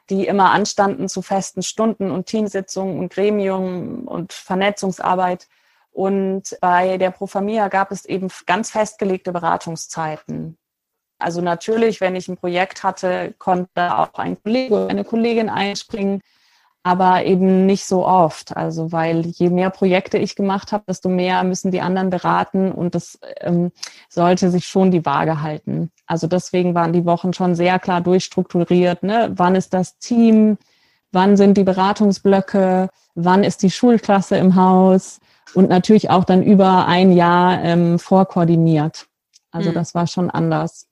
die 0.09 0.27
immer 0.27 0.51
anstanden 0.51 1.11
zu 1.11 1.21
festen 1.21 1.63
Stunden 1.63 2.11
und 2.11 2.25
Teamsitzungen 2.25 2.99
und 2.99 3.13
Gremium 3.13 4.09
und 4.09 4.33
Vernetzungsarbeit. 4.33 5.47
Und 5.91 6.57
bei 6.63 6.97
der 6.97 7.11
Pro 7.11 7.27
Familia 7.27 7.69
gab 7.69 7.93
es 7.93 8.07
eben 8.07 8.29
ganz 8.47 8.71
festgelegte 8.71 9.31
Beratungszeiten. 9.31 10.57
Also 11.23 11.41
natürlich, 11.41 12.01
wenn 12.01 12.17
ich 12.17 12.29
ein 12.29 12.37
Projekt 12.37 12.83
hatte, 12.83 13.35
konnte 13.39 13.97
auch 13.97 14.15
ein 14.15 14.43
Kollege 14.43 14.75
oder 14.75 14.89
eine 14.89 15.05
Kollegin 15.05 15.49
einspringen, 15.49 16.21
aber 16.83 17.25
eben 17.25 17.67
nicht 17.67 17.85
so 17.85 18.07
oft. 18.07 18.57
Also 18.57 18.93
weil 18.93 19.27
je 19.27 19.51
mehr 19.51 19.71
Projekte 19.71 20.19
ich 20.19 20.35
gemacht 20.35 20.73
habe, 20.73 20.85
desto 20.89 21.09
mehr 21.09 21.45
müssen 21.45 21.71
die 21.71 21.81
anderen 21.81 22.11
beraten 22.11 22.73
und 22.73 22.95
das 22.95 23.19
ähm, 23.41 23.71
sollte 24.09 24.51
sich 24.51 24.67
schon 24.67 24.91
die 24.91 25.07
Waage 25.07 25.43
halten. 25.43 25.91
Also 26.07 26.27
deswegen 26.27 26.75
waren 26.75 26.93
die 26.93 27.05
Wochen 27.05 27.33
schon 27.33 27.55
sehr 27.55 27.79
klar 27.79 28.01
durchstrukturiert. 28.01 29.03
Ne? 29.03 29.31
Wann 29.37 29.55
ist 29.55 29.73
das 29.75 29.99
Team? 29.99 30.59
Wann 31.13 31.37
sind 31.37 31.57
die 31.57 31.65
Beratungsblöcke? 31.65 32.89
Wann 33.15 33.45
ist 33.45 33.63
die 33.63 33.71
Schulklasse 33.71 34.37
im 34.37 34.57
Haus? 34.57 35.21
Und 35.55 35.69
natürlich 35.69 36.11
auch 36.11 36.25
dann 36.25 36.43
über 36.43 36.87
ein 36.87 37.13
Jahr 37.13 37.63
ähm, 37.63 37.99
vorkoordiniert. 37.99 39.07
Also 39.51 39.71
mhm. 39.71 39.75
das 39.75 39.95
war 39.95 40.07
schon 40.07 40.31
anders. 40.31 40.89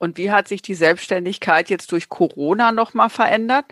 Und 0.00 0.16
wie 0.16 0.32
hat 0.32 0.48
sich 0.48 0.62
die 0.62 0.74
Selbstständigkeit 0.74 1.68
jetzt 1.68 1.92
durch 1.92 2.08
Corona 2.08 2.72
nochmal 2.72 3.10
verändert? 3.10 3.66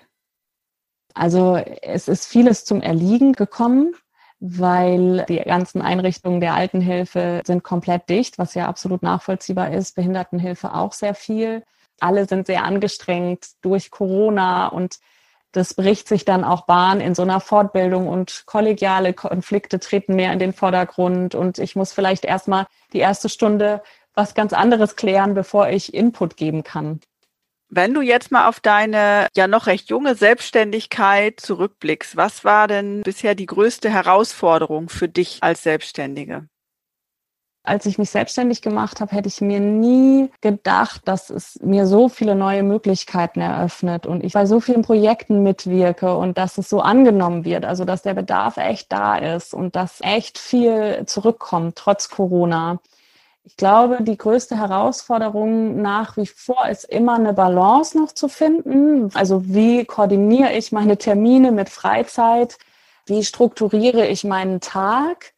Also 1.14 1.57
es 1.57 2.07
ist 2.07 2.27
vieles 2.27 2.67
zum 2.67 2.83
Erliegen 2.83 3.33
gekommen, 3.33 3.95
weil 4.38 5.25
die 5.27 5.38
ganzen 5.38 5.81
Einrichtungen 5.81 6.41
der 6.41 6.53
Altenhilfe 6.53 7.43
sind 7.47 7.64
komplett 7.64 8.11
dicht, 8.11 8.38
was 8.38 8.53
ja 8.55 8.69
absolut 8.69 9.03
nachvollziehbar 9.03 9.73
ist. 9.73 9.97
Behindertenhilfe 9.97 10.75
auch 10.75 10.93
sehr 10.93 11.14
viel. 11.14 11.64
Alle 11.99 12.27
sind 12.27 12.47
sehr 12.47 12.62
angestrengt 12.62 13.47
durch 13.62 13.91
Corona 13.91 14.69
und 14.69 14.99
das 15.53 15.73
bricht 15.73 16.09
sich 16.09 16.27
dann 16.27 16.45
auch 16.45 16.67
Bahn 16.67 17.01
in 17.01 17.14
so 17.14 17.23
einer 17.23 17.41
Fortbildung 17.41 18.07
und 18.07 18.43
kollegiale 18.45 19.14
Konflikte 19.14 19.81
treten 19.81 20.14
mehr 20.14 20.33
in 20.35 20.38
den 20.38 20.53
Vordergrund 20.53 21.35
und 21.35 21.59
ich 21.59 21.75
muss 21.75 21.93
vielleicht 21.93 22.27
erstmal 22.27 22.67
die 22.93 22.99
erste 22.99 23.31
Stunde 23.31 23.83
was 24.19 24.35
ganz 24.35 24.53
anderes 24.53 24.97
klären, 24.97 25.33
bevor 25.35 25.69
ich 25.69 25.95
Input 25.95 26.37
geben 26.37 26.65
kann. 26.65 27.01
Wenn 27.71 27.95
du 27.95 28.01
jetzt 28.01 28.33
mal 28.33 28.49
auf 28.49 28.61
deine 28.61 29.29
ja 29.37 29.47
noch 29.47 29.67
recht 29.67 29.91
junge 29.91 30.15
Selbstständigkeit 30.15 31.39
zurückblickst, 31.39 32.17
was 32.17 32.45
war 32.45 32.67
denn 32.67 33.03
bisher 33.03 33.35
die 33.35 33.47
größte 33.47 33.89
Herausforderung 33.91 34.89
für 34.89 35.09
dich 35.09 35.39
als 35.43 35.63
Selbstständige? 35.63 36.49
Als 37.63 37.85
ich 37.85 37.99
mich 37.99 38.09
selbstständig 38.09 38.63
gemacht 38.63 39.01
habe, 39.01 39.15
hätte 39.15 39.29
ich 39.29 39.43
mir 39.43 39.61
nie 39.61 40.31
gedacht, 40.41 41.03
dass 41.05 41.29
es 41.29 41.61
mir 41.63 41.87
so 41.87 42.09
viele 42.09 42.35
neue 42.35 42.63
Möglichkeiten 42.63 43.43
eröffnet 43.43 44.07
und 44.07 44.25
ich 44.25 44.33
bei 44.33 44.47
so 44.47 44.59
vielen 44.59 44.83
Projekten 44.83 45.43
mitwirke 45.43 46.16
und 46.16 46.39
dass 46.39 46.57
es 46.57 46.71
so 46.71 46.81
angenommen 46.81 47.45
wird, 47.45 47.66
also 47.66 47.85
dass 47.85 48.03
der 48.03 48.14
Bedarf 48.14 48.57
echt 48.57 48.91
da 48.91 49.19
ist 49.19 49.53
und 49.53 49.77
dass 49.77 50.01
echt 50.01 50.39
viel 50.39 51.05
zurückkommt, 51.05 51.77
trotz 51.77 52.09
Corona. 52.09 52.81
Ich 53.49 53.57
glaube, 53.57 54.03
die 54.03 54.18
größte 54.18 54.59
Herausforderung 54.59 55.80
nach 55.80 56.18
wie 56.18 56.26
vor 56.26 56.68
ist 56.68 56.84
immer 56.84 57.14
eine 57.14 57.32
Balance 57.32 57.96
noch 57.96 58.12
zu 58.12 58.28
finden. 58.28 59.11
Also 59.14 59.42
wie 59.46 59.86
koordiniere 59.86 60.53
ich 60.53 60.70
meine 60.70 60.99
Termine 60.99 61.51
mit 61.51 61.70
Freizeit? 61.70 62.59
Wie 63.07 63.24
strukturiere 63.24 64.07
ich 64.07 64.22
meinen 64.22 64.61
Tag? 64.61 65.32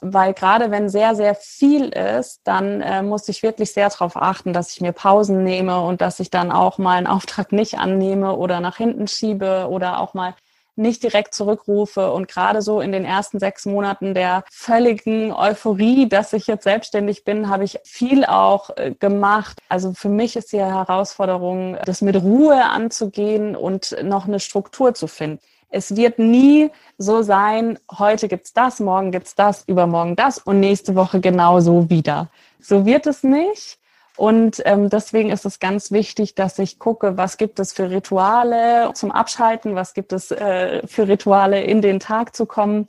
Weil 0.00 0.32
gerade 0.32 0.70
wenn 0.70 0.88
sehr, 0.88 1.14
sehr 1.14 1.34
viel 1.34 1.90
ist, 1.90 2.40
dann 2.44 2.80
äh, 2.80 3.02
muss 3.02 3.28
ich 3.28 3.42
wirklich 3.42 3.74
sehr 3.74 3.90
darauf 3.90 4.16
achten, 4.16 4.54
dass 4.54 4.72
ich 4.72 4.80
mir 4.80 4.92
Pausen 4.92 5.44
nehme 5.44 5.82
und 5.82 6.00
dass 6.00 6.20
ich 6.20 6.30
dann 6.30 6.52
auch 6.52 6.78
mal 6.78 6.96
einen 6.96 7.06
Auftrag 7.06 7.52
nicht 7.52 7.78
annehme 7.78 8.34
oder 8.34 8.60
nach 8.60 8.78
hinten 8.78 9.08
schiebe 9.08 9.66
oder 9.68 10.00
auch 10.00 10.14
mal 10.14 10.34
nicht 10.76 11.02
direkt 11.02 11.34
zurückrufe. 11.34 12.12
Und 12.12 12.28
gerade 12.28 12.62
so 12.62 12.80
in 12.80 12.92
den 12.92 13.04
ersten 13.04 13.38
sechs 13.38 13.66
Monaten 13.66 14.14
der 14.14 14.44
völligen 14.50 15.32
Euphorie, 15.32 16.08
dass 16.08 16.32
ich 16.32 16.46
jetzt 16.46 16.64
selbstständig 16.64 17.24
bin, 17.24 17.48
habe 17.48 17.64
ich 17.64 17.78
viel 17.84 18.24
auch 18.24 18.70
äh, 18.76 18.92
gemacht. 18.98 19.58
Also 19.68 19.92
für 19.92 20.08
mich 20.08 20.36
ist 20.36 20.52
die 20.52 20.60
Herausforderung, 20.60 21.76
das 21.84 22.02
mit 22.02 22.16
Ruhe 22.16 22.64
anzugehen 22.64 23.56
und 23.56 23.96
noch 24.02 24.26
eine 24.26 24.40
Struktur 24.40 24.94
zu 24.94 25.06
finden. 25.06 25.40
Es 25.74 25.96
wird 25.96 26.18
nie 26.18 26.70
so 26.98 27.22
sein, 27.22 27.78
heute 27.98 28.28
gibt's 28.28 28.52
das, 28.52 28.78
morgen 28.78 29.10
gibt's 29.10 29.34
das, 29.34 29.64
übermorgen 29.66 30.16
das 30.16 30.36
und 30.38 30.60
nächste 30.60 30.94
Woche 30.94 31.20
genauso 31.20 31.88
wieder. 31.88 32.28
So 32.60 32.84
wird 32.84 33.06
es 33.06 33.22
nicht. 33.22 33.78
Und 34.16 34.62
ähm, 34.66 34.90
deswegen 34.90 35.30
ist 35.30 35.46
es 35.46 35.58
ganz 35.58 35.90
wichtig, 35.90 36.34
dass 36.34 36.58
ich 36.58 36.78
gucke, 36.78 37.16
was 37.16 37.38
gibt 37.38 37.58
es 37.58 37.72
für 37.72 37.90
Rituale 37.90 38.92
zum 38.94 39.10
Abschalten, 39.10 39.74
was 39.74 39.94
gibt 39.94 40.12
es 40.12 40.30
äh, 40.30 40.86
für 40.86 41.08
Rituale 41.08 41.62
in 41.62 41.80
den 41.80 41.98
Tag 41.98 42.36
zu 42.36 42.44
kommen. 42.46 42.86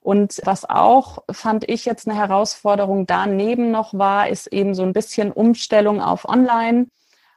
Und 0.00 0.40
was 0.44 0.68
auch, 0.68 1.24
fand 1.32 1.68
ich 1.68 1.84
jetzt 1.84 2.06
eine 2.06 2.16
Herausforderung 2.16 3.06
daneben 3.06 3.70
noch 3.70 3.92
war, 3.94 4.28
ist 4.28 4.46
eben 4.48 4.74
so 4.74 4.82
ein 4.82 4.92
bisschen 4.92 5.32
Umstellung 5.32 6.00
auf 6.00 6.28
Online, 6.28 6.86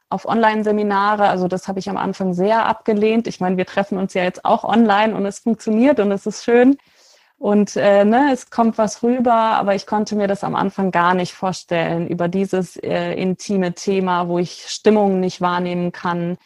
auf 0.08 0.26
Online-Seminare. 0.26 1.28
Also 1.28 1.48
das 1.48 1.66
habe 1.66 1.78
ich 1.78 1.88
am 1.88 1.96
Anfang 1.96 2.34
sehr 2.34 2.66
abgelehnt. 2.66 3.26
Ich 3.26 3.40
meine, 3.40 3.56
wir 3.56 3.66
treffen 3.66 3.98
uns 3.98 4.14
ja 4.14 4.22
jetzt 4.22 4.44
auch 4.44 4.64
online 4.64 5.16
und 5.16 5.26
es 5.26 5.40
funktioniert 5.40 5.98
und 5.98 6.12
es 6.12 6.26
ist 6.26 6.44
schön. 6.44 6.76
Und 7.40 7.74
äh, 7.76 8.04
ne, 8.04 8.28
es 8.34 8.50
kommt 8.50 8.76
was 8.76 9.02
rüber, 9.02 9.32
aber 9.32 9.74
ich 9.74 9.86
konnte 9.86 10.14
mir 10.14 10.28
das 10.28 10.44
am 10.44 10.54
Anfang 10.54 10.90
gar 10.90 11.14
nicht 11.14 11.32
vorstellen 11.32 12.06
über 12.06 12.28
dieses 12.28 12.76
äh, 12.76 13.14
intime 13.14 13.72
Thema, 13.72 14.28
wo 14.28 14.38
ich 14.38 14.66
Stimmungen 14.68 15.20
nicht 15.20 15.40
wahrnehmen 15.40 15.90
kann 15.90 16.36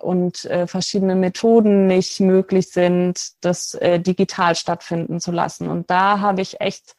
und 0.00 0.44
äh, 0.46 0.66
verschiedene 0.66 1.14
Methoden 1.14 1.86
nicht 1.86 2.18
möglich 2.18 2.70
sind, 2.70 3.34
das 3.40 3.74
äh, 3.74 4.00
digital 4.00 4.56
stattfinden 4.56 5.20
zu 5.20 5.30
lassen. 5.30 5.68
Und 5.68 5.90
da 5.90 6.18
habe 6.18 6.40
ich 6.40 6.60
echt 6.60 6.96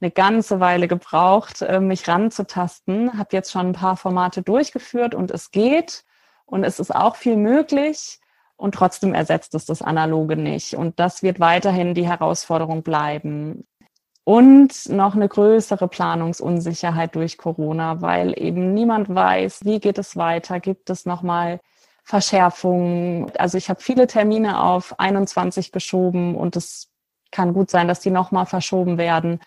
eine 0.00 0.10
ganze 0.10 0.58
Weile 0.58 0.88
gebraucht, 0.88 1.60
äh, 1.60 1.80
mich 1.80 2.08
ranzutasten. 2.08 3.18
Habe 3.18 3.36
jetzt 3.36 3.52
schon 3.52 3.66
ein 3.66 3.72
paar 3.74 3.98
Formate 3.98 4.40
durchgeführt 4.40 5.14
und 5.14 5.30
es 5.30 5.50
geht 5.50 6.04
und 6.46 6.64
es 6.64 6.80
ist 6.80 6.94
auch 6.94 7.16
viel 7.16 7.36
möglich 7.36 8.18
und 8.58 8.74
trotzdem 8.74 9.14
ersetzt 9.14 9.54
es 9.54 9.64
das 9.64 9.80
Analoge 9.80 10.36
nicht. 10.36 10.74
Und 10.74 10.98
das 11.00 11.22
wird 11.22 11.40
weiterhin 11.40 11.94
die 11.94 12.06
Herausforderung 12.06 12.82
bleiben. 12.82 13.66
Und 14.24 14.90
noch 14.90 15.14
eine 15.14 15.28
größere 15.28 15.88
Planungsunsicherheit 15.88 17.14
durch 17.14 17.38
Corona, 17.38 18.02
weil 18.02 18.38
eben 18.38 18.74
niemand 18.74 19.14
weiß, 19.14 19.64
wie 19.64 19.80
geht 19.80 19.96
es 19.96 20.16
weiter, 20.16 20.60
gibt 20.60 20.90
es 20.90 21.06
nochmal 21.06 21.60
Verschärfungen. 22.04 23.32
Also 23.38 23.56
ich 23.56 23.70
habe 23.70 23.80
viele 23.80 24.06
Termine 24.06 24.62
auf 24.62 24.98
21 24.98 25.72
geschoben 25.72 26.34
und 26.34 26.56
es 26.56 26.90
kann 27.30 27.54
gut 27.54 27.70
sein, 27.70 27.88
dass 27.88 28.00
die 28.00 28.10
nochmal 28.10 28.46
verschoben 28.46 28.98
werden. 28.98 29.40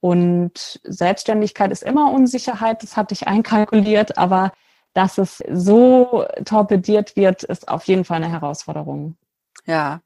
Und 0.00 0.80
Selbstständigkeit 0.82 1.70
ist 1.70 1.84
immer 1.84 2.12
Unsicherheit, 2.12 2.82
das 2.82 2.96
hatte 2.96 3.14
ich 3.14 3.28
einkalkuliert, 3.28 4.18
aber 4.18 4.52
dass 4.94 5.18
es 5.18 5.42
so 5.50 6.26
torpediert 6.44 7.16
wird, 7.16 7.44
ist 7.44 7.68
auf 7.68 7.84
jeden 7.84 8.04
Fall 8.04 8.18
eine 8.18 8.30
Herausforderung. 8.30 9.16
Ja, 9.66 10.00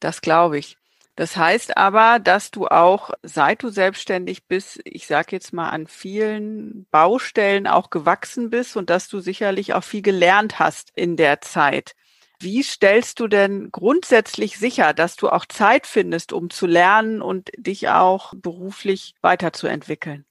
das 0.00 0.20
glaube 0.20 0.58
ich. 0.58 0.76
Das 1.16 1.36
heißt 1.36 1.76
aber, 1.76 2.20
dass 2.20 2.52
du 2.52 2.68
auch, 2.68 3.10
seit 3.24 3.64
du 3.64 3.70
selbstständig 3.70 4.46
bist, 4.46 4.80
ich 4.84 5.08
sage 5.08 5.30
jetzt 5.32 5.52
mal 5.52 5.70
an 5.70 5.88
vielen 5.88 6.86
Baustellen 6.92 7.66
auch 7.66 7.90
gewachsen 7.90 8.50
bist 8.50 8.76
und 8.76 8.88
dass 8.88 9.08
du 9.08 9.18
sicherlich 9.18 9.74
auch 9.74 9.82
viel 9.82 10.02
gelernt 10.02 10.60
hast 10.60 10.92
in 10.94 11.16
der 11.16 11.40
Zeit. 11.40 11.96
Wie 12.38 12.62
stellst 12.62 13.18
du 13.18 13.26
denn 13.26 13.70
grundsätzlich 13.72 14.58
sicher, 14.58 14.94
dass 14.94 15.16
du 15.16 15.28
auch 15.28 15.44
Zeit 15.46 15.88
findest, 15.88 16.32
um 16.32 16.50
zu 16.50 16.68
lernen 16.68 17.20
und 17.20 17.50
dich 17.56 17.88
auch 17.88 18.32
beruflich 18.36 19.16
weiterzuentwickeln? 19.20 20.24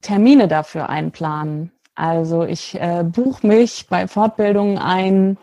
Termine 0.00 0.46
dafür 0.46 0.88
einplanen. 0.88 1.72
Also 1.96 2.44
ich 2.44 2.78
äh, 2.80 3.04
buche 3.04 3.46
mich 3.46 3.86
bei 3.88 4.06
Fortbildungen 4.06 4.78
ein 4.78 5.38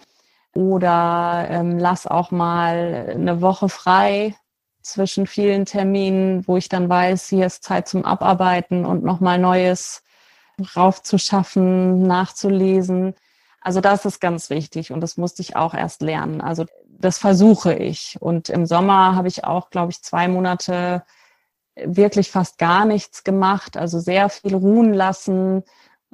oder 0.54 1.48
ähm, 1.50 1.80
lass 1.80 2.06
auch 2.08 2.30
mal 2.32 3.08
eine 3.10 3.42
Woche 3.42 3.70
frei 3.70 4.36
zwischen 4.84 5.26
vielen 5.26 5.66
Terminen, 5.66 6.48
wo 6.48 6.56
ich 6.58 6.70
dann 6.70 6.90
weiß, 6.90 7.28
hier 7.30 7.48
ist 7.48 7.64
Zeit 7.64 7.88
zum 7.88 8.06
Abarbeiten 8.06 8.86
und 8.86 9.04
nochmal 9.04 9.40
Neues 9.40 10.04
raufzuschaffen, 10.76 12.04
nachzulesen. 12.04 13.16
Also 13.60 13.82
das 13.82 14.06
ist 14.06 14.22
ganz 14.22 14.50
wichtig 14.50 14.92
und 14.92 15.02
das 15.02 15.18
musste 15.18 15.42
ich 15.42 15.56
auch 15.56 15.74
erst 15.74 16.02
lernen. 16.02 16.42
Also 16.42 16.66
das 16.88 17.18
versuche 17.18 17.74
ich. 17.74 18.18
Und 18.20 18.50
im 18.50 18.66
Sommer 18.68 19.16
habe 19.16 19.28
ich 19.28 19.44
auch, 19.44 19.72
glaube 19.72 19.92
ich, 19.92 20.04
zwei 20.04 20.28
Monate 20.28 21.04
wirklich 21.76 22.30
fast 22.30 22.60
gar 22.60 22.86
nichts 22.86 23.24
gemacht, 23.24 23.78
also 23.78 24.00
sehr 24.00 24.30
viel 24.30 24.54
ruhen 24.54 24.94
lassen, 24.94 25.64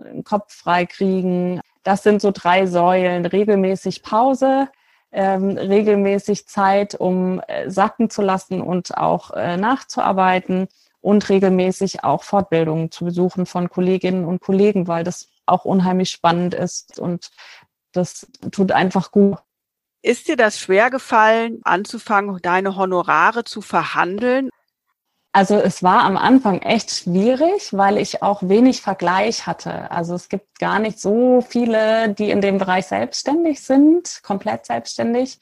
den 0.04 0.24
Kopf 0.24 0.54
frei 0.54 0.86
kriegen. 0.86 1.62
Das 1.84 2.04
sind 2.04 2.22
so 2.22 2.32
drei 2.32 2.66
Säulen. 2.66 3.26
Regelmäßig 3.26 4.04
Pause, 4.04 4.70
ähm, 5.12 5.58
regelmäßig 5.58 6.48
Zeit, 6.48 6.96
um 6.96 7.42
äh, 7.48 7.70
sacken 7.70 8.10
zu 8.10 8.22
lassen 8.22 8.62
und 8.62 8.98
auch 8.98 9.32
äh, 9.32 9.58
nachzuarbeiten 9.58 10.68
und 11.02 11.30
regelmäßig 11.30 12.04
auch 12.04 12.24
Fortbildungen 12.24 12.92
zu 12.92 13.06
besuchen 13.06 13.46
von 13.46 13.70
Kolleginnen 13.70 14.26
und 14.26 14.42
Kollegen, 14.42 14.88
weil 14.88 15.04
das 15.04 15.30
auch 15.46 15.66
unheimlich 15.66 16.10
spannend 16.12 16.54
ist 16.54 17.00
und 17.00 17.32
das 17.92 18.28
tut 18.52 18.72
einfach 18.72 19.12
gut. 19.12 19.38
Ist 20.02 20.28
dir 20.28 20.38
das 20.38 20.60
schwer 20.60 20.90
gefallen, 20.90 21.60
anzufangen, 21.64 22.40
deine 22.42 22.76
Honorare 22.76 23.44
zu 23.44 23.62
verhandeln? 23.62 24.50
Also 25.32 25.58
es 25.58 25.84
war 25.84 26.04
am 26.04 26.18
Anfang 26.18 26.62
echt 26.62 26.90
schwierig, 26.90 27.72
weil 27.72 28.00
ich 28.00 28.24
auch 28.24 28.42
wenig 28.42 28.82
Vergleich 28.82 29.46
hatte. 29.46 29.92
Also 29.92 30.16
es 30.16 30.28
gibt 30.28 30.58
gar 30.58 30.80
nicht 30.80 31.00
so 31.00 31.42
viele, 31.48 32.10
die 32.10 32.32
in 32.32 32.42
dem 32.42 32.58
Bereich 32.58 32.88
selbstständig 32.88 33.62
sind, 33.62 34.22
komplett 34.24 34.66
selbstständig. 34.66 35.40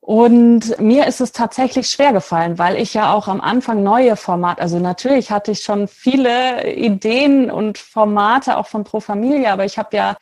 Und 0.00 0.78
mir 0.78 1.06
ist 1.06 1.20
es 1.20 1.32
tatsächlich 1.32 1.88
schwer 1.88 2.12
gefallen, 2.12 2.58
weil 2.58 2.76
ich 2.76 2.94
ja 2.94 3.12
auch 3.12 3.26
am 3.26 3.40
Anfang 3.40 3.82
neue 3.82 4.16
Formate, 4.16 4.60
also 4.60 4.78
natürlich 4.78 5.30
hatte 5.30 5.52
ich 5.52 5.62
schon 5.62 5.88
viele 5.88 6.70
Ideen 6.74 7.50
und 7.50 7.78
Formate 7.78 8.58
auch 8.58 8.66
von 8.66 8.84
Pro 8.84 9.00
Familia, 9.00 9.54
aber 9.54 9.64
ich 9.64 9.78
habe 9.78 9.96
ja 9.96 10.16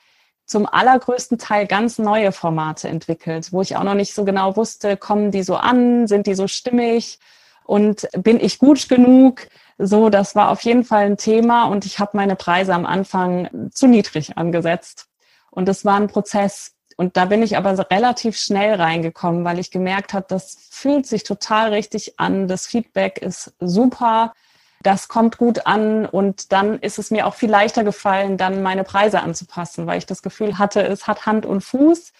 zum 0.46 0.66
allergrößten 0.66 1.36
Teil 1.36 1.66
ganz 1.66 1.98
neue 1.98 2.30
Formate 2.30 2.88
entwickelt, 2.88 3.52
wo 3.52 3.60
ich 3.60 3.76
auch 3.76 3.82
noch 3.82 3.94
nicht 3.94 4.14
so 4.14 4.24
genau 4.24 4.54
wusste, 4.56 4.96
kommen 4.96 5.32
die 5.32 5.42
so 5.42 5.56
an, 5.56 6.06
sind 6.06 6.28
die 6.28 6.34
so 6.34 6.46
stimmig 6.46 7.18
und 7.64 8.08
bin 8.16 8.40
ich 8.40 8.58
gut 8.58 8.88
genug? 8.88 9.46
So, 9.78 10.10
das 10.10 10.34
war 10.34 10.50
auf 10.50 10.60
jeden 10.62 10.84
Fall 10.84 11.06
ein 11.06 11.16
Thema 11.16 11.64
und 11.64 11.86
ich 11.86 11.98
habe 11.98 12.16
meine 12.16 12.36
Preise 12.36 12.74
am 12.74 12.86
Anfang 12.86 13.70
zu 13.72 13.86
niedrig 13.86 14.36
angesetzt. 14.36 15.08
Und 15.50 15.66
das 15.66 15.84
war 15.84 15.96
ein 15.96 16.08
Prozess. 16.08 16.72
Und 16.96 17.16
da 17.16 17.24
bin 17.24 17.42
ich 17.42 17.56
aber 17.56 17.90
relativ 17.90 18.36
schnell 18.36 18.74
reingekommen, 18.74 19.44
weil 19.44 19.58
ich 19.58 19.70
gemerkt 19.70 20.12
habe, 20.12 20.26
das 20.28 20.56
fühlt 20.70 21.06
sich 21.06 21.24
total 21.24 21.70
richtig 21.70 22.18
an. 22.18 22.48
Das 22.48 22.66
Feedback 22.66 23.18
ist 23.18 23.52
super. 23.60 24.34
Das 24.82 25.08
kommt 25.08 25.38
gut 25.38 25.66
an 25.66 26.06
und 26.06 26.52
dann 26.52 26.78
ist 26.80 26.98
es 26.98 27.10
mir 27.10 27.26
auch 27.26 27.34
viel 27.34 27.50
leichter 27.50 27.84
gefallen, 27.84 28.36
dann 28.36 28.62
meine 28.62 28.82
Preise 28.82 29.20
anzupassen, 29.20 29.86
weil 29.86 29.98
ich 29.98 30.06
das 30.06 30.22
Gefühl 30.22 30.58
hatte, 30.58 30.82
es 30.82 31.06
hat 31.06 31.24
Hand 31.24 31.46
und 31.46 31.62
Fuß. 31.62 32.12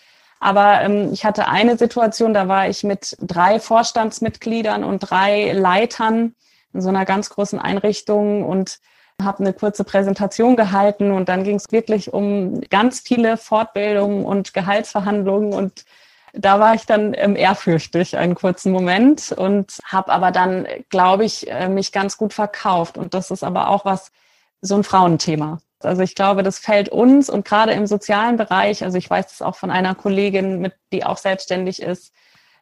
Aber 0.43 0.81
ähm, 0.81 1.11
ich 1.13 1.25
hatte 1.25 1.47
eine 1.47 1.79
Situation, 1.79 2.35
da 2.35 2.49
war 2.49 2.69
ich 2.69 2.83
mit 2.83 3.17
drei 3.21 3.61
Vorstandsmitgliedern 3.61 4.83
und 4.83 4.99
drei 4.99 5.53
Leitern 5.53 6.35
in 6.75 6.81
so 6.81 6.89
einer 6.89 7.05
ganz 7.05 7.31
großen 7.31 7.61
Einrichtung 7.61 8.45
und 8.45 8.81
habe 9.23 9.39
eine 9.39 9.53
kurze 9.53 9.85
Präsentation 9.85 10.57
gehalten 10.57 11.13
und 11.13 11.29
dann 11.29 11.45
ging 11.45 11.57
es 11.57 11.71
wirklich 11.71 12.13
um 12.13 12.61
ganz 12.71 13.01
viele 13.01 13.37
Fortbildungen 13.37 14.25
und 14.25 14.53
Gehaltsverhandlungen 14.53 15.53
und 15.53 15.85
da 16.33 16.59
war 16.59 16.75
ich 16.75 16.87
dann 16.87 17.15
ähm, 17.17 17.37
ehrfürchtig 17.37 18.17
einen 18.17 18.35
kurzen 18.35 18.73
Moment 18.73 19.31
und 19.31 19.79
habe 19.85 20.11
aber 20.11 20.33
dann, 20.33 20.67
glaube 20.89 21.25
ich, 21.25 21.49
äh, 21.49 21.69
mich 21.69 21.93
ganz 21.93 22.17
gut 22.17 22.33
verkauft. 22.33 22.97
Und 22.97 23.13
das 23.13 23.31
ist 23.31 23.45
aber 23.45 23.69
auch 23.69 23.85
was, 23.85 24.11
so 24.63 24.75
ein 24.75 24.83
Frauenthema. 24.83 25.61
Also 25.87 26.03
ich 26.03 26.15
glaube, 26.15 26.43
das 26.43 26.59
fällt 26.59 26.89
uns 26.89 27.29
und 27.31 27.45
gerade 27.45 27.73
im 27.73 27.87
sozialen 27.87 28.37
Bereich, 28.37 28.85
also 28.85 28.99
ich 28.99 29.09
weiß 29.09 29.29
das 29.29 29.43
auch 29.43 29.57
von 29.57 29.71
einer 29.71 29.95
Kollegin, 29.95 30.61
mit, 30.61 30.75
die 30.93 31.05
auch 31.05 31.19
selbstständig 31.19 31.83
ist, 31.83 32.13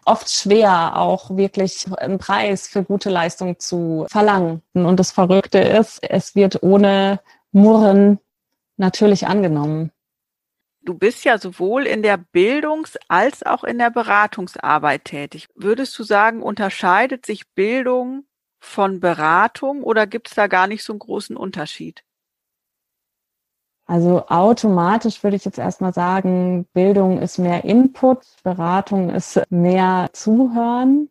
oft 0.04 0.30
schwer, 0.30 0.96
auch 0.96 1.36
wirklich 1.36 1.86
einen 1.98 2.18
Preis 2.18 2.68
für 2.68 2.82
gute 2.82 3.10
Leistung 3.10 3.58
zu 3.58 4.06
verlangen. 4.10 4.62
Und 4.72 4.98
das 4.98 5.12
Verrückte 5.12 5.58
ist, 5.58 6.02
es 6.02 6.34
wird 6.34 6.62
ohne 6.62 7.20
Murren 7.52 8.18
natürlich 8.76 9.26
angenommen. 9.26 9.92
Du 10.82 10.94
bist 10.94 11.24
ja 11.24 11.38
sowohl 11.38 11.86
in 11.86 12.02
der 12.02 12.16
Bildungs- 12.16 12.98
als 13.08 13.42
auch 13.42 13.64
in 13.64 13.78
der 13.78 13.90
Beratungsarbeit 13.90 15.04
tätig. 15.04 15.48
Würdest 15.54 15.98
du 15.98 16.04
sagen, 16.04 16.42
unterscheidet 16.42 17.26
sich 17.26 17.52
Bildung 17.52 18.24
von 18.58 19.00
Beratung 19.00 19.82
oder 19.82 20.06
gibt 20.06 20.28
es 20.28 20.34
da 20.34 20.46
gar 20.46 20.66
nicht 20.66 20.82
so 20.82 20.94
einen 20.94 21.00
großen 21.00 21.36
Unterschied? 21.36 22.02
Also 23.90 24.24
automatisch 24.28 25.24
würde 25.24 25.34
ich 25.34 25.44
jetzt 25.44 25.58
erstmal 25.58 25.92
sagen, 25.92 26.64
Bildung 26.72 27.18
ist 27.18 27.38
mehr 27.38 27.64
Input, 27.64 28.24
Beratung 28.44 29.10
ist 29.10 29.42
mehr 29.50 30.10
Zuhören. 30.12 31.08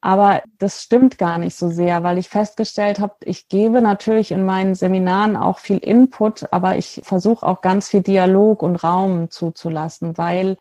Aber 0.00 0.40
das 0.58 0.84
stimmt 0.84 1.18
gar 1.18 1.36
nicht 1.38 1.56
so 1.56 1.70
sehr, 1.70 2.04
weil 2.04 2.18
ich 2.18 2.28
festgestellt 2.28 3.00
habe, 3.00 3.16
ich 3.24 3.48
gebe 3.48 3.82
natürlich 3.82 4.30
in 4.30 4.44
meinen 4.44 4.76
Seminaren 4.76 5.36
auch 5.36 5.58
viel 5.58 5.78
Input, 5.78 6.46
aber 6.52 6.76
ich 6.78 7.00
versuche 7.02 7.44
auch 7.44 7.60
ganz 7.60 7.88
viel 7.88 8.02
Dialog 8.02 8.62
und 8.62 8.76
Raum 8.76 9.28
zuzulassen, 9.30 10.16
weil 10.16 10.56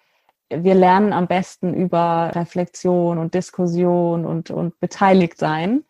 wir 0.50 0.74
lernen 0.74 1.14
am 1.14 1.28
besten 1.28 1.76
über 1.76 2.32
Reflexion 2.34 3.20
und 3.20 3.36
Diskussion 3.36 4.26
und, 4.26 4.50
und 4.50 4.80
beteiligt 4.80 5.38
sein. 5.38 5.84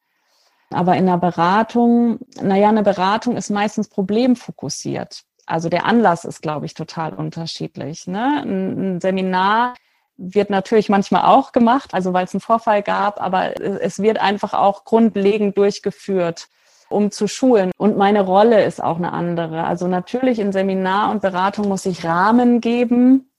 Aber 0.74 0.96
in 0.96 1.06
der 1.06 1.18
Beratung, 1.18 2.20
naja, 2.42 2.70
eine 2.70 2.84
Beratung 2.84 3.38
ist 3.38 3.50
meistens 3.50 3.90
problemfokussiert. 3.90 5.24
Also 5.46 5.70
der 5.70 5.86
Anlass 5.86 6.26
ist, 6.26 6.42
glaube 6.42 6.66
ich, 6.66 6.74
total 6.74 7.14
unterschiedlich. 7.14 8.08
Ne? 8.08 8.44
Ein 8.44 9.02
Seminar 9.02 9.74
wird 10.18 10.50
natürlich 10.50 10.90
manchmal 10.90 11.24
auch 11.26 11.52
gemacht, 11.52 11.94
also 11.94 12.14
weil 12.14 12.26
es 12.26 12.34
einen 12.34 12.42
Vorfall 12.42 12.82
gab, 12.84 13.22
aber 13.22 13.60
es 13.62 14.00
wird 14.00 14.20
einfach 14.20 14.54
auch 14.54 14.86
grundlegend 14.86 15.58
durchgeführt, 15.58 16.48
um 16.90 17.12
zu 17.12 17.28
schulen. 17.28 17.72
Und 17.78 17.98
meine 17.98 18.22
Rolle 18.22 18.64
ist 18.64 18.82
auch 18.82 18.98
eine 18.98 19.12
andere. 19.12 19.66
Also 19.66 19.88
natürlich 19.88 20.40
in 20.40 20.52
Seminar 20.52 21.12
und 21.12 21.22
Beratung 21.22 21.68
muss 21.68 21.86
ich 21.86 22.06
Rahmen 22.06 22.62
geben 22.62 23.32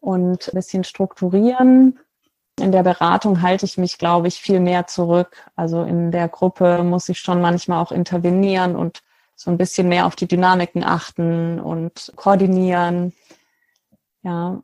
und 0.00 0.48
ein 0.48 0.54
bisschen 0.54 0.84
strukturieren. 0.84 1.98
In 2.60 2.72
der 2.72 2.82
Beratung 2.82 3.42
halte 3.42 3.64
ich 3.66 3.78
mich, 3.78 3.98
glaube 3.98 4.28
ich, 4.28 4.40
viel 4.40 4.60
mehr 4.60 4.86
zurück. 4.86 5.44
Also 5.56 5.82
in 5.82 6.10
der 6.10 6.28
Gruppe 6.28 6.82
muss 6.84 7.08
ich 7.08 7.18
schon 7.18 7.40
manchmal 7.40 7.80
auch 7.82 7.92
intervenieren 7.92 8.76
und 8.76 9.02
so 9.34 9.50
ein 9.50 9.58
bisschen 9.58 9.88
mehr 9.88 10.06
auf 10.06 10.16
die 10.16 10.26
Dynamiken 10.26 10.84
achten 10.84 11.60
und 11.60 12.12
koordinieren. 12.16 13.12
Ja, 14.22 14.62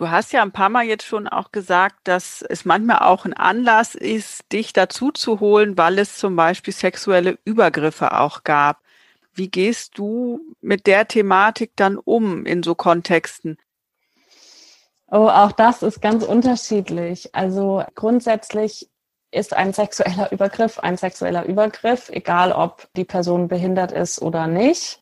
Du 0.00 0.08
hast 0.08 0.32
ja 0.32 0.40
ein 0.40 0.50
paar 0.50 0.70
Mal 0.70 0.86
jetzt 0.86 1.04
schon 1.04 1.28
auch 1.28 1.52
gesagt, 1.52 1.96
dass 2.04 2.40
es 2.40 2.64
manchmal 2.64 3.00
auch 3.00 3.26
ein 3.26 3.34
Anlass 3.34 3.94
ist, 3.94 4.50
dich 4.50 4.72
dazu 4.72 5.12
zu 5.12 5.40
holen, 5.40 5.76
weil 5.76 5.98
es 5.98 6.16
zum 6.16 6.36
Beispiel 6.36 6.72
sexuelle 6.72 7.38
Übergriffe 7.44 8.18
auch 8.18 8.42
gab. 8.42 8.80
Wie 9.34 9.50
gehst 9.50 9.98
du 9.98 10.40
mit 10.62 10.86
der 10.86 11.06
Thematik 11.06 11.72
dann 11.76 11.98
um 11.98 12.46
in 12.46 12.62
so 12.62 12.74
Kontexten? 12.74 13.58
Oh, 15.10 15.28
auch 15.28 15.52
das 15.52 15.82
ist 15.82 16.00
ganz 16.00 16.24
unterschiedlich. 16.24 17.34
Also 17.34 17.82
grundsätzlich 17.96 18.88
ist 19.32 19.54
ein 19.54 19.72
sexueller 19.72 20.30
Übergriff 20.32 20.78
ein 20.78 20.96
sexueller 20.96 21.44
Übergriff, 21.46 22.08
egal 22.10 22.52
ob 22.52 22.88
die 22.94 23.04
Person 23.04 23.48
behindert 23.48 23.92
ist 23.92 24.22
oder 24.22 24.46
nicht. 24.46 25.00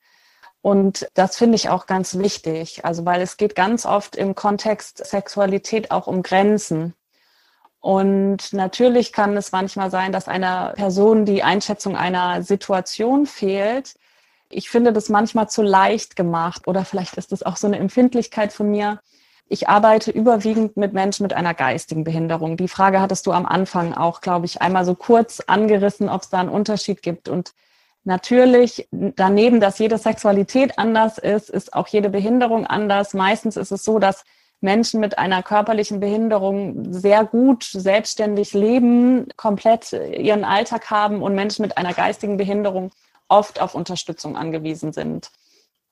Und 0.62 1.09
das 1.14 1.36
finde 1.36 1.56
ich 1.56 1.68
auch 1.70 1.86
ganz 1.86 2.18
wichtig, 2.18 2.84
also 2.84 3.04
weil 3.04 3.20
es 3.22 3.36
geht 3.36 3.54
ganz 3.54 3.86
oft 3.86 4.16
im 4.16 4.34
Kontext 4.34 5.04
Sexualität 5.06 5.90
auch 5.90 6.06
um 6.06 6.22
Grenzen. 6.22 6.94
Und 7.80 8.52
natürlich 8.52 9.12
kann 9.12 9.36
es 9.36 9.52
manchmal 9.52 9.90
sein, 9.90 10.12
dass 10.12 10.26
einer 10.26 10.72
Person 10.74 11.24
die 11.26 11.42
Einschätzung 11.42 11.96
einer 11.96 12.42
Situation 12.42 13.26
fehlt. 13.26 13.94
Ich 14.50 14.68
finde 14.70 14.92
das 14.92 15.09
manchmal 15.09 15.48
zu 15.48 15.62
leicht 15.62 16.16
gemacht 16.16 16.66
oder 16.66 16.84
vielleicht 16.84 17.14
ist 17.18 17.32
das 17.32 17.42
auch 17.42 17.56
so 17.56 17.66
eine 17.66 17.78
Empfindlichkeit 17.78 18.52
von 18.52 18.70
mir. 18.70 19.00
Ich 19.49 19.68
arbeite 19.68 20.11
überwiegend 20.11 20.76
mit 20.76 20.92
Menschen 20.92 21.22
mit 21.22 21.32
einer 21.32 21.55
geistigen 21.55 22.05
Behinderung. 22.05 22.57
Die 22.57 22.68
Frage 22.68 23.01
hattest 23.01 23.26
du 23.26 23.32
am 23.32 23.46
Anfang 23.46 23.94
auch, 23.94 24.20
glaube 24.20 24.46
ich, 24.46 24.61
einmal 24.61 24.84
so 24.84 24.94
kurz 24.94 25.40
angerissen, 25.40 26.09
ob 26.09 26.22
es 26.22 26.28
da 26.28 26.40
einen 26.40 26.51
Unterschied 26.51 27.03
gibt. 27.03 27.28
Und 27.28 27.55
Natürlich, 28.09 28.88
daneben, 28.90 29.61
dass 29.61 29.78
jede 29.78 29.99
Sexualität 29.99 30.78
anders 30.78 31.18
ist, 31.18 31.51
ist 31.51 31.74
auch 31.74 31.88
jede 31.88 32.09
Behinderung 32.09 32.66
anders. 32.66 33.12
Meistens 33.12 33.59
ist 33.59 33.70
es 33.70 33.84
so, 33.84 33.99
dass 33.99 34.24
Menschen 34.62 35.01
mit 35.01 35.18
einer 35.18 35.42
körperlichen 35.42 36.01
Behinderung 36.01 36.90
sehr 36.90 37.26
gut 37.26 37.64
selbstständig 37.64 38.55
leben, 38.55 39.28
komplett 39.36 39.92
ihren 39.92 40.44
Alltag 40.44 40.90
haben 40.90 41.20
und 41.22 41.34
Menschen 41.34 41.61
mit 41.61 41.76
einer 41.76 41.92
geistigen 41.92 42.38
Behinderung 42.38 42.92
oft 43.28 43.61
auf 43.61 43.74
Unterstützung 43.74 44.38
angewiesen 44.38 44.94
sind. 44.94 45.30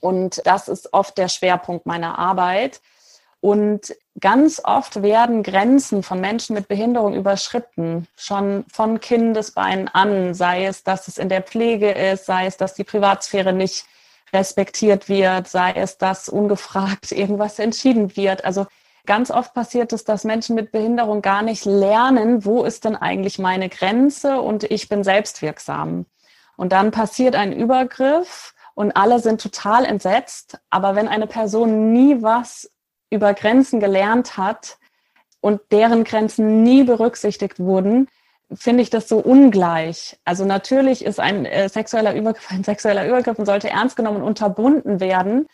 Und 0.00 0.40
das 0.46 0.68
ist 0.68 0.94
oft 0.94 1.18
der 1.18 1.28
Schwerpunkt 1.28 1.84
meiner 1.84 2.18
Arbeit. 2.18 2.80
Und 3.40 3.94
ganz 4.18 4.60
oft 4.64 5.02
werden 5.02 5.42
Grenzen 5.42 6.02
von 6.02 6.20
Menschen 6.20 6.54
mit 6.54 6.68
Behinderung 6.68 7.14
überschritten, 7.14 8.08
schon 8.16 8.64
von 8.72 8.98
Kindesbeinen 9.00 9.88
an, 9.88 10.34
sei 10.34 10.66
es, 10.66 10.82
dass 10.82 11.06
es 11.06 11.18
in 11.18 11.28
der 11.28 11.42
Pflege 11.42 11.90
ist, 11.90 12.26
sei 12.26 12.46
es, 12.46 12.56
dass 12.56 12.74
die 12.74 12.84
Privatsphäre 12.84 13.52
nicht 13.52 13.84
respektiert 14.32 15.08
wird, 15.08 15.48
sei 15.48 15.72
es, 15.72 15.98
dass 15.98 16.28
ungefragt 16.28 17.12
irgendwas 17.12 17.58
entschieden 17.58 18.16
wird. 18.16 18.44
Also 18.44 18.66
ganz 19.04 19.30
oft 19.30 19.54
passiert 19.54 19.92
es, 19.92 20.04
dass 20.04 20.24
Menschen 20.24 20.56
mit 20.56 20.72
Behinderung 20.72 21.22
gar 21.22 21.42
nicht 21.42 21.64
lernen, 21.64 22.44
wo 22.44 22.64
ist 22.64 22.84
denn 22.84 22.96
eigentlich 22.96 23.38
meine 23.38 23.68
Grenze 23.68 24.40
und 24.40 24.64
ich 24.64 24.88
bin 24.88 25.04
selbstwirksam. 25.04 26.06
Und 26.56 26.72
dann 26.72 26.90
passiert 26.90 27.36
ein 27.36 27.52
Übergriff 27.52 28.54
und 28.74 28.96
alle 28.96 29.20
sind 29.20 29.40
total 29.40 29.84
entsetzt. 29.84 30.58
Aber 30.70 30.96
wenn 30.96 31.06
eine 31.06 31.26
Person 31.26 31.92
nie 31.92 32.22
was 32.22 32.70
über 33.10 33.34
Grenzen 33.34 33.80
gelernt 33.80 34.36
hat 34.36 34.78
und 35.40 35.60
deren 35.70 36.04
Grenzen 36.04 36.62
nie 36.62 36.84
berücksichtigt 36.84 37.58
wurden, 37.58 38.08
finde 38.52 38.82
ich 38.82 38.90
das 38.90 39.08
so 39.08 39.18
ungleich. 39.18 40.18
Also 40.24 40.44
natürlich 40.44 41.04
ist 41.04 41.20
ein 41.20 41.46
äh, 41.46 41.68
sexueller 41.68 42.14
Übergriff 42.14 42.46
ein 42.50 42.64
sexueller 42.64 43.06
Übergriff 43.06 43.38
und 43.38 43.46
sollte 43.46 43.70
ernst 43.70 43.96
genommen 43.96 44.18
und 44.18 44.28
unterbunden 44.28 45.00
werden. 45.00 45.46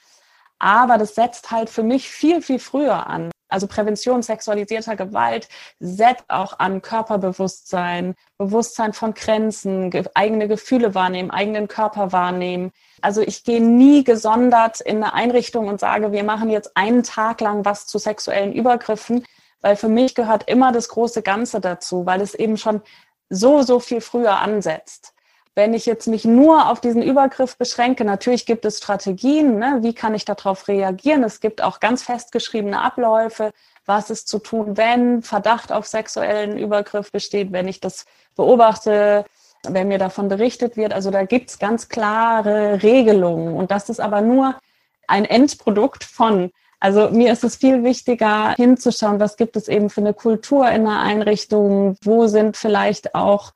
Aber 0.59 0.99
das 0.99 1.15
setzt 1.15 1.51
halt 1.51 1.71
für 1.71 1.83
mich 1.83 2.09
viel, 2.09 2.41
viel 2.41 2.59
früher 2.59 3.07
an. 3.07 3.31
Also 3.49 3.67
Prävention 3.67 4.23
sexualisierter 4.23 4.97
Gewalt 4.97 5.49
setzt 5.79 6.25
auch 6.29 6.59
an 6.59 6.81
Körperbewusstsein, 6.81 8.15
Bewusstsein 8.39 8.95
von 8.95 9.13
Grenzen, 9.13 9.91
ge 9.91 10.05
eigene 10.15 10.49
Gefühle 10.49 10.95
wahrnehmen, 10.95 11.31
eigenen 11.31 11.69
Körper 11.69 12.13
wahrnehmen. 12.13 12.73
Also 13.03 13.21
ich 13.21 13.45
gehe 13.45 13.61
nie 13.61 14.05
gesondert 14.05 14.81
in 14.81 15.03
eine 15.03 15.13
Einrichtung 15.13 15.69
und 15.69 15.81
sage, 15.81 16.13
wir 16.13 16.25
machen 16.25 16.49
jetzt 16.51 16.77
einen 16.77 17.03
Tag 17.03 17.41
lang 17.41 17.65
was 17.65 17.87
zu 17.87 17.99
sexuellen 17.99 18.53
Übergriffen, 18.53 19.25
weil 19.61 19.77
für 19.77 19.89
mich 19.89 20.15
gehört 20.15 20.49
immer 20.49 20.73
das 20.73 20.89
große 20.89 21.23
Ganze 21.23 21.61
dazu, 21.61 22.07
weil 22.07 22.21
es 22.21 22.35
eben 22.35 22.57
schon 22.57 22.81
so, 23.29 23.63
so 23.63 23.81
viel 23.81 24.01
früher 24.01 24.39
ansetzt. 24.39 25.15
Wenn 25.55 25.75
ich 25.75 25.85
jetzt 25.85 26.07
mich 26.07 26.25
nur 26.25 26.71
auf 26.71 26.81
diesen 26.81 27.03
Übergriff 27.03 27.59
beschränke, 27.59 28.05
natürlich 28.05 28.47
gibt 28.47 28.65
es 28.65 28.79
Strategien, 28.79 29.59
ne? 29.59 29.81
wie 29.83 29.95
kann 29.95 30.15
ich 30.15 30.25
darauf 30.25 30.67
reagieren? 30.69 31.25
Es 31.25 31.41
gibt 31.41 31.61
auch 31.63 31.79
ganz 31.81 32.03
festgeschriebene 32.03 32.81
Abläufe, 32.81 33.53
was 33.85 34.11
ist 34.11 34.29
zu 34.29 34.39
tun, 34.39 34.77
wenn 34.77 35.23
Verdacht 35.23 35.73
auf 35.73 35.87
sexuellen 35.87 36.57
Übergriff 36.57 37.13
besteht, 37.13 37.53
wenn 37.53 37.69
ich 37.69 37.81
das 37.81 38.07
beobachte, 38.35 39.25
wenn 39.69 39.89
mir 39.89 39.99
davon 39.99 40.29
berichtet 40.29 40.77
wird. 40.77 40.93
Also 40.93 41.11
da 41.11 41.25
gibt 41.25 41.51
es 41.51 41.59
ganz 41.59 41.89
klare 41.89 42.83
Regelungen 42.83 43.55
und 43.55 43.71
das 43.71 43.89
ist 43.89 44.01
aber 44.01 44.21
nur 44.21 44.57
ein 45.07 45.25
Endprodukt 45.25 46.05
von. 46.05 46.51
Also 46.81 47.11
mir 47.11 47.33
ist 47.33 47.45
es 47.45 47.57
viel 47.57 47.85
wichtiger 47.85 48.55
hinzuschauen, 48.57 49.21
was 49.21 49.37
gibt 49.37 49.57
es 49.57 49.69
eben 49.69 49.89
für 49.89 50.01
eine 50.01 50.15
Kultur 50.15 50.69
in 50.69 50.85
der 50.85 50.99
Einrichtung, 50.99 51.97
wo 52.03 52.27
sind 52.27 52.57
vielleicht 52.57 53.15
auch 53.15 53.53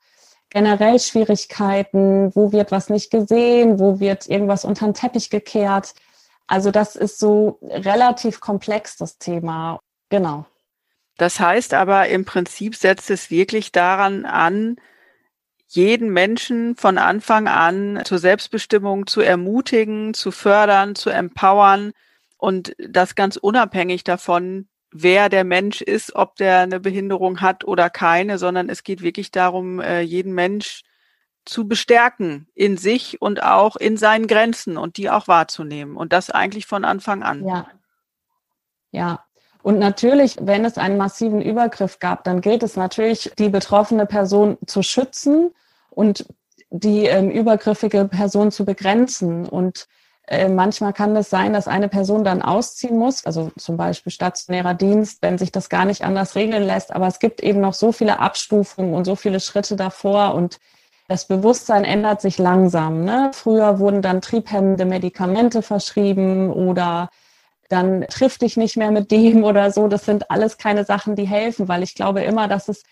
generell 0.49 0.97
Schwierigkeiten, 0.99 2.33
wo 2.35 2.53
wird 2.53 2.71
was 2.71 2.89
nicht 2.89 3.11
gesehen, 3.11 3.79
wo 3.79 3.99
wird 3.99 4.27
irgendwas 4.29 4.63
unter 4.63 4.85
den 4.85 4.93
Teppich 4.93 5.29
gekehrt. 5.29 5.93
Also 6.47 6.71
das 6.71 6.95
ist 6.95 7.19
so 7.19 7.59
relativ 7.61 8.39
komplex, 8.39 8.95
das 8.95 9.17
Thema. 9.17 9.81
Genau. 10.09 10.45
Das 11.17 11.39
heißt 11.39 11.73
aber 11.73 12.07
im 12.07 12.23
Prinzip 12.23 12.75
setzt 12.75 13.09
es 13.09 13.29
wirklich 13.29 13.71
daran 13.71 14.25
an, 14.25 14.77
jeden 15.67 16.11
Menschen 16.11 16.75
von 16.75 16.97
Anfang 16.97 17.47
an 17.47 18.01
zur 18.05 18.19
Selbstbestimmung 18.19 19.07
zu 19.07 19.21
ermutigen, 19.21 20.13
zu 20.13 20.31
fördern, 20.31 20.95
zu 20.95 21.09
empowern 21.09 21.91
und 22.37 22.73
das 22.77 23.15
ganz 23.15 23.35
unabhängig 23.35 24.03
davon, 24.03 24.69
wer 24.91 25.29
der 25.29 25.43
Mensch 25.43 25.81
ist, 25.81 26.15
ob 26.15 26.35
der 26.37 26.59
eine 26.59 26.79
Behinderung 26.79 27.41
hat 27.41 27.65
oder 27.65 27.89
keine, 27.89 28.37
sondern 28.37 28.69
es 28.69 28.83
geht 28.83 29.01
wirklich 29.01 29.31
darum, 29.31 29.79
äh, 29.79 30.01
jeden 30.01 30.33
Mensch 30.33 30.83
zu 31.45 31.67
bestärken 31.67 32.47
in 32.55 32.77
sich 32.77 33.21
und 33.21 33.41
auch 33.41 33.75
in 33.75 33.97
seinen 33.97 34.27
Grenzen 34.27 34.77
und 34.77 34.97
die 34.97 35.09
auch 35.09 35.27
wahrzunehmen 35.27 35.95
und 35.95 36.13
das 36.13 36.29
eigentlich 36.29 36.65
von 36.65 36.85
Anfang 36.85 37.23
an. 37.23 37.45
Ja. 37.45 37.67
Ja. 38.91 39.26
Und 39.63 39.79
natürlich, 39.79 40.37
wenn 40.41 40.65
es 40.65 40.77
einen 40.77 40.97
massiven 40.97 41.41
Übergriff 41.41 41.99
gab, 41.99 42.23
dann 42.23 42.41
gilt 42.41 42.63
es 42.63 42.75
natürlich, 42.75 43.31
die 43.37 43.49
betroffene 43.49 44.05
Person 44.05 44.57
zu 44.65 44.81
schützen 44.81 45.51
und 45.89 46.25
die 46.69 47.05
ähm, 47.05 47.29
übergriffige 47.29 48.05
Person 48.05 48.51
zu 48.51 48.65
begrenzen. 48.65 49.47
Und 49.47 49.87
äh, 50.27 50.49
manchmal 50.49 50.93
kann 50.93 51.15
es 51.15 51.29
sein, 51.29 51.53
dass 51.53 51.67
eine 51.67 51.87
Person 51.87 52.23
dann 52.23 52.41
ausziehen 52.41 52.97
muss, 52.97 53.25
also 53.25 53.51
zum 53.57 53.77
Beispiel 53.77 54.11
stationärer 54.11 54.73
Dienst, 54.73 55.21
wenn 55.21 55.37
sich 55.37 55.51
das 55.51 55.69
gar 55.69 55.85
nicht 55.85 56.03
anders 56.03 56.35
regeln 56.35 56.63
lässt. 56.63 56.93
Aber 56.93 57.07
es 57.07 57.19
gibt 57.19 57.41
eben 57.41 57.61
noch 57.61 57.73
so 57.73 57.91
viele 57.91 58.19
Abstufungen 58.19 58.93
und 58.93 59.05
so 59.05 59.15
viele 59.15 59.39
Schritte 59.39 59.75
davor. 59.75 60.35
Und 60.35 60.59
das 61.07 61.27
Bewusstsein 61.27 61.85
ändert 61.85 62.21
sich 62.21 62.37
langsam. 62.37 63.05
Ne? 63.05 63.31
Früher 63.33 63.79
wurden 63.79 64.01
dann 64.01 64.19
triebhemmende 64.19 64.83
Medikamente 64.83 65.61
verschrieben 65.61 66.51
oder 66.51 67.09
dann 67.69 68.05
triff 68.09 68.37
dich 68.37 68.57
nicht 68.57 68.77
mehr 68.77 68.91
mit 68.91 69.11
dem 69.11 69.43
oder 69.43 69.71
so. 69.71 69.87
Das 69.87 70.05
sind 70.05 70.31
alles 70.31 70.57
keine 70.57 70.85
Sachen, 70.85 71.15
die 71.15 71.27
helfen, 71.27 71.67
weil 71.67 71.83
ich 71.83 71.95
glaube 71.95 72.21
immer, 72.21 72.47
dass 72.47 72.69
es 72.69 72.83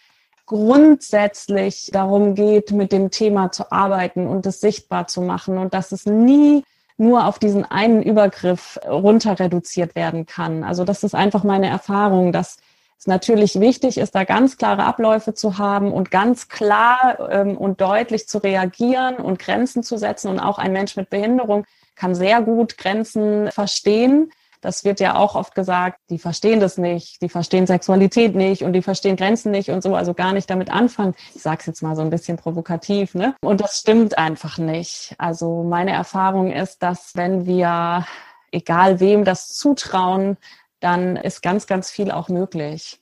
grundsätzlich 0.46 1.90
darum 1.92 2.36
geht, 2.36 2.72
mit 2.72 2.92
dem 2.92 3.10
Thema 3.10 3.52
zu 3.52 3.72
arbeiten 3.72 4.28
und 4.28 4.46
es 4.46 4.62
sichtbar 4.62 5.08
zu 5.08 5.22
machen 5.22 5.58
und 5.58 5.74
dass 5.74 5.92
es 5.92 6.06
nie 6.06 6.64
nur 6.98 7.26
auf 7.26 7.40
diesen 7.40 7.66
einen 7.66 8.04
Übergriff 8.04 8.80
runter 8.88 9.40
reduziert 9.40 9.96
werden 9.96 10.26
kann. 10.26 10.64
Also 10.64 10.86
das 10.86 11.04
ist 11.04 11.16
einfach 11.16 11.44
meine 11.44 11.68
Erfahrung, 11.68 12.32
dass 12.32 12.58
es 12.98 13.08
natürlich 13.08 13.60
wichtig 13.60 13.98
ist, 13.98 14.16
da 14.16 14.24
ganz 14.24 14.58
klare 14.58 14.86
Abläufe 14.86 15.34
zu 15.34 15.58
haben 15.58 15.92
und 15.92 16.12
ganz 16.12 16.48
klar 16.48 17.30
ähm, 17.30 17.58
und 17.58 17.82
deutlich 17.82 18.28
zu 18.28 18.38
reagieren 18.38 19.18
und 19.18 19.40
Grenzen 19.40 19.84
zu 19.84 19.98
setzen. 19.98 20.30
Und 20.30 20.40
auch 20.40 20.58
ein 20.58 20.72
Mensch 20.72 20.96
mit 20.96 21.10
Behinderung 21.10 21.66
kann 21.96 22.16
sehr 22.16 22.42
gut 22.42 22.78
Grenzen 22.78 23.52
verstehen. 23.52 24.32
Das 24.66 24.84
wird 24.84 25.00
ja 25.00 25.16
auch 25.16 25.36
oft 25.36 25.54
gesagt, 25.54 26.00
die 26.10 26.18
verstehen 26.18 26.60
das 26.60 26.80
nicht, 26.80 27.22
die 27.22 27.30
verstehen 27.30 27.68
Sexualität 27.68 28.34
nicht 28.34 28.64
und 28.64 28.74
die 28.74 28.82
verstehen 28.82 29.16
Grenzen 29.16 29.52
nicht 29.52 29.70
und 29.70 29.84
so, 29.84 29.94
also 29.96 30.16
gar 30.16 30.34
nicht 30.34 30.50
damit 30.50 30.72
anfangen. 30.72 31.14
Ich 31.36 31.44
sage 31.44 31.60
es 31.60 31.68
jetzt 31.68 31.84
mal 31.84 31.96
so 31.96 32.02
ein 32.02 32.10
bisschen 32.10 32.38
provokativ, 32.38 33.14
ne? 33.14 33.36
Und 33.42 33.62
das 33.62 33.78
stimmt 33.78 34.18
einfach 34.18 34.58
nicht. 34.58 35.14
Also 35.20 35.62
meine 35.62 35.92
Erfahrung 35.92 36.52
ist, 36.52 36.82
dass 36.82 37.16
wenn 37.16 37.46
wir, 37.46 38.08
egal 38.52 39.00
wem 39.00 39.24
das 39.24 39.50
zutrauen, 39.50 40.38
dann 40.80 41.16
ist 41.16 41.44
ganz, 41.44 41.68
ganz 41.68 41.92
viel 41.92 42.10
auch 42.10 42.28
möglich. 42.28 43.00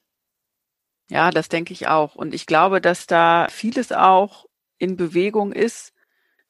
Ja, 1.09 1.31
das 1.31 1.47
denke 1.47 1.71
ich 1.71 1.87
auch. 1.87 2.15
Und 2.15 2.33
ich 2.33 2.45
glaube, 2.45 2.81
dass 2.81 3.07
da 3.07 3.47
vieles 3.49 3.93
auch 3.93 4.47
in 4.79 4.97
Bewegung 4.97 5.53
ist. 5.53 5.92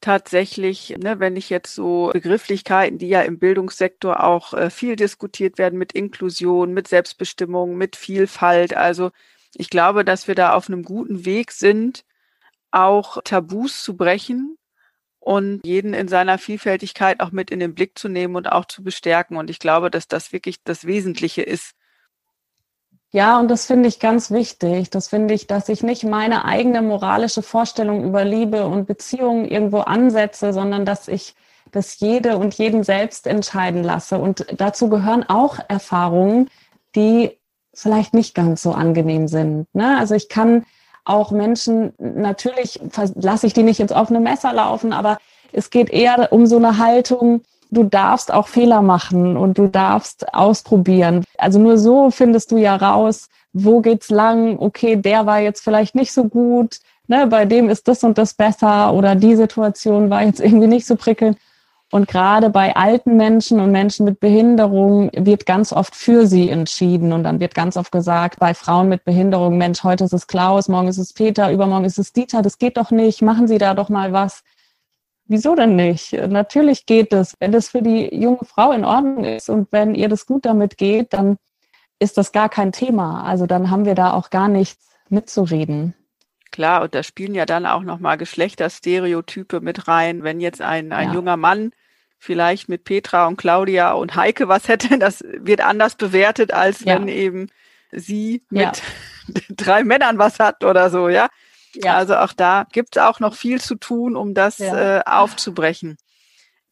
Tatsächlich, 0.04 0.98
ne, 1.02 1.22
wenn 1.22 1.38
ich 1.38 1.50
jetzt 1.50 1.74
so 1.74 2.10
Begrifflichkeiten, 2.12 2.98
die 2.98 3.08
ja 3.08 3.22
im 3.22 3.40
Bildungssektor 3.40 4.22
auch 4.22 4.54
äh, 4.54 4.70
viel 4.70 4.98
diskutiert 4.98 5.58
werden 5.58 5.80
mit 5.80 5.94
Inklusion, 5.94 6.74
mit 6.74 6.90
Selbstbestimmung, 6.90 7.78
mit 7.78 7.96
Vielfalt. 7.96 8.76
Also 8.76 9.12
ich 9.56 9.70
glaube, 9.70 10.04
dass 10.04 10.28
wir 10.28 10.36
da 10.36 10.56
auf 10.56 10.68
einem 10.68 10.84
guten 10.84 11.24
Weg 11.24 11.54
sind, 11.54 12.04
auch 12.70 13.22
Tabus 13.24 13.82
zu 13.82 13.96
brechen 13.96 14.58
und 15.22 15.62
jeden 15.66 15.94
in 15.94 16.10
seiner 16.10 16.38
Vielfältigkeit 16.38 17.22
auch 17.22 17.32
mit 17.32 17.50
in 17.50 17.62
den 17.62 17.74
Blick 17.74 17.98
zu 17.98 18.10
nehmen 18.10 18.36
und 18.36 18.52
auch 18.52 18.66
zu 18.66 18.84
bestärken. 18.84 19.38
Und 19.38 19.50
ich 19.50 19.60
glaube, 19.60 19.90
dass 19.90 20.10
das 20.10 20.34
wirklich 20.34 20.62
das 20.66 20.86
Wesentliche 20.86 21.44
ist. 21.44 21.76
Ja, 23.16 23.40
und 23.40 23.50
das 23.52 23.68
finde 23.68 23.88
ich 23.88 24.00
ganz 24.00 24.32
wichtig. 24.32 24.90
Das 24.90 25.08
finde 25.08 25.36
ich, 25.36 25.46
dass 25.46 25.70
ich 25.70 25.84
nicht 25.84 26.04
meine 26.04 26.46
eigene 26.46 26.82
moralische 26.82 27.44
Vorstellung 27.44 28.04
über 28.04 28.26
Liebe 28.26 28.66
und 28.66 28.88
Beziehungen 28.88 29.46
irgendwo 29.46 29.82
ansetze, 29.82 30.52
sondern 30.52 30.84
dass 30.84 31.08
ich 31.08 31.36
das 31.72 32.00
jede 32.00 32.38
und 32.38 32.56
jeden 32.56 32.84
selbst 32.84 33.28
entscheiden 33.28 33.84
lasse. 33.84 34.18
Und 34.18 34.48
dazu 34.58 34.90
gehören 34.90 35.24
auch 35.30 35.60
Erfahrungen, 35.68 36.50
die 36.96 37.38
vielleicht 37.72 38.16
nicht 38.16 38.34
ganz 38.34 38.64
so 38.64 38.72
angenehm 38.72 39.28
sind. 39.28 39.68
Ne? 39.76 39.96
Also 40.00 40.16
ich 40.16 40.28
kann 40.28 40.66
auch 41.06 41.30
Menschen, 41.30 41.94
natürlich 42.00 42.80
lasse 43.14 43.46
ich 43.46 43.54
die 43.54 43.64
nicht 43.64 43.80
ins 43.80 43.92
offene 43.92 44.22
Messer 44.22 44.54
laufen, 44.54 44.92
aber 44.92 45.20
es 45.52 45.70
geht 45.70 45.92
eher 45.92 46.34
um 46.34 46.48
so 46.48 46.58
eine 46.58 46.80
Haltung, 46.80 47.44
du 47.74 47.84
darfst 47.84 48.34
auch 48.34 48.48
Fehler 48.48 48.82
machen 48.82 49.38
und 49.38 49.58
du 49.58 49.68
darfst 49.68 50.34
ausprobieren. 50.34 51.24
Also 51.38 51.60
nur 51.60 51.78
so 51.78 52.12
findest 52.12 52.52
du 52.52 52.58
ja 52.58 52.76
raus, 52.76 53.30
wo 53.54 53.82
geht's 53.82 54.10
lang, 54.10 54.58
okay, 54.60 54.96
der 54.96 55.26
war 55.26 55.40
jetzt 55.40 55.64
vielleicht 55.64 55.96
nicht 55.96 56.12
so 56.12 56.26
gut, 56.26 56.80
ne, 57.08 57.28
bei 57.28 57.46
dem 57.46 57.70
ist 57.70 57.88
das 57.88 58.04
und 58.04 58.18
das 58.18 58.34
besser 58.34 58.94
oder 58.94 59.16
die 59.16 59.36
Situation 59.36 60.10
war 60.10 60.24
jetzt 60.24 60.40
irgendwie 60.44 60.68
nicht 60.68 60.86
so 60.86 60.96
prickelnd. 60.96 61.38
Und 61.92 62.08
gerade 62.08 62.50
bei 62.50 62.76
alten 62.76 63.18
Menschen 63.18 63.60
und 63.60 63.72
Menschen 63.72 64.06
mit 64.06 64.20
Behinderung 64.20 65.12
wird 65.14 65.46
ganz 65.46 65.72
oft 65.72 65.96
für 65.96 66.26
sie 66.26 66.50
entschieden. 66.50 67.14
Und 67.14 67.24
dann 67.24 67.40
wird 67.40 67.54
ganz 67.54 67.78
oft 67.78 67.92
gesagt, 67.92 68.40
bei 68.40 68.56
Frauen 68.56 68.90
mit 68.90 69.06
Behinderung, 69.06 69.60
Mensch, 69.60 69.84
heute 69.84 70.06
ist 70.06 70.14
es 70.14 70.26
Klaus, 70.26 70.68
morgen 70.68 70.88
ist 70.88 70.98
es 70.98 71.14
Peter, 71.14 71.52
übermorgen 71.52 71.86
ist 71.86 72.00
es 72.00 72.12
Dieter, 72.12 72.42
das 72.42 72.58
geht 72.58 72.78
doch 72.78 72.90
nicht, 72.90 73.22
machen 73.22 73.48
Sie 73.48 73.60
da 73.60 73.76
doch 73.76 73.90
mal 73.90 74.12
was. 74.12 74.44
Wieso 75.26 75.56
denn 75.56 75.76
nicht? 75.76 76.14
Natürlich 76.14 76.86
geht 76.86 77.14
es. 77.14 77.36
Wenn 77.40 77.52
das 77.52 77.70
für 77.70 77.82
die 77.82 78.14
junge 78.14 78.44
Frau 78.46 78.72
in 78.72 78.84
Ordnung 78.84 79.24
ist 79.24 79.50
und 79.50 79.72
wenn 79.72 79.96
ihr 79.96 80.10
das 80.10 80.26
gut 80.26 80.46
damit 80.46 80.78
geht, 80.78 81.14
dann 81.14 81.38
ist 82.00 82.18
das 82.18 82.32
gar 82.32 82.50
kein 82.50 82.72
Thema. 82.72 83.24
Also 83.24 83.46
dann 83.46 83.70
haben 83.70 83.86
wir 83.86 83.96
da 83.96 84.14
auch 84.14 84.30
gar 84.30 84.50
nichts 84.50 84.90
mitzureden. 85.10 85.96
Klar, 86.52 86.84
und 86.84 86.94
da 86.94 87.02
spielen 87.02 87.34
ja 87.34 87.46
dann 87.46 87.66
auch 87.66 87.82
nochmal 87.82 88.18
Geschlechterstereotype 88.18 89.62
mit 89.62 89.88
rein. 89.88 90.24
Wenn 90.24 90.40
jetzt 90.40 90.62
ein, 90.62 90.92
ein 90.92 91.08
ja. 91.10 91.14
junger 91.16 91.38
Mann 91.38 91.72
vielleicht 92.20 92.70
mit 92.70 92.84
Petra 92.84 93.28
und 93.28 93.38
Claudia 93.38 93.94
und 93.94 94.16
Heike 94.16 94.48
was 94.48 94.68
hätte, 94.68 94.98
das 95.00 95.24
wird 95.24 95.62
anders 95.62 95.96
bewertet, 95.96 96.54
als 96.54 96.82
ja. 96.82 96.96
wenn 96.96 97.08
eben 97.08 97.48
sie 97.92 98.44
mit 98.50 98.62
ja. 98.62 98.72
drei 99.50 99.84
Männern 99.84 100.18
was 100.18 100.40
hat 100.40 100.64
oder 100.64 100.90
so, 100.90 101.10
ja. 101.10 101.30
Ja. 101.76 101.96
Also 101.96 102.16
auch 102.16 102.34
da 102.34 102.66
gibt 102.72 102.96
es 102.96 103.02
auch 103.02 103.20
noch 103.20 103.36
viel 103.36 103.62
zu 103.62 103.76
tun, 103.76 104.16
um 104.16 104.34
das 104.34 104.58
ja. 104.58 105.00
äh, 105.00 105.04
aufzubrechen. 105.06 105.98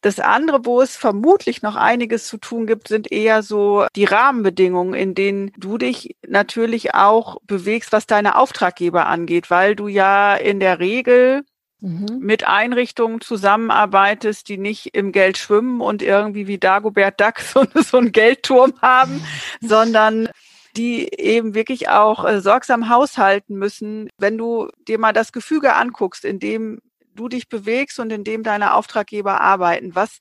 Das 0.02 0.18
andere, 0.18 0.64
wo 0.64 0.82
es 0.82 0.96
vermutlich 0.96 1.62
noch 1.62 1.76
einiges 1.76 2.26
zu 2.26 2.36
tun 2.36 2.66
gibt, 2.66 2.88
sind 2.88 3.12
eher 3.12 3.44
so 3.44 3.86
die 3.94 4.04
Rahmenbedingungen, 4.04 4.94
in 4.94 5.14
denen 5.14 5.52
du 5.56 5.78
dich 5.78 6.16
natürlich 6.26 6.92
auch 6.94 7.36
bewegst, 7.44 7.92
was 7.92 8.08
deine 8.08 8.36
Auftraggeber 8.36 9.06
angeht, 9.06 9.48
weil 9.48 9.76
du 9.76 9.86
ja 9.86 10.34
in 10.34 10.58
der 10.58 10.80
Regel 10.80 11.44
mhm. 11.78 12.18
mit 12.18 12.48
Einrichtungen 12.48 13.20
zusammenarbeitest, 13.20 14.48
die 14.48 14.58
nicht 14.58 14.94
im 14.94 15.12
Geld 15.12 15.38
schwimmen 15.38 15.80
und 15.80 16.02
irgendwie 16.02 16.48
wie 16.48 16.58
Dagobert 16.58 17.20
Duck 17.20 17.38
so, 17.40 17.64
so 17.74 17.98
einen 17.98 18.10
Geldturm 18.10 18.74
haben, 18.82 19.24
sondern 19.60 20.28
die 20.76 21.12
eben 21.14 21.54
wirklich 21.54 21.88
auch 21.88 22.24
äh, 22.24 22.40
sorgsam 22.40 22.88
haushalten 22.88 23.56
müssen. 23.56 24.08
Wenn 24.18 24.38
du 24.38 24.68
dir 24.88 24.98
mal 24.98 25.12
das 25.12 25.32
Gefüge 25.32 25.74
anguckst, 25.74 26.24
in 26.24 26.38
dem 26.38 26.80
du 27.14 27.28
dich 27.28 27.48
bewegst 27.48 27.98
und 27.98 28.10
in 28.10 28.24
dem 28.24 28.42
deine 28.42 28.74
Auftraggeber 28.74 29.40
arbeiten, 29.40 29.94
was 29.94 30.18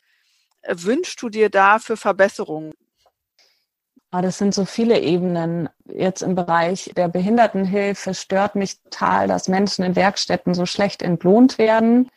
äh, 0.61 0.75
wünschst 0.77 1.21
du 1.21 1.29
dir 1.29 1.49
da 1.49 1.79
für 1.79 1.97
Verbesserungen? 1.97 2.73
Ah, 4.13 4.21
das 4.21 4.37
sind 4.37 4.53
so 4.53 4.65
viele 4.65 4.99
Ebenen. 4.99 5.69
Jetzt 5.85 6.21
im 6.21 6.35
Bereich 6.35 6.91
der 6.97 7.07
Behindertenhilfe 7.07 8.13
stört 8.13 8.55
mich 8.55 8.81
total, 8.83 9.29
dass 9.29 9.47
Menschen 9.47 9.85
in 9.85 9.95
Werkstätten 9.95 10.53
so 10.53 10.65
schlecht 10.65 11.01
entlohnt 11.01 11.57
werden. 11.57 12.09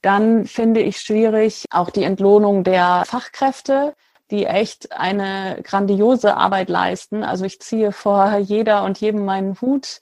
Dann 0.00 0.46
finde 0.46 0.80
ich 0.80 0.98
schwierig 0.98 1.66
auch 1.70 1.90
die 1.90 2.04
Entlohnung 2.04 2.64
der 2.64 3.02
Fachkräfte, 3.06 3.94
die 4.30 4.46
echt 4.46 4.92
eine 4.92 5.60
grandiose 5.62 6.36
Arbeit 6.36 6.68
leisten. 6.68 7.22
Also 7.22 7.44
ich 7.44 7.60
ziehe 7.60 7.92
vor 7.92 8.36
jeder 8.38 8.84
und 8.84 9.00
jedem 9.00 9.24
meinen 9.24 9.60
Hut 9.60 10.00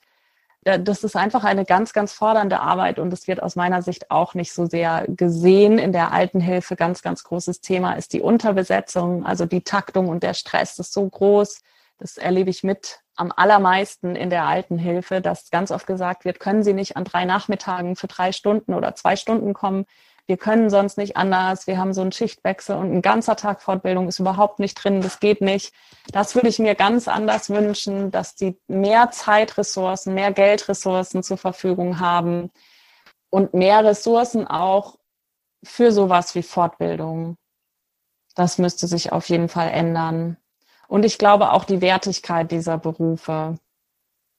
das 0.65 1.05
ist 1.05 1.15
einfach 1.15 1.45
eine 1.45 1.67
ganz, 1.67 1.93
ganz 1.93 2.13
fordernde 2.15 2.61
Arbeit 2.61 2.99
und 2.99 3.13
es 3.13 3.29
wird 3.29 3.43
aus 3.43 3.55
meiner 3.55 3.83
Sicht 3.83 4.11
auch 4.11 4.33
nicht 4.35 4.53
so 4.53 4.65
sehr 4.65 5.05
gesehen. 5.09 5.79
In 5.79 5.93
der 5.93 6.13
Altenhilfe 6.13 6.75
ganz, 6.75 7.03
ganz 7.03 7.23
großes 7.25 7.61
Thema 7.61 7.95
ist 7.95 8.15
die 8.15 8.23
Unterbesetzung, 8.23 9.27
also 9.27 9.45
die 9.45 9.63
Taktung 9.63 10.09
und 10.09 10.23
der 10.23 10.33
Stress 10.33 10.79
ist 10.79 10.95
so 10.95 11.07
groß. 11.07 11.61
Das 11.99 12.17
erlebe 12.17 12.49
ich 12.49 12.65
mit 12.65 13.01
am 13.15 13.31
allermeisten 13.31 14.17
in 14.17 14.31
der 14.31 14.45
Altenhilfe, 14.45 15.21
dass 15.21 15.51
ganz 15.51 15.71
oft 15.71 15.87
gesagt 15.87 16.25
wird, 16.25 16.41
können 16.41 16.65
Sie 16.65 16.73
nicht 16.73 16.97
an 16.97 17.05
drei 17.05 17.27
Nachmittagen 17.27 17.95
für 17.95 18.09
drei 18.09 18.33
Stunden 18.33 18.73
oder 18.73 18.95
zwei 18.95 19.17
Stunden 19.17 19.53
kommen? 19.53 19.85
Wir 20.27 20.37
können 20.39 20.71
sonst 20.71 20.97
nicht 20.97 21.17
anders, 21.17 21.67
wir 21.67 21.79
haben 21.79 21.93
so 21.93 22.01
einen 22.01 22.13
Schichtwechsel 22.13 22.77
und 22.77 22.93
ein 22.93 23.03
ganzer 23.03 23.37
Tag 23.37 23.61
Fortbildung 23.61 24.09
ist 24.09 24.19
überhaupt 24.19 24.59
nicht 24.59 24.75
drin, 24.75 25.03
das 25.03 25.21
geht 25.21 25.43
nicht. 25.43 25.75
Das 26.13 26.35
würde 26.35 26.49
ich 26.49 26.59
mir 26.59 26.75
ganz 26.75 27.09
anders 27.09 27.51
wünschen, 27.51 28.11
dass 28.11 28.35
die 28.35 28.59
mehr 28.67 29.11
Zeitressourcen, 29.11 30.15
mehr 30.15 30.33
Geldressourcen 30.33 31.23
zur 31.23 31.37
Verfügung 31.37 32.01
haben 32.01 32.51
und 33.31 33.53
mehr 33.53 33.85
Ressourcen 33.85 34.47
auch 34.47 34.99
für 35.63 35.93
sowas 35.93 36.35
wie 36.35 36.43
Fortbildung. 36.43 37.37
Das 38.35 38.59
müsste 38.59 38.87
sich 38.87 39.13
auf 39.13 39.29
jeden 39.29 39.49
Fall 39.49 39.71
ändern. 39.71 40.39
Und 40.89 41.05
ich 41.05 41.19
glaube 41.19 41.53
auch 41.53 41.65
die 41.65 41.81
Wertigkeit 41.81 42.51
dieser 42.51 42.79
Berufe. 42.79 43.59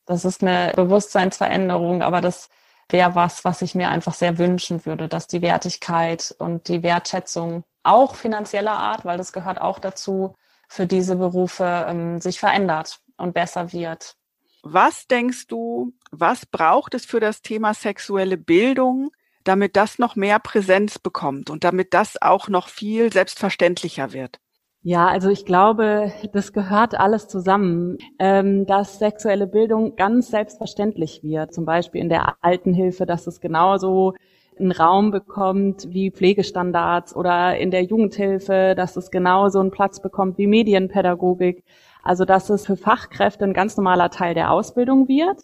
Das 0.06 0.26
ist 0.26 0.44
eine 0.44 0.74
Bewusstseinsveränderung, 0.76 2.02
aber 2.02 2.22
das 2.22 2.50
wäre 2.90 3.16
was, 3.16 3.44
was 3.46 3.62
ich 3.62 3.76
mir 3.76 3.90
einfach 3.90 4.14
sehr 4.14 4.38
wünschen 4.38 4.86
würde, 4.86 5.08
dass 5.08 5.28
die 5.28 5.42
Wertigkeit 5.42 6.36
und 6.40 6.68
die 6.68 6.84
Wertschätzung 6.84 7.64
auch 7.84 8.16
finanzieller 8.16 8.78
Art, 8.78 9.06
weil 9.06 9.18
das 9.18 9.34
gehört 9.34 9.62
auch 9.62 9.80
dazu, 9.80 10.36
für 10.68 10.88
diese 10.88 11.16
Berufe 11.16 11.86
ähm, 11.88 12.20
sich 12.20 12.40
verändert 12.40 13.00
und 13.18 13.34
besser 13.34 13.72
wird. 13.72 14.16
Was 14.64 15.08
denkst 15.08 15.48
du, 15.48 15.94
was 16.12 16.46
braucht 16.46 16.96
es 16.96 17.06
für 17.06 17.20
das 17.20 17.42
Thema 17.42 17.74
sexuelle 17.74 18.38
Bildung, 18.38 19.12
damit 19.44 19.76
das 19.76 20.00
noch 20.00 20.16
mehr 20.16 20.40
Präsenz 20.40 20.98
bekommt 20.98 21.52
und 21.52 21.64
damit 21.64 21.94
das 21.94 22.20
auch 22.20 22.48
noch 22.48 22.68
viel 22.68 23.14
selbstverständlicher 23.14 24.12
wird? 24.12 24.40
Ja, 24.88 25.08
also 25.08 25.32
ich 25.32 25.46
glaube, 25.46 26.14
das 26.32 26.54
gehört 26.54 26.94
alles 26.94 27.28
zusammen, 27.28 27.98
ähm, 28.20 28.68
dass 28.68 29.00
sexuelle 29.00 29.48
Bildung 29.48 29.96
ganz 29.96 30.30
selbstverständlich 30.30 31.24
wird. 31.24 31.56
Zum 31.56 31.66
Beispiel 31.66 32.02
in 32.02 32.10
der 32.10 32.36
Altenhilfe, 32.42 33.08
dass 33.08 33.26
es 33.26 33.42
genauso 33.42 34.14
einen 34.60 34.72
Raum 34.72 35.10
bekommt 35.10 35.88
wie 35.90 36.12
Pflegestandards 36.12 37.16
oder 37.16 37.58
in 37.58 37.72
der 37.72 37.84
Jugendhilfe, 37.84 38.76
dass 38.78 38.96
es 38.96 39.10
genauso 39.10 39.60
einen 39.60 39.72
Platz 39.72 40.04
bekommt 40.04 40.38
wie 40.38 40.46
Medienpädagogik. 40.46 41.64
Also 42.04 42.24
dass 42.24 42.52
es 42.52 42.68
für 42.68 42.78
Fachkräfte 42.78 43.44
ein 43.44 43.54
ganz 43.54 43.78
normaler 43.78 44.12
Teil 44.12 44.36
der 44.36 44.52
Ausbildung 44.52 45.08
wird, 45.08 45.40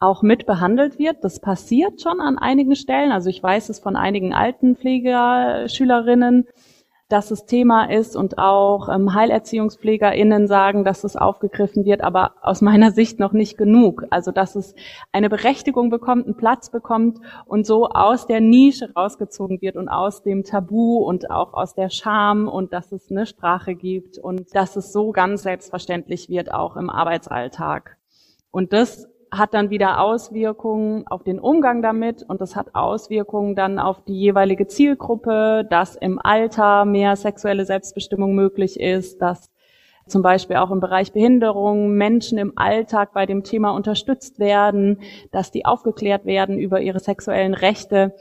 auch 0.00 0.22
mit 0.22 0.46
behandelt 0.46 0.98
wird. 0.98 1.22
Das 1.22 1.38
passiert 1.38 2.00
schon 2.00 2.20
an 2.20 2.38
einigen 2.38 2.74
Stellen. 2.74 3.12
Also 3.12 3.30
ich 3.30 3.40
weiß 3.40 3.68
es 3.68 3.78
von 3.78 3.94
einigen 3.94 4.34
Altenpflegerschülerinnen, 4.34 6.48
dass 7.08 7.30
es 7.30 7.44
Thema 7.44 7.90
ist 7.90 8.16
und 8.16 8.38
auch 8.38 8.88
ähm, 8.88 9.12
HeilerziehungspflegerInnen 9.14 10.46
sagen, 10.46 10.84
dass 10.84 11.04
es 11.04 11.16
aufgegriffen 11.16 11.84
wird, 11.84 12.00
aber 12.00 12.34
aus 12.40 12.62
meiner 12.62 12.92
Sicht 12.92 13.20
noch 13.20 13.32
nicht 13.32 13.58
genug. 13.58 14.04
Also 14.10 14.32
dass 14.32 14.56
es 14.56 14.74
eine 15.12 15.28
Berechtigung 15.28 15.90
bekommt, 15.90 16.24
einen 16.24 16.36
Platz 16.36 16.70
bekommt 16.70 17.18
und 17.44 17.66
so 17.66 17.88
aus 17.88 18.26
der 18.26 18.40
Nische 18.40 18.90
rausgezogen 18.94 19.60
wird 19.60 19.76
und 19.76 19.88
aus 19.88 20.22
dem 20.22 20.44
Tabu 20.44 20.98
und 20.98 21.30
auch 21.30 21.52
aus 21.52 21.74
der 21.74 21.90
Scham 21.90 22.48
und 22.48 22.72
dass 22.72 22.90
es 22.90 23.10
eine 23.10 23.26
Sprache 23.26 23.74
gibt 23.74 24.16
und 24.18 24.54
dass 24.54 24.76
es 24.76 24.92
so 24.92 25.12
ganz 25.12 25.42
selbstverständlich 25.42 26.30
wird, 26.30 26.52
auch 26.52 26.76
im 26.76 26.88
Arbeitsalltag. 26.88 27.98
Und 28.50 28.72
das 28.72 29.08
hat 29.38 29.54
dann 29.54 29.70
wieder 29.70 30.00
Auswirkungen 30.00 31.06
auf 31.06 31.22
den 31.22 31.38
Umgang 31.38 31.82
damit 31.82 32.22
und 32.22 32.40
das 32.40 32.56
hat 32.56 32.74
Auswirkungen 32.74 33.54
dann 33.54 33.78
auf 33.78 34.04
die 34.04 34.18
jeweilige 34.18 34.66
Zielgruppe, 34.66 35.66
dass 35.68 35.96
im 35.96 36.18
Alter 36.18 36.84
mehr 36.84 37.16
sexuelle 37.16 37.64
Selbstbestimmung 37.64 38.34
möglich 38.34 38.78
ist, 38.78 39.20
dass 39.20 39.50
zum 40.06 40.22
Beispiel 40.22 40.56
auch 40.56 40.70
im 40.70 40.80
Bereich 40.80 41.12
Behinderung 41.12 41.94
Menschen 41.94 42.38
im 42.38 42.52
Alltag 42.56 43.12
bei 43.14 43.26
dem 43.26 43.42
Thema 43.42 43.70
unterstützt 43.70 44.38
werden, 44.38 45.00
dass 45.32 45.50
die 45.50 45.64
aufgeklärt 45.64 46.26
werden 46.26 46.58
über 46.58 46.80
ihre 46.80 47.00
sexuellen 47.00 47.54
Rechte. 47.54 48.14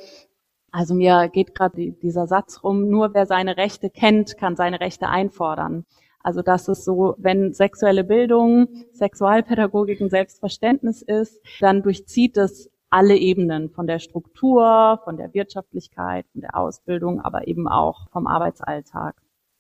Also 0.72 0.96
mir 0.96 1.30
geht 1.30 1.54
gerade 1.54 1.92
dieser 1.92 2.26
Satz 2.26 2.64
rum, 2.64 2.90
nur 2.90 3.14
wer 3.14 3.26
seine 3.26 3.58
Rechte 3.58 3.90
kennt, 3.90 4.38
kann 4.38 4.56
seine 4.56 4.80
Rechte 4.80 5.08
einfordern. 5.10 5.86
Also 6.24 6.42
dass 6.42 6.70
es 6.70 6.86
so, 6.86 7.16
wenn 7.18 7.54
sexuelle 7.54 8.06
Bildung, 8.06 8.70
Sexualpädagogik 8.94 10.00
ein 10.02 10.10
Selbstverständnis 10.10 11.02
ist, 11.02 11.42
dann 11.60 11.84
durchzieht 11.84 12.38
es 12.38 12.72
alle 12.90 13.16
Ebenen 13.16 13.70
von 13.70 13.88
der 13.88 14.00
Struktur, 14.00 15.02
von 15.04 15.18
der 15.18 15.34
Wirtschaftlichkeit, 15.34 16.26
von 16.32 16.42
der 16.42 16.56
Ausbildung, 16.56 17.22
aber 17.22 17.48
eben 17.48 17.68
auch 17.68 18.10
vom 18.12 18.26
Arbeitsalltag. 18.28 19.16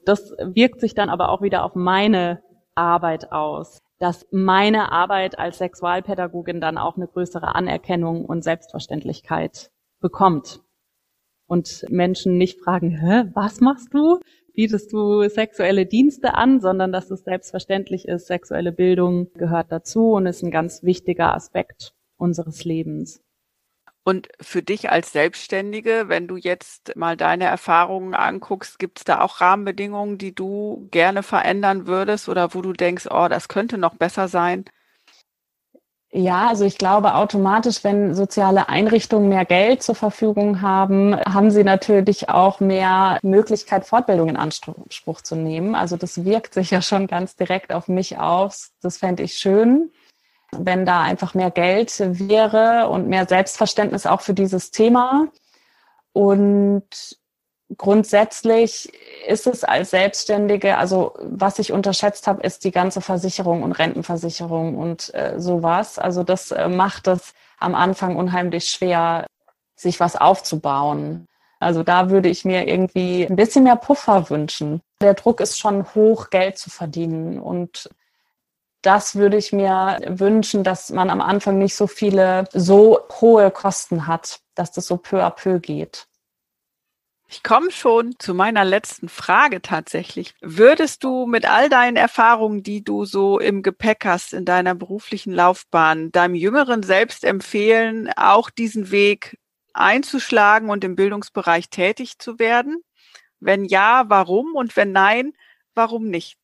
Das 0.05 0.31
wirkt 0.39 0.79
sich 0.79 0.93
dann 0.93 1.09
aber 1.09 1.29
auch 1.29 1.41
wieder 1.41 1.65
auf 1.65 1.75
meine 1.75 2.41
Arbeit 2.75 3.31
aus, 3.31 3.81
dass 3.99 4.27
meine 4.31 4.91
Arbeit 4.91 5.39
als 5.39 5.57
Sexualpädagogin 5.57 6.61
dann 6.61 6.77
auch 6.77 6.95
eine 6.95 7.07
größere 7.07 7.55
Anerkennung 7.55 8.25
und 8.25 8.43
Selbstverständlichkeit 8.43 9.71
bekommt. 9.99 10.61
Und 11.47 11.85
Menschen 11.89 12.37
nicht 12.37 12.61
fragen, 12.61 12.89
Hä, 12.89 13.31
was 13.33 13.61
machst 13.61 13.93
du? 13.93 14.19
Bietest 14.53 14.93
du 14.93 15.27
sexuelle 15.29 15.85
Dienste 15.85 16.35
an, 16.35 16.61
sondern 16.61 16.91
dass 16.91 17.11
es 17.11 17.23
selbstverständlich 17.23 18.07
ist, 18.07 18.27
sexuelle 18.27 18.71
Bildung 18.71 19.31
gehört 19.33 19.71
dazu 19.71 20.11
und 20.11 20.25
ist 20.25 20.43
ein 20.43 20.51
ganz 20.51 20.83
wichtiger 20.83 21.33
Aspekt 21.33 21.93
unseres 22.17 22.63
Lebens. 22.63 23.21
Und 24.05 24.27
für 24.41 24.61
dich 24.61 24.89
als 24.89 25.13
Selbstständige, 25.13 26.05
wenn 26.07 26.27
du 26.27 26.35
jetzt 26.35 26.95
mal 26.97 27.15
deine 27.15 27.45
Erfahrungen 27.45 28.13
anguckst, 28.13 28.77
gibt 28.77 28.99
es 28.99 29.05
da 29.05 29.21
auch 29.21 29.39
Rahmenbedingungen, 29.39 30.17
die 30.17 30.35
du 30.35 30.89
gerne 30.91 31.23
verändern 31.23 31.87
würdest 31.87 32.27
oder 32.27 32.53
wo 32.53 32.61
du 32.61 32.73
denkst, 32.73 33.07
oh, 33.09 33.27
das 33.29 33.47
könnte 33.47 33.77
noch 33.77 33.95
besser 33.95 34.27
sein? 34.27 34.65
Ja, 36.15 36.47
also 36.47 36.63
ich 36.63 36.77
glaube 36.77 37.15
automatisch, 37.15 37.83
wenn 37.83 38.13
soziale 38.13 38.69
Einrichtungen 38.69 39.29
mehr 39.29 39.45
Geld 39.45 39.81
zur 39.81 39.95
Verfügung 39.95 40.61
haben, 40.61 41.15
haben 41.21 41.49
sie 41.49 41.63
natürlich 41.63 42.29
auch 42.29 42.59
mehr 42.59 43.17
Möglichkeit, 43.23 43.87
Fortbildung 43.87 44.29
in 44.29 44.37
Anspruch 44.37 45.21
zu 45.21 45.35
nehmen. 45.35 45.73
Also 45.73 45.97
das 45.97 46.23
wirkt 46.23 46.53
sich 46.53 46.69
ja 46.69 46.83
schon 46.83 47.07
ganz 47.07 47.35
direkt 47.35 47.73
auf 47.73 47.87
mich 47.87 48.19
aus. 48.19 48.73
Das 48.83 48.97
fände 48.97 49.23
ich 49.23 49.33
schön, 49.33 49.91
wenn 50.51 50.85
da 50.85 51.01
einfach 51.01 51.33
mehr 51.33 51.49
Geld 51.49 51.91
wäre 51.99 52.89
und 52.89 53.07
mehr 53.07 53.25
Selbstverständnis 53.27 54.05
auch 54.05 54.21
für 54.21 54.35
dieses 54.35 54.69
Thema. 54.69 55.29
Und 56.11 57.17
grundsätzlich 57.77 58.91
ist 59.27 59.47
es 59.47 59.63
als 59.63 59.91
Selbstständige, 59.91 60.77
also 60.77 61.13
was 61.19 61.59
ich 61.59 61.71
unterschätzt 61.71 62.27
habe, 62.27 62.43
ist 62.43 62.63
die 62.63 62.71
ganze 62.71 63.01
Versicherung 63.01 63.63
und 63.63 63.71
Rentenversicherung 63.73 64.77
und 64.77 65.13
äh, 65.13 65.39
sowas. 65.39 65.97
Also 65.97 66.23
das 66.23 66.51
äh, 66.51 66.67
macht 66.67 67.07
es 67.07 67.33
am 67.59 67.75
Anfang 67.75 68.15
unheimlich 68.15 68.65
schwer, 68.65 69.25
sich 69.75 69.99
was 69.99 70.15
aufzubauen. 70.15 71.27
Also 71.59 71.83
da 71.83 72.09
würde 72.09 72.29
ich 72.29 72.43
mir 72.43 72.67
irgendwie 72.67 73.25
ein 73.25 73.35
bisschen 73.35 73.63
mehr 73.63 73.77
Puffer 73.77 74.29
wünschen. 74.29 74.81
Der 75.01 75.13
Druck 75.13 75.39
ist 75.39 75.59
schon 75.59 75.93
hoch, 75.95 76.29
Geld 76.29 76.57
zu 76.57 76.69
verdienen 76.69 77.39
und 77.39 77.89
das 78.81 79.15
würde 79.15 79.37
ich 79.37 79.53
mir 79.53 79.97
wünschen, 80.07 80.65
dass 80.65 80.89
man 80.89 81.09
am 81.09 81.21
Anfang 81.21 81.57
nicht 81.57 81.75
so 81.75 81.87
viele, 81.87 82.49
so 82.51 82.99
hohe 83.21 83.49
Kosten 83.49 84.07
hat, 84.07 84.41
dass 84.55 84.73
das 84.73 84.87
so 84.87 84.97
peu 84.97 85.23
à 85.23 85.29
peu 85.29 85.59
geht. 85.59 86.05
Ich 87.33 87.41
komme 87.41 87.71
schon 87.71 88.13
zu 88.19 88.35
meiner 88.35 88.63
letzten 88.63 89.09
Frage 89.09 89.59
tatsächlich. 89.59 90.35
Würdest 90.39 91.03
du 91.03 91.25
mit 91.25 91.49
all 91.49 91.67
deinen 91.67 91.97
Erfahrungen, 91.97 92.61
die 92.61 92.83
du 92.83 93.05
so 93.05 93.39
im 93.39 93.63
Gepäck 93.63 94.05
hast 94.05 94.33
in 94.33 94.45
deiner 94.45 94.75
beruflichen 94.75 95.33
Laufbahn, 95.33 96.11
deinem 96.11 96.35
Jüngeren 96.35 96.83
selbst 96.83 97.23
empfehlen, 97.23 98.11
auch 98.17 98.51
diesen 98.51 98.91
Weg 98.91 99.39
einzuschlagen 99.73 100.69
und 100.69 100.83
im 100.83 100.95
Bildungsbereich 100.95 101.71
tätig 101.71 102.19
zu 102.19 102.37
werden? 102.37 102.83
Wenn 103.39 103.65
ja, 103.65 104.03
warum? 104.09 104.53
Und 104.53 104.77
wenn 104.77 104.91
nein, 104.91 105.33
warum 105.73 106.09
nicht? 106.09 106.37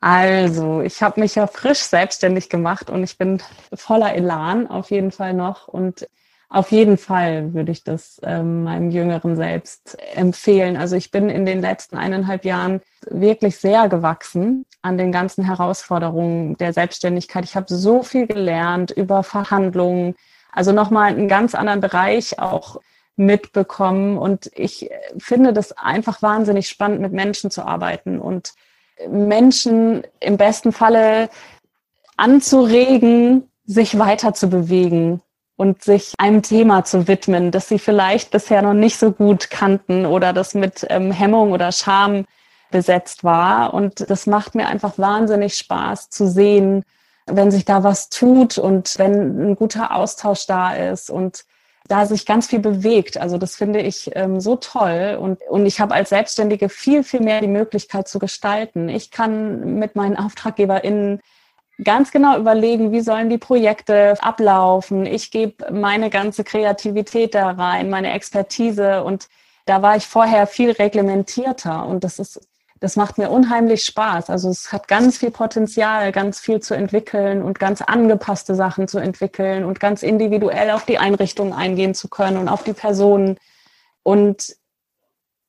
Also, 0.00 0.80
ich 0.80 1.00
habe 1.00 1.20
mich 1.20 1.36
ja 1.36 1.46
frisch 1.46 1.78
selbstständig 1.78 2.48
gemacht 2.48 2.90
und 2.90 3.04
ich 3.04 3.16
bin 3.18 3.40
voller 3.72 4.16
Elan 4.16 4.66
auf 4.66 4.90
jeden 4.90 5.12
Fall 5.12 5.32
noch 5.32 5.68
und 5.68 6.08
auf 6.52 6.70
jeden 6.70 6.98
Fall 6.98 7.54
würde 7.54 7.72
ich 7.72 7.82
das 7.82 8.20
ähm, 8.22 8.64
meinem 8.64 8.90
jüngeren 8.90 9.36
Selbst 9.36 9.96
empfehlen. 10.14 10.76
Also 10.76 10.96
ich 10.96 11.10
bin 11.10 11.30
in 11.30 11.46
den 11.46 11.62
letzten 11.62 11.96
eineinhalb 11.96 12.44
Jahren 12.44 12.82
wirklich 13.08 13.56
sehr 13.56 13.88
gewachsen 13.88 14.66
an 14.82 14.98
den 14.98 15.12
ganzen 15.12 15.46
Herausforderungen 15.46 16.58
der 16.58 16.74
Selbstständigkeit. 16.74 17.44
Ich 17.44 17.56
habe 17.56 17.74
so 17.74 18.02
viel 18.02 18.26
gelernt 18.26 18.90
über 18.90 19.22
Verhandlungen, 19.22 20.14
also 20.52 20.72
nochmal 20.72 21.12
einen 21.12 21.26
ganz 21.26 21.54
anderen 21.54 21.80
Bereich 21.80 22.38
auch 22.38 22.82
mitbekommen. 23.16 24.18
Und 24.18 24.50
ich 24.54 24.90
finde 25.16 25.54
das 25.54 25.72
einfach 25.72 26.20
wahnsinnig 26.20 26.68
spannend, 26.68 27.00
mit 27.00 27.14
Menschen 27.14 27.50
zu 27.50 27.66
arbeiten 27.66 28.18
und 28.18 28.52
Menschen 29.08 30.02
im 30.20 30.36
besten 30.36 30.72
Falle 30.72 31.30
anzuregen, 32.18 33.48
sich 33.64 33.98
weiter 33.98 34.34
zu 34.34 34.50
bewegen 34.50 35.22
und 35.62 35.84
sich 35.84 36.14
einem 36.18 36.42
Thema 36.42 36.84
zu 36.84 37.06
widmen, 37.06 37.52
das 37.52 37.68
sie 37.68 37.78
vielleicht 37.78 38.32
bisher 38.32 38.62
noch 38.62 38.74
nicht 38.74 38.98
so 38.98 39.12
gut 39.12 39.48
kannten 39.48 40.06
oder 40.06 40.32
das 40.32 40.54
mit 40.54 40.84
ähm, 40.90 41.12
Hemmung 41.12 41.52
oder 41.52 41.70
Scham 41.70 42.24
besetzt 42.72 43.22
war. 43.22 43.72
Und 43.72 44.10
das 44.10 44.26
macht 44.26 44.56
mir 44.56 44.66
einfach 44.66 44.98
wahnsinnig 44.98 45.54
Spaß 45.54 46.10
zu 46.10 46.26
sehen, 46.26 46.84
wenn 47.26 47.52
sich 47.52 47.64
da 47.64 47.84
was 47.84 48.08
tut 48.08 48.58
und 48.58 48.98
wenn 48.98 49.50
ein 49.50 49.54
guter 49.54 49.94
Austausch 49.94 50.48
da 50.48 50.74
ist 50.74 51.10
und 51.10 51.44
da 51.86 52.06
sich 52.06 52.26
ganz 52.26 52.48
viel 52.48 52.58
bewegt. 52.58 53.16
Also 53.18 53.38
das 53.38 53.54
finde 53.54 53.82
ich 53.82 54.10
ähm, 54.16 54.40
so 54.40 54.56
toll. 54.56 55.16
Und, 55.20 55.38
und 55.48 55.64
ich 55.64 55.78
habe 55.78 55.94
als 55.94 56.08
Selbstständige 56.08 56.70
viel, 56.70 57.04
viel 57.04 57.20
mehr 57.20 57.40
die 57.40 57.46
Möglichkeit 57.46 58.08
zu 58.08 58.18
gestalten. 58.18 58.88
Ich 58.88 59.12
kann 59.12 59.78
mit 59.78 59.94
meinen 59.94 60.16
AuftraggeberInnen 60.16 61.20
ganz 61.84 62.10
genau 62.10 62.38
überlegen, 62.38 62.92
wie 62.92 63.00
sollen 63.00 63.30
die 63.30 63.38
Projekte 63.38 64.14
ablaufen. 64.22 65.06
Ich 65.06 65.30
gebe 65.30 65.72
meine 65.72 66.10
ganze 66.10 66.44
Kreativität 66.44 67.34
da 67.34 67.50
rein, 67.50 67.90
meine 67.90 68.12
Expertise 68.12 69.04
und 69.04 69.28
da 69.66 69.82
war 69.82 69.96
ich 69.96 70.06
vorher 70.06 70.46
viel 70.46 70.72
reglementierter 70.72 71.86
und 71.86 72.04
das 72.04 72.18
ist 72.18 72.40
das 72.82 72.96
macht 72.96 73.16
mir 73.16 73.30
unheimlich 73.30 73.84
Spaß. 73.84 74.28
Also 74.28 74.50
es 74.50 74.72
hat 74.72 74.88
ganz 74.88 75.16
viel 75.16 75.30
Potenzial, 75.30 76.10
ganz 76.10 76.40
viel 76.40 76.58
zu 76.58 76.74
entwickeln 76.74 77.40
und 77.40 77.60
ganz 77.60 77.80
angepasste 77.80 78.56
Sachen 78.56 78.88
zu 78.88 78.98
entwickeln 78.98 79.64
und 79.64 79.78
ganz 79.78 80.02
individuell 80.02 80.72
auf 80.72 80.84
die 80.84 80.98
Einrichtungen 80.98 81.52
eingehen 81.52 81.94
zu 81.94 82.08
können 82.08 82.38
und 82.38 82.48
auf 82.48 82.64
die 82.64 82.72
Personen. 82.72 83.38
Und 84.02 84.56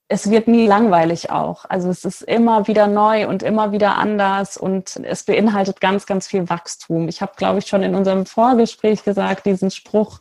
es 0.08 0.30
wird 0.30 0.48
nie 0.48 0.68
langweilig 0.68 1.32
auch. 1.32 1.66
Also 1.70 1.90
es 1.90 2.06
ist 2.06 2.22
immer 2.22 2.68
wieder 2.68 2.88
neu 2.88 3.28
und 3.28 3.42
immer 3.42 3.72
wieder 3.72 3.98
anders 3.98 4.58
und 4.58 4.98
es 5.04 5.24
beinhaltet 5.24 5.82
ganz, 5.82 6.06
ganz 6.06 6.28
viel 6.28 6.50
Wachstum. 6.50 7.08
Ich 7.08 7.22
habe, 7.22 7.34
glaube 7.36 7.60
ich, 7.60 7.68
schon 7.68 7.84
in 7.84 7.96
unserem 7.96 8.26
Vorgespräch 8.26 9.04
gesagt, 9.04 9.46
diesen 9.46 9.72
Spruch 9.72 10.20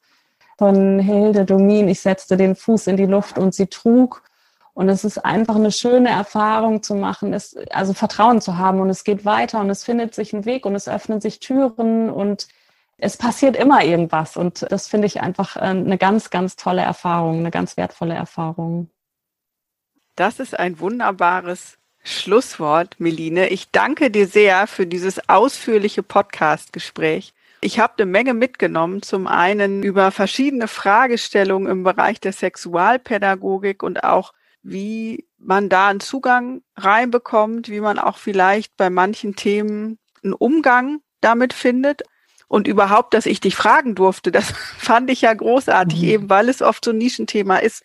von 0.56 0.98
Hilde 0.98 1.44
Domin, 1.44 1.88
ich 1.88 2.00
setzte 2.00 2.36
den 2.36 2.54
Fuß 2.54 2.86
in 2.86 2.96
die 2.96 3.06
Luft 3.06 3.38
und 3.38 3.54
sie 3.54 3.66
trug. 3.66 4.22
Und 4.74 4.88
es 4.88 5.04
ist 5.04 5.18
einfach 5.18 5.56
eine 5.56 5.72
schöne 5.72 6.08
Erfahrung 6.08 6.82
zu 6.82 6.94
machen, 6.94 7.34
es, 7.34 7.56
also 7.70 7.92
Vertrauen 7.92 8.40
zu 8.40 8.56
haben 8.56 8.80
und 8.80 8.88
es 8.88 9.04
geht 9.04 9.26
weiter 9.26 9.60
und 9.60 9.68
es 9.68 9.84
findet 9.84 10.14
sich 10.14 10.32
ein 10.32 10.46
Weg 10.46 10.64
und 10.64 10.74
es 10.74 10.88
öffnen 10.88 11.20
sich 11.20 11.40
Türen 11.40 12.08
und 12.08 12.48
es 12.96 13.18
passiert 13.18 13.54
immer 13.54 13.84
irgendwas 13.84 14.36
und 14.36 14.64
das 14.70 14.86
finde 14.86 15.08
ich 15.08 15.20
einfach 15.20 15.56
äh, 15.56 15.60
eine 15.60 15.98
ganz, 15.98 16.30
ganz 16.30 16.56
tolle 16.56 16.80
Erfahrung, 16.80 17.40
eine 17.40 17.50
ganz 17.50 17.76
wertvolle 17.76 18.14
Erfahrung. 18.14 18.88
Das 20.16 20.40
ist 20.40 20.58
ein 20.58 20.78
wunderbares 20.78 21.78
Schlusswort, 22.04 22.96
Meline. 22.98 23.48
Ich 23.48 23.70
danke 23.70 24.10
dir 24.10 24.26
sehr 24.26 24.66
für 24.66 24.86
dieses 24.86 25.28
ausführliche 25.28 26.02
Podcast-Gespräch. 26.02 27.32
Ich 27.62 27.78
habe 27.78 27.94
eine 27.96 28.10
Menge 28.10 28.34
mitgenommen, 28.34 29.02
zum 29.02 29.26
einen 29.26 29.82
über 29.82 30.10
verschiedene 30.10 30.68
Fragestellungen 30.68 31.70
im 31.70 31.84
Bereich 31.84 32.20
der 32.20 32.32
Sexualpädagogik 32.32 33.82
und 33.82 34.04
auch, 34.04 34.34
wie 34.62 35.26
man 35.38 35.68
da 35.68 35.88
einen 35.88 36.00
Zugang 36.00 36.62
reinbekommt, 36.76 37.68
wie 37.68 37.80
man 37.80 37.98
auch 37.98 38.18
vielleicht 38.18 38.76
bei 38.76 38.90
manchen 38.90 39.36
Themen 39.36 39.98
einen 40.22 40.34
Umgang 40.34 41.00
damit 41.20 41.52
findet. 41.52 42.02
Und 42.48 42.68
überhaupt, 42.68 43.14
dass 43.14 43.24
ich 43.24 43.40
dich 43.40 43.56
fragen 43.56 43.94
durfte, 43.94 44.30
das 44.30 44.50
fand 44.76 45.08
ich 45.08 45.22
ja 45.22 45.32
großartig, 45.32 46.02
mhm. 46.02 46.08
eben 46.08 46.30
weil 46.30 46.50
es 46.50 46.60
oft 46.60 46.84
so 46.84 46.90
ein 46.90 46.98
Nischenthema 46.98 47.56
ist, 47.56 47.82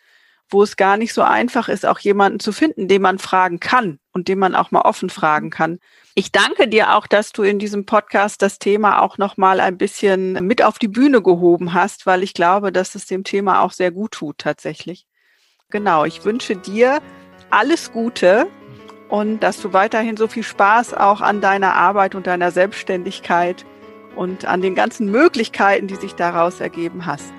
wo 0.50 0.64
es 0.64 0.78
gar 0.78 0.98
nicht 0.98 1.14
so 1.14 1.22
einfach 1.22 1.70
ist, 1.70 1.86
auch 1.86 2.00
jemanden 2.00 2.40
zu 2.40 2.52
finden, 2.52 2.88
den 2.88 3.02
man 3.02 3.20
fragen 3.20 3.60
kann 3.60 4.00
und 4.14 4.28
den 4.28 4.40
man 4.40 4.56
auch 4.56 4.72
mal 4.72 4.82
offen 4.82 5.10
fragen 5.10 5.50
kann. 5.50 5.80
Ich 6.16 6.32
danke 6.32 6.68
dir 6.68 6.96
auch, 6.96 7.06
dass 7.06 7.32
du 7.32 7.44
in 7.44 7.60
diesem 7.60 7.86
Podcast 7.86 8.42
das 8.42 8.58
Thema 8.58 9.02
auch 9.02 9.18
noch 9.18 9.38
mal 9.38 9.60
ein 9.60 9.78
bisschen 9.78 10.34
mit 10.46 10.64
auf 10.64 10.80
die 10.80 10.88
Bühne 10.88 11.22
gehoben 11.22 11.74
hast, 11.74 12.06
weil 12.06 12.24
ich 12.24 12.34
glaube, 12.34 12.72
dass 12.72 12.96
es 12.96 13.06
dem 13.06 13.24
Thema 13.24 13.62
auch 13.62 13.72
sehr 13.72 13.92
gut 13.92 14.12
tut 14.14 14.38
tatsächlich. 14.38 15.06
Genau, 15.70 16.06
ich 16.06 16.24
wünsche 16.24 16.56
dir 16.56 17.02
alles 17.50 17.92
Gute 17.92 18.48
und 19.10 19.42
dass 19.42 19.62
du 19.62 19.74
weiterhin 19.74 20.18
so 20.18 20.28
viel 20.28 20.44
Spaß 20.44 20.94
auch 20.94 21.22
an 21.22 21.42
deiner 21.42 21.76
Arbeit 21.76 22.16
und 22.16 22.26
deiner 22.26 22.52
Selbstständigkeit 22.52 23.66
und 24.16 24.46
an 24.46 24.62
den 24.62 24.76
ganzen 24.76 25.12
Möglichkeiten, 25.12 25.88
die 25.88 25.96
sich 25.96 26.16
daraus 26.16 26.60
ergeben 26.60 27.06
hast. 27.06 27.32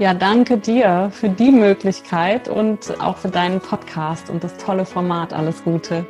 Ja, 0.00 0.12
danke 0.12 0.58
dir 0.58 1.10
für 1.12 1.28
die 1.28 1.52
Möglichkeit 1.52 2.48
und 2.48 3.00
auch 3.00 3.16
für 3.16 3.28
deinen 3.28 3.60
Podcast 3.60 4.28
und 4.28 4.42
das 4.42 4.56
tolle 4.56 4.86
Format. 4.86 5.32
Alles 5.32 5.62
Gute. 5.62 6.04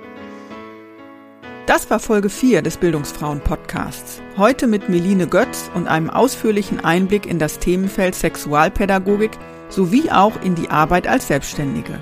Das 1.67 1.91
war 1.91 2.01
Folge 2.01 2.31
4 2.31 2.63
des 2.63 2.79
Bildungsfrauen 2.79 3.41
Podcasts. 3.41 4.23
Heute 4.39 4.69
mit 4.69 4.89
Meline 4.89 5.27
Götz 5.27 5.71
und 5.75 5.87
einem 5.87 6.09
ausführlichen 6.09 6.83
Einblick 6.83 7.27
in 7.27 7.39
das 7.39 7.59
Themenfeld 7.59 8.15
Sexualpädagogik 8.15 9.33
sowie 9.69 10.11
auch 10.11 10.41
in 10.43 10.55
die 10.55 10.71
Arbeit 10.71 11.07
als 11.07 11.29
Selbstständige. 11.29 12.01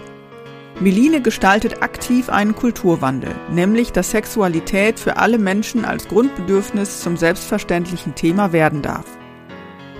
Meline 0.78 1.20
gestaltet 1.20 1.82
aktiv 1.82 2.28
einen 2.28 2.54
Kulturwandel, 2.54 3.34
nämlich 3.50 3.90
dass 3.90 4.12
Sexualität 4.12 5.00
für 5.00 5.16
alle 5.16 5.38
Menschen 5.38 5.84
als 5.84 6.06
Grundbedürfnis 6.06 7.00
zum 7.00 7.16
selbstverständlichen 7.16 8.14
Thema 8.14 8.52
werden 8.52 8.82
darf. 8.82 9.06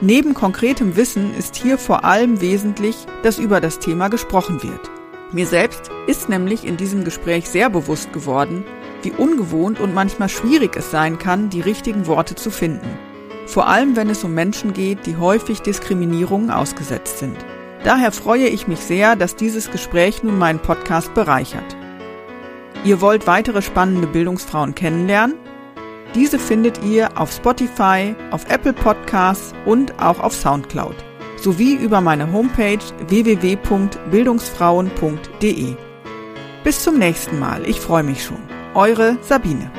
Neben 0.05 0.35
konkretem 0.35 0.97
Wissen 0.97 1.33
ist 1.33 1.55
hier 1.55 1.79
vor 1.79 2.05
allem 2.05 2.41
wesentlich, 2.41 3.07
dass 3.23 3.39
über 3.39 3.61
das 3.61 3.79
Thema 3.79 4.09
gesprochen 4.09 4.61
wird. 4.61 4.91
Mir 5.31 5.47
selbst 5.47 5.93
ist 6.09 6.29
nämlich 6.29 6.67
in 6.67 6.77
diesem 6.77 7.05
Gespräch 7.05 7.49
sehr 7.49 7.71
bewusst 7.71 8.13
geworden, 8.13 8.65
wie 9.03 9.13
ungewohnt 9.13 9.79
und 9.79 9.95
manchmal 9.95 10.29
schwierig 10.29 10.77
es 10.77 10.91
sein 10.91 11.21
kann, 11.21 11.51
die 11.51 11.61
richtigen 11.61 12.09
Worte 12.09 12.35
zu 12.35 12.51
finden. 12.51 12.99
Vor 13.47 13.69
allem, 13.69 13.95
wenn 13.95 14.11
es 14.11 14.25
um 14.25 14.35
Menschen 14.35 14.73
geht, 14.73 15.07
die 15.07 15.19
häufig 15.19 15.61
Diskriminierungen 15.61 16.51
ausgesetzt 16.51 17.19
sind. 17.19 17.37
Daher 17.85 18.11
freue 18.11 18.49
ich 18.49 18.67
mich 18.67 18.81
sehr, 18.81 19.15
dass 19.15 19.37
dieses 19.37 19.71
Gespräch 19.71 20.25
nun 20.25 20.37
meinen 20.37 20.59
Podcast 20.59 21.15
bereichert. 21.15 21.77
Ihr 22.83 23.01
wollt 23.01 23.29
weitere 23.29 23.63
spannende 23.63 24.09
Bildungsfrauen 24.09 24.75
kennenlernen? 24.75 25.37
Diese 26.15 26.39
findet 26.39 26.85
ihr 26.85 27.09
auf 27.19 27.33
Spotify, 27.33 28.15
auf 28.31 28.45
Apple 28.51 28.75
Podcasts 28.75 29.55
und 29.65 29.99
auch 29.99 30.21
auf 30.21 30.35
Soundcloud 30.35 30.97
sowie 31.43 31.75
über 31.75 32.01
meine 32.01 32.33
Homepage 32.33 32.79
www.bildungsfrauen.de. 33.09 35.75
Bis 36.65 36.83
zum 36.83 36.99
nächsten 36.99 37.39
Mal, 37.39 37.69
ich 37.69 37.79
freue 37.81 38.05
mich 38.05 38.25
schon. 38.25 38.41
Eure 38.75 39.19
Sabine. 39.23 39.71